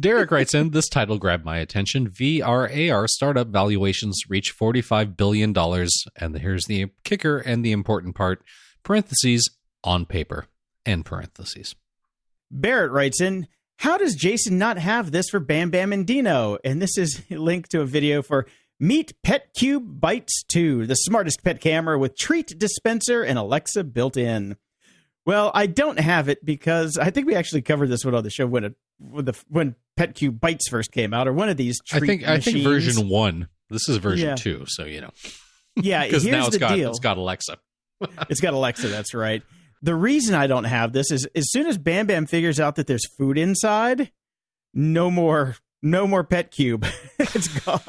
Derek 0.00 0.30
writes 0.30 0.54
in, 0.54 0.70
this 0.70 0.88
title 0.88 1.18
grabbed 1.18 1.44
my 1.44 1.58
attention. 1.58 2.08
VRAR 2.08 3.08
startup 3.08 3.48
valuations 3.48 4.22
reach 4.28 4.54
$45 4.58 5.16
billion. 5.16 5.54
And 6.16 6.38
here's 6.38 6.64
the 6.64 6.86
kicker 7.04 7.38
and 7.38 7.64
the 7.64 7.72
important 7.72 8.14
part 8.14 8.42
parentheses, 8.82 9.50
on 9.84 10.06
paper, 10.06 10.46
end 10.86 11.04
parentheses. 11.04 11.74
Barrett 12.50 12.90
writes 12.92 13.20
in, 13.20 13.46
How 13.78 13.96
does 13.98 14.14
Jason 14.14 14.58
not 14.58 14.78
have 14.78 15.10
this 15.12 15.28
for 15.30 15.40
Bam 15.40 15.70
Bam 15.70 15.92
and 15.92 16.06
Dino? 16.06 16.58
And 16.64 16.80
this 16.82 16.98
is 16.98 17.22
a 17.30 17.36
link 17.36 17.68
to 17.68 17.80
a 17.80 17.86
video 17.86 18.22
for 18.22 18.46
Meet 18.78 19.12
Petcube 19.22 20.00
Bites 20.00 20.42
2, 20.48 20.86
the 20.86 20.94
smartest 20.94 21.44
pet 21.44 21.60
camera 21.60 21.98
with 21.98 22.16
treat 22.16 22.58
dispenser 22.58 23.22
and 23.22 23.38
Alexa 23.38 23.84
built 23.84 24.16
in. 24.16 24.56
Well, 25.26 25.50
I 25.54 25.66
don't 25.66 26.00
have 26.00 26.30
it 26.30 26.44
because 26.44 26.96
I 26.96 27.10
think 27.10 27.26
we 27.26 27.34
actually 27.34 27.60
covered 27.62 27.90
this 27.90 28.04
one 28.06 28.14
on 28.14 28.24
the 28.24 28.30
show 28.30 28.46
when 28.46 28.64
it 28.64 28.74
when 28.98 29.26
the 29.26 29.38
when 29.48 29.74
Petcube 29.98 30.40
Bites 30.40 30.66
first 30.68 30.92
came 30.92 31.12
out, 31.12 31.28
or 31.28 31.32
one 31.34 31.50
of 31.50 31.58
these. 31.58 31.78
I 31.92 31.98
treat 31.98 32.08
think 32.08 32.26
I 32.28 32.40
think 32.40 32.64
version 32.64 33.08
one. 33.10 33.48
This 33.68 33.86
is 33.88 33.98
version 33.98 34.30
Yeah. 34.30 34.34
two, 34.34 34.64
so 34.66 34.84
you 34.86 35.02
know. 35.02 35.10
Yeah, 35.76 36.04
Because 36.06 36.24
now 36.24 36.46
it's 36.46 36.54
the 36.56 36.58
got 36.58 36.74
deal. 36.74 36.88
it's 36.88 36.98
got 37.00 37.18
Alexa. 37.18 37.58
It's 38.28 38.40
got 38.40 38.54
Alexa, 38.54 38.88
that's 38.88 39.14
right. 39.14 39.42
The 39.82 39.94
reason 39.94 40.34
I 40.34 40.46
don't 40.46 40.64
have 40.64 40.92
this 40.92 41.10
is 41.10 41.26
as 41.34 41.50
soon 41.50 41.66
as 41.66 41.78
Bam 41.78 42.06
Bam 42.06 42.26
figures 42.26 42.60
out 42.60 42.76
that 42.76 42.86
there's 42.86 43.06
food 43.16 43.38
inside, 43.38 44.12
no 44.74 45.10
more 45.10 45.56
no 45.82 46.06
more 46.06 46.24
pet 46.24 46.50
cube. 46.50 46.86
it's 47.18 47.48
gone. 47.48 47.80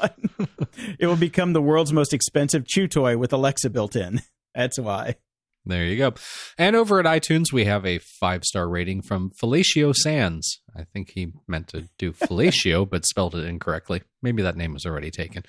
it 0.98 1.06
will 1.06 1.16
become 1.16 1.52
the 1.52 1.62
world's 1.62 1.92
most 1.92 2.14
expensive 2.14 2.66
chew 2.66 2.88
toy 2.88 3.16
with 3.18 3.32
Alexa 3.32 3.70
built 3.70 3.96
in. 3.96 4.22
That's 4.54 4.78
why. 4.78 5.16
There 5.64 5.84
you 5.84 5.96
go. 5.96 6.14
And 6.58 6.74
over 6.74 6.98
at 6.98 7.06
iTunes, 7.06 7.52
we 7.52 7.66
have 7.66 7.86
a 7.86 7.98
five 7.98 8.44
star 8.44 8.68
rating 8.68 9.02
from 9.02 9.30
Fellatio 9.30 9.94
Sands. 9.94 10.60
I 10.74 10.84
think 10.84 11.12
he 11.14 11.32
meant 11.46 11.68
to 11.68 11.88
do 11.98 12.12
fellatio, 12.12 12.88
but 12.88 13.06
spelled 13.06 13.36
it 13.36 13.44
incorrectly. 13.44 14.02
Maybe 14.22 14.42
that 14.42 14.56
name 14.56 14.72
was 14.72 14.84
already 14.84 15.10
taken. 15.10 15.44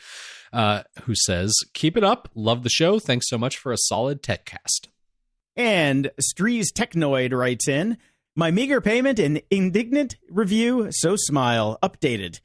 Uh, 0.53 0.83
who 1.05 1.15
says, 1.15 1.51
Keep 1.73 1.97
it 1.97 2.03
up. 2.03 2.29
Love 2.35 2.61
the 2.61 2.69
show. 2.69 2.99
Thanks 2.99 3.27
so 3.27 3.39
much 3.39 3.57
for 3.57 3.71
a 3.71 3.77
solid 3.77 4.21
tech 4.21 4.45
cast. 4.45 4.87
And 5.55 6.11
Strees 6.21 6.67
Technoid 6.71 7.33
writes 7.33 7.67
in 7.67 7.97
My 8.35 8.51
meager 8.51 8.79
payment 8.79 9.17
and 9.17 9.41
indignant 9.49 10.15
review, 10.29 10.89
so 10.91 11.15
smile, 11.17 11.79
updated. 11.81 12.39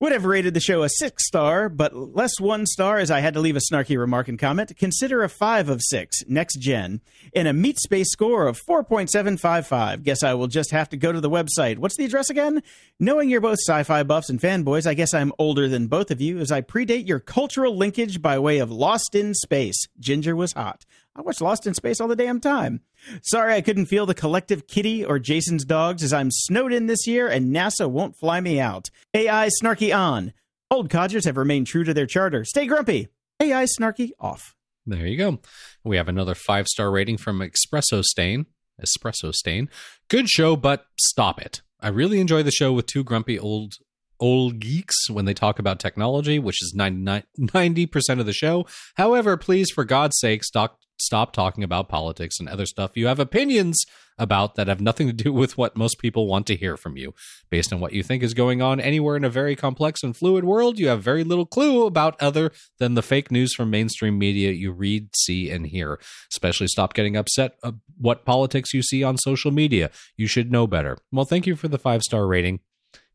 Would 0.00 0.12
have 0.12 0.26
rated 0.26 0.54
the 0.54 0.60
show 0.60 0.84
a 0.84 0.88
six 0.88 1.26
star, 1.26 1.68
but 1.68 1.92
less 1.92 2.38
one 2.38 2.66
star 2.66 2.98
as 2.98 3.10
I 3.10 3.18
had 3.18 3.34
to 3.34 3.40
leave 3.40 3.56
a 3.56 3.58
snarky 3.58 3.98
remark 3.98 4.28
and 4.28 4.38
comment. 4.38 4.76
Consider 4.78 5.24
a 5.24 5.28
five 5.28 5.68
of 5.68 5.82
six, 5.82 6.22
next 6.28 6.60
gen, 6.60 7.00
and 7.34 7.48
a 7.48 7.52
meat 7.52 7.80
space 7.80 8.12
score 8.12 8.46
of 8.46 8.60
4.755. 8.62 10.04
Guess 10.04 10.22
I 10.22 10.34
will 10.34 10.46
just 10.46 10.70
have 10.70 10.88
to 10.90 10.96
go 10.96 11.10
to 11.10 11.20
the 11.20 11.28
website. 11.28 11.78
What's 11.78 11.96
the 11.96 12.04
address 12.04 12.30
again? 12.30 12.62
Knowing 13.00 13.28
you're 13.28 13.40
both 13.40 13.58
sci 13.58 13.82
fi 13.82 14.04
buffs 14.04 14.30
and 14.30 14.38
fanboys, 14.38 14.86
I 14.86 14.94
guess 14.94 15.12
I'm 15.12 15.32
older 15.36 15.68
than 15.68 15.88
both 15.88 16.12
of 16.12 16.20
you 16.20 16.38
as 16.38 16.52
I 16.52 16.60
predate 16.60 17.08
your 17.08 17.18
cultural 17.18 17.76
linkage 17.76 18.22
by 18.22 18.38
way 18.38 18.58
of 18.58 18.70
Lost 18.70 19.16
in 19.16 19.34
Space. 19.34 19.88
Ginger 19.98 20.36
was 20.36 20.52
hot. 20.52 20.84
I 21.18 21.22
watch 21.22 21.40
Lost 21.40 21.66
in 21.66 21.74
Space 21.74 22.00
all 22.00 22.06
the 22.06 22.14
damn 22.14 22.38
time. 22.38 22.80
Sorry 23.22 23.52
I 23.52 23.60
couldn't 23.60 23.86
feel 23.86 24.06
the 24.06 24.14
collective 24.14 24.68
kitty 24.68 25.04
or 25.04 25.18
Jason's 25.18 25.64
dogs 25.64 26.04
as 26.04 26.12
I'm 26.12 26.30
snowed 26.30 26.72
in 26.72 26.86
this 26.86 27.08
year 27.08 27.26
and 27.26 27.52
NASA 27.52 27.90
won't 27.90 28.16
fly 28.16 28.40
me 28.40 28.60
out. 28.60 28.88
AI 29.14 29.50
snarky 29.60 29.94
on. 29.94 30.32
Old 30.70 30.90
codgers 30.90 31.24
have 31.24 31.36
remained 31.36 31.66
true 31.66 31.82
to 31.82 31.92
their 31.92 32.06
charter. 32.06 32.44
Stay 32.44 32.66
grumpy. 32.66 33.08
AI 33.40 33.64
snarky 33.64 34.10
off. 34.20 34.54
There 34.86 35.08
you 35.08 35.18
go. 35.18 35.40
We 35.82 35.96
have 35.96 36.06
another 36.06 36.36
five 36.36 36.68
star 36.68 36.88
rating 36.88 37.16
from 37.16 37.40
Espresso 37.40 38.04
Stain. 38.04 38.46
Espresso 38.80 39.34
Stain. 39.34 39.68
Good 40.08 40.28
show, 40.28 40.54
but 40.54 40.86
stop 41.00 41.40
it. 41.40 41.62
I 41.80 41.88
really 41.88 42.20
enjoy 42.20 42.44
the 42.44 42.52
show 42.52 42.72
with 42.72 42.86
two 42.86 43.02
grumpy 43.02 43.40
old 43.40 43.74
old 44.20 44.60
geeks 44.60 45.10
when 45.10 45.24
they 45.24 45.34
talk 45.34 45.58
about 45.58 45.80
technology, 45.80 46.38
which 46.38 46.62
is 46.62 46.74
99 46.76 47.24
90% 47.40 48.20
of 48.20 48.26
the 48.26 48.32
show. 48.32 48.66
However, 48.94 49.36
please, 49.36 49.70
for 49.70 49.84
God's 49.84 50.18
sake, 50.20 50.44
stop 50.44 50.78
stop 51.00 51.32
talking 51.32 51.64
about 51.64 51.88
politics 51.88 52.38
and 52.38 52.48
other 52.48 52.66
stuff 52.66 52.96
you 52.96 53.06
have 53.06 53.20
opinions 53.20 53.84
about 54.18 54.56
that 54.56 54.66
have 54.66 54.80
nothing 54.80 55.06
to 55.06 55.12
do 55.12 55.32
with 55.32 55.56
what 55.56 55.76
most 55.76 55.98
people 55.98 56.26
want 56.26 56.46
to 56.46 56.56
hear 56.56 56.76
from 56.76 56.96
you. 56.96 57.14
Based 57.50 57.72
on 57.72 57.80
what 57.80 57.92
you 57.92 58.02
think 58.02 58.22
is 58.22 58.34
going 58.34 58.60
on 58.60 58.80
anywhere 58.80 59.16
in 59.16 59.24
a 59.24 59.30
very 59.30 59.54
complex 59.54 60.02
and 60.02 60.16
fluid 60.16 60.44
world, 60.44 60.78
you 60.78 60.88
have 60.88 61.02
very 61.02 61.24
little 61.24 61.46
clue 61.46 61.86
about 61.86 62.20
other 62.20 62.50
than 62.78 62.94
the 62.94 63.02
fake 63.02 63.30
news 63.30 63.54
from 63.54 63.70
mainstream 63.70 64.18
media 64.18 64.50
you 64.50 64.72
read, 64.72 65.08
see, 65.16 65.50
and 65.50 65.68
hear. 65.68 66.00
Especially 66.32 66.66
stop 66.66 66.94
getting 66.94 67.16
upset 67.16 67.54
at 67.64 67.74
what 67.96 68.24
politics 68.24 68.74
you 68.74 68.82
see 68.82 69.02
on 69.02 69.16
social 69.16 69.50
media. 69.50 69.90
You 70.16 70.26
should 70.26 70.50
know 70.50 70.66
better. 70.66 70.98
Well, 71.12 71.24
thank 71.24 71.46
you 71.46 71.56
for 71.56 71.68
the 71.68 71.78
five 71.78 72.02
star 72.02 72.26
rating. 72.26 72.60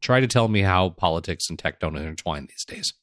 Try 0.01 0.19
to 0.19 0.27
tell 0.27 0.47
me 0.47 0.61
how 0.61 0.89
politics 0.89 1.49
and 1.49 1.57
tech 1.57 1.79
don't 1.79 1.95
intertwine 1.95 2.47
these 2.47 2.65
days. 2.65 2.93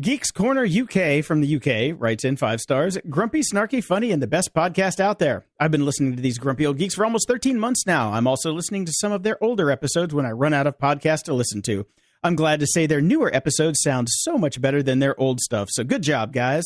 Geeks 0.00 0.32
Corner 0.32 0.64
UK 0.64 1.24
from 1.24 1.40
the 1.40 1.56
UK 1.56 1.96
writes 1.96 2.24
in 2.24 2.36
five 2.36 2.60
stars. 2.60 2.98
Grumpy, 3.08 3.42
snarky, 3.42 3.82
funny, 3.82 4.10
and 4.10 4.20
the 4.20 4.26
best 4.26 4.52
podcast 4.52 4.98
out 4.98 5.20
there. 5.20 5.46
I've 5.60 5.70
been 5.70 5.84
listening 5.84 6.16
to 6.16 6.22
these 6.22 6.38
grumpy 6.38 6.66
old 6.66 6.78
geeks 6.78 6.96
for 6.96 7.04
almost 7.04 7.28
13 7.28 7.60
months 7.60 7.86
now. 7.86 8.12
I'm 8.12 8.26
also 8.26 8.52
listening 8.52 8.86
to 8.86 8.92
some 8.92 9.12
of 9.12 9.22
their 9.22 9.42
older 9.42 9.70
episodes 9.70 10.12
when 10.12 10.26
I 10.26 10.32
run 10.32 10.52
out 10.52 10.66
of 10.66 10.78
podcasts 10.78 11.22
to 11.24 11.34
listen 11.34 11.62
to. 11.62 11.86
I'm 12.24 12.34
glad 12.34 12.58
to 12.58 12.66
say 12.66 12.86
their 12.86 13.00
newer 13.00 13.32
episodes 13.32 13.82
sound 13.82 14.08
so 14.10 14.36
much 14.36 14.60
better 14.60 14.82
than 14.82 14.98
their 14.98 15.18
old 15.20 15.38
stuff. 15.38 15.68
So 15.70 15.84
good 15.84 16.02
job, 16.02 16.32
guys. 16.32 16.64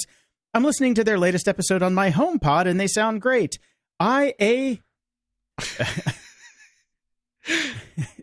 I'm 0.55 0.65
listening 0.65 0.95
to 0.95 1.05
their 1.05 1.19
latest 1.19 1.49
episode 1.49 1.83
on 1.83 1.93
my 1.93 2.11
HomePod 2.11 2.67
and 2.67 2.81
they 2.81 2.87
sound 2.87 3.21
great. 3.21 3.59
I 4.01 4.33
a 4.41 4.81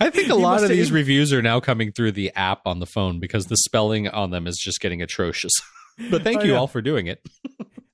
I 0.00 0.10
think 0.10 0.30
a 0.30 0.34
lot 0.34 0.62
of 0.62 0.68
these 0.68 0.88
even... 0.88 0.94
reviews 0.94 1.32
are 1.32 1.42
now 1.42 1.60
coming 1.60 1.92
through 1.92 2.12
the 2.12 2.32
app 2.34 2.66
on 2.66 2.78
the 2.78 2.86
phone 2.86 3.20
because 3.20 3.46
the 3.46 3.56
spelling 3.56 4.08
on 4.08 4.30
them 4.30 4.46
is 4.46 4.56
just 4.56 4.80
getting 4.80 5.02
atrocious. 5.02 5.52
but 6.10 6.22
thank 6.22 6.40
oh, 6.40 6.44
you 6.44 6.52
yeah. 6.52 6.58
all 6.58 6.66
for 6.66 6.82
doing 6.82 7.06
it. 7.06 7.26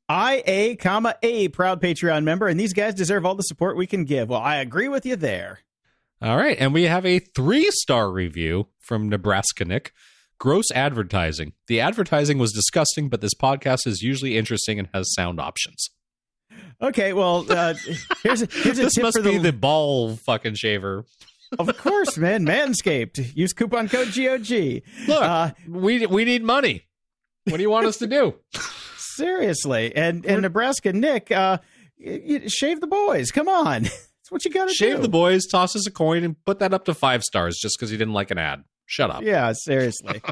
I 0.08 0.42
a 0.46 0.76
comma 0.76 1.16
a 1.22 1.48
proud 1.48 1.82
Patreon 1.82 2.24
member, 2.24 2.48
and 2.48 2.58
these 2.58 2.72
guys 2.72 2.94
deserve 2.94 3.26
all 3.26 3.34
the 3.34 3.42
support 3.42 3.76
we 3.76 3.86
can 3.86 4.04
give. 4.04 4.30
Well, 4.30 4.40
I 4.40 4.56
agree 4.56 4.88
with 4.88 5.04
you 5.04 5.16
there. 5.16 5.60
All 6.22 6.36
right, 6.36 6.56
and 6.58 6.72
we 6.72 6.84
have 6.84 7.04
a 7.04 7.18
three 7.18 7.70
star 7.70 8.10
review 8.10 8.68
from 8.80 9.08
Nebraska 9.08 9.64
Nick. 9.64 9.92
Gross 10.38 10.70
advertising. 10.70 11.52
The 11.66 11.80
advertising 11.80 12.38
was 12.38 12.52
disgusting, 12.52 13.08
but 13.08 13.20
this 13.20 13.34
podcast 13.34 13.86
is 13.86 14.02
usually 14.02 14.38
interesting 14.38 14.78
and 14.78 14.88
has 14.94 15.12
sound 15.12 15.40
options. 15.40 15.90
Okay, 16.80 17.12
well, 17.12 17.44
uh, 17.50 17.74
here's 18.22 18.42
a, 18.42 18.46
here's 18.46 18.78
a 18.78 18.84
this 18.84 18.94
tip 18.94 19.02
must 19.02 19.16
for 19.16 19.22
be 19.22 19.38
the 19.38 19.52
ball 19.52 20.16
fucking 20.16 20.54
shaver 20.54 21.04
of 21.58 21.76
course, 21.78 22.16
man. 22.16 22.44
Manscaped. 22.44 23.34
Use 23.36 23.52
coupon 23.52 23.88
code 23.88 24.08
GOG. 24.14 24.82
Look, 25.06 25.22
uh, 25.22 25.52
we 25.68 26.06
we 26.06 26.24
need 26.24 26.42
money. 26.42 26.86
What 27.44 27.56
do 27.56 27.62
you 27.62 27.70
want 27.70 27.86
us 27.86 27.96
to 27.98 28.06
do? 28.06 28.34
Seriously, 28.96 29.94
and 29.96 30.24
and 30.26 30.42
Nebraska 30.42 30.92
Nick, 30.92 31.30
uh, 31.30 31.58
shave 32.46 32.80
the 32.80 32.86
boys. 32.86 33.30
Come 33.30 33.48
on, 33.48 33.82
that's 33.84 34.30
what 34.30 34.44
you 34.44 34.50
got 34.50 34.64
to 34.64 34.68
do. 34.68 34.74
Shave 34.74 35.02
the 35.02 35.08
boys. 35.08 35.46
Toss 35.46 35.74
us 35.74 35.86
a 35.86 35.90
coin 35.90 36.24
and 36.24 36.36
put 36.44 36.58
that 36.60 36.72
up 36.72 36.84
to 36.84 36.94
five 36.94 37.22
stars 37.22 37.58
just 37.60 37.76
because 37.78 37.90
you 37.90 37.98
didn't 37.98 38.14
like 38.14 38.30
an 38.30 38.38
ad. 38.38 38.64
Shut 38.90 39.10
up. 39.10 39.22
Yeah, 39.22 39.52
seriously. 39.52 40.22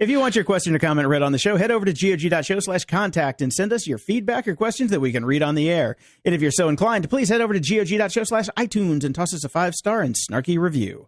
if 0.00 0.10
you 0.10 0.18
want 0.18 0.34
your 0.34 0.44
question 0.44 0.74
or 0.74 0.80
comment 0.80 1.06
read 1.06 1.22
on 1.22 1.30
the 1.30 1.38
show, 1.38 1.56
head 1.56 1.70
over 1.70 1.86
to 1.86 1.92
gog.show 1.92 2.58
slash 2.58 2.84
contact 2.84 3.40
and 3.40 3.52
send 3.52 3.72
us 3.72 3.86
your 3.86 3.98
feedback 3.98 4.48
or 4.48 4.56
questions 4.56 4.90
that 4.90 4.98
we 4.98 5.12
can 5.12 5.24
read 5.24 5.44
on 5.44 5.54
the 5.54 5.70
air. 5.70 5.96
And 6.24 6.34
if 6.34 6.42
you're 6.42 6.50
so 6.50 6.68
inclined, 6.68 7.08
please 7.08 7.28
head 7.28 7.40
over 7.40 7.56
to 7.56 7.60
gog.show 7.60 8.24
slash 8.24 8.48
iTunes 8.58 9.04
and 9.04 9.14
toss 9.14 9.32
us 9.32 9.44
a 9.44 9.48
five 9.48 9.76
star 9.76 10.00
and 10.00 10.16
snarky 10.16 10.58
review. 10.58 11.06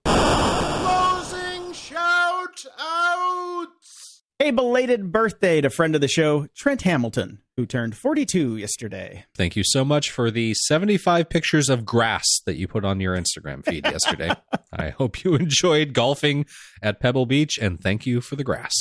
A 4.43 4.51
belated 4.51 5.12
birthday 5.12 5.61
to 5.61 5.70
friend 5.70 5.95
of 5.95 6.01
the 6.01 6.09
show, 6.09 6.49
Trent 6.57 6.82
Hamilton 6.82 7.43
who 7.57 7.66
turned 7.66 7.97
42 7.97 8.57
yesterday. 8.57 9.24
Thank 9.36 9.57
you 9.57 9.62
so 9.64 9.84
much 9.84 10.11
for 10.11 10.30
the 10.30 10.55
75 10.55 11.28
pictures 11.28 11.68
of 11.68 11.84
grass 11.84 12.26
that 12.47 12.57
you 12.57 12.66
put 12.66 12.84
on 12.84 13.01
your 13.01 13.16
Instagram 13.16 13.64
feed 13.64 13.84
yesterday. 13.84 14.30
I 14.72 14.90
hope 14.90 15.22
you 15.22 15.34
enjoyed 15.34 15.93
golfing 15.93 16.47
at 16.82 17.01
Pebble 17.01 17.26
Beach, 17.26 17.59
and 17.61 17.80
thank 17.80 18.07
you 18.07 18.20
for 18.20 18.36
the 18.36 18.45
grass. 18.45 18.72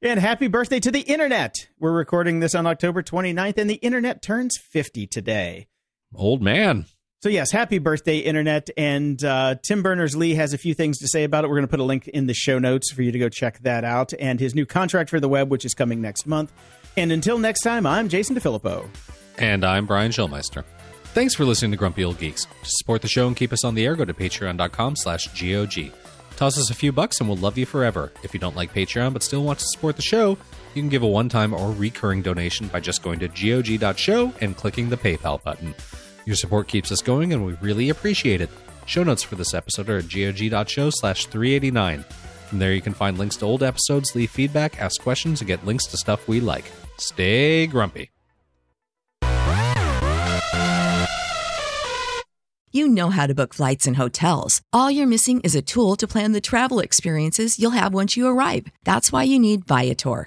And 0.00 0.20
happy 0.20 0.48
birthday 0.48 0.80
to 0.80 0.90
the 0.90 1.00
internet. 1.00 1.68
We're 1.78 1.92
recording 1.92 2.40
this 2.40 2.54
on 2.54 2.66
October 2.66 3.02
29th, 3.02 3.58
and 3.58 3.70
the 3.70 3.74
internet 3.76 4.22
turns 4.22 4.58
50 4.58 5.06
today. 5.06 5.66
Old 6.14 6.42
man. 6.42 6.86
So, 7.24 7.30
yes, 7.30 7.50
happy 7.50 7.78
birthday, 7.78 8.18
Internet. 8.18 8.68
And 8.76 9.24
uh, 9.24 9.54
Tim 9.62 9.82
Berners 9.82 10.14
Lee 10.14 10.34
has 10.34 10.52
a 10.52 10.58
few 10.58 10.74
things 10.74 10.98
to 10.98 11.08
say 11.08 11.24
about 11.24 11.42
it. 11.42 11.48
We're 11.48 11.56
going 11.56 11.66
to 11.66 11.70
put 11.70 11.80
a 11.80 11.84
link 11.84 12.06
in 12.06 12.26
the 12.26 12.34
show 12.34 12.58
notes 12.58 12.92
for 12.92 13.00
you 13.00 13.12
to 13.12 13.18
go 13.18 13.30
check 13.30 13.60
that 13.60 13.82
out. 13.82 14.12
And 14.20 14.38
his 14.38 14.54
new 14.54 14.66
contract 14.66 15.08
for 15.08 15.18
the 15.18 15.28
web, 15.30 15.50
which 15.50 15.64
is 15.64 15.72
coming 15.72 16.02
next 16.02 16.26
month. 16.26 16.52
And 16.98 17.10
until 17.10 17.38
next 17.38 17.62
time, 17.62 17.86
I'm 17.86 18.10
Jason 18.10 18.36
DeFilippo. 18.36 18.86
And 19.38 19.64
I'm 19.64 19.86
Brian 19.86 20.12
Schulmeister. 20.12 20.64
Thanks 21.14 21.34
for 21.34 21.46
listening 21.46 21.70
to 21.70 21.78
Grumpy 21.78 22.04
Old 22.04 22.18
Geeks. 22.18 22.44
To 22.44 22.50
support 22.64 23.00
the 23.00 23.08
show 23.08 23.26
and 23.26 23.34
keep 23.34 23.54
us 23.54 23.64
on 23.64 23.74
the 23.74 23.86
air, 23.86 23.96
go 23.96 24.04
to 24.04 24.12
patreon.com 24.12 24.94
slash 24.94 25.28
GOG. 25.28 25.92
Toss 26.36 26.58
us 26.58 26.68
a 26.68 26.74
few 26.74 26.92
bucks 26.92 27.20
and 27.20 27.28
we'll 27.30 27.38
love 27.38 27.56
you 27.56 27.64
forever. 27.64 28.12
If 28.22 28.34
you 28.34 28.40
don't 28.40 28.54
like 28.54 28.74
Patreon 28.74 29.14
but 29.14 29.22
still 29.22 29.44
want 29.44 29.60
to 29.60 29.66
support 29.68 29.96
the 29.96 30.02
show, 30.02 30.36
you 30.74 30.82
can 30.82 30.90
give 30.90 31.02
a 31.02 31.08
one-time 31.08 31.54
or 31.54 31.72
recurring 31.72 32.20
donation 32.20 32.68
by 32.68 32.80
just 32.80 33.02
going 33.02 33.20
to 33.20 33.28
gog.show 33.28 34.34
and 34.42 34.54
clicking 34.54 34.90
the 34.90 34.98
PayPal 34.98 35.42
button. 35.42 35.74
Your 36.26 36.36
support 36.36 36.68
keeps 36.68 36.90
us 36.90 37.02
going 37.02 37.32
and 37.32 37.44
we 37.44 37.54
really 37.54 37.90
appreciate 37.90 38.40
it. 38.40 38.50
Show 38.86 39.02
notes 39.02 39.22
for 39.22 39.36
this 39.36 39.54
episode 39.54 39.88
are 39.88 39.98
at 39.98 40.08
gog.show 40.08 40.90
slash 40.90 41.26
389. 41.26 42.04
From 42.48 42.58
there 42.58 42.74
you 42.74 42.80
can 42.80 42.94
find 42.94 43.18
links 43.18 43.36
to 43.38 43.46
old 43.46 43.62
episodes, 43.62 44.14
leave 44.14 44.30
feedback, 44.30 44.80
ask 44.80 45.00
questions, 45.00 45.40
and 45.40 45.48
get 45.48 45.64
links 45.66 45.86
to 45.86 45.96
stuff 45.96 46.28
we 46.28 46.40
like. 46.40 46.70
Stay 46.98 47.66
grumpy. 47.66 48.10
You 52.72 52.88
know 52.88 53.10
how 53.10 53.28
to 53.28 53.34
book 53.36 53.54
flights 53.54 53.86
and 53.86 53.96
hotels. 53.96 54.60
All 54.72 54.90
you're 54.90 55.06
missing 55.06 55.40
is 55.42 55.54
a 55.54 55.62
tool 55.62 55.94
to 55.94 56.08
plan 56.08 56.32
the 56.32 56.40
travel 56.40 56.80
experiences 56.80 57.56
you'll 57.56 57.70
have 57.70 57.94
once 57.94 58.16
you 58.16 58.26
arrive. 58.26 58.66
That's 58.82 59.12
why 59.12 59.22
you 59.22 59.38
need 59.38 59.64
Viator. 59.64 60.26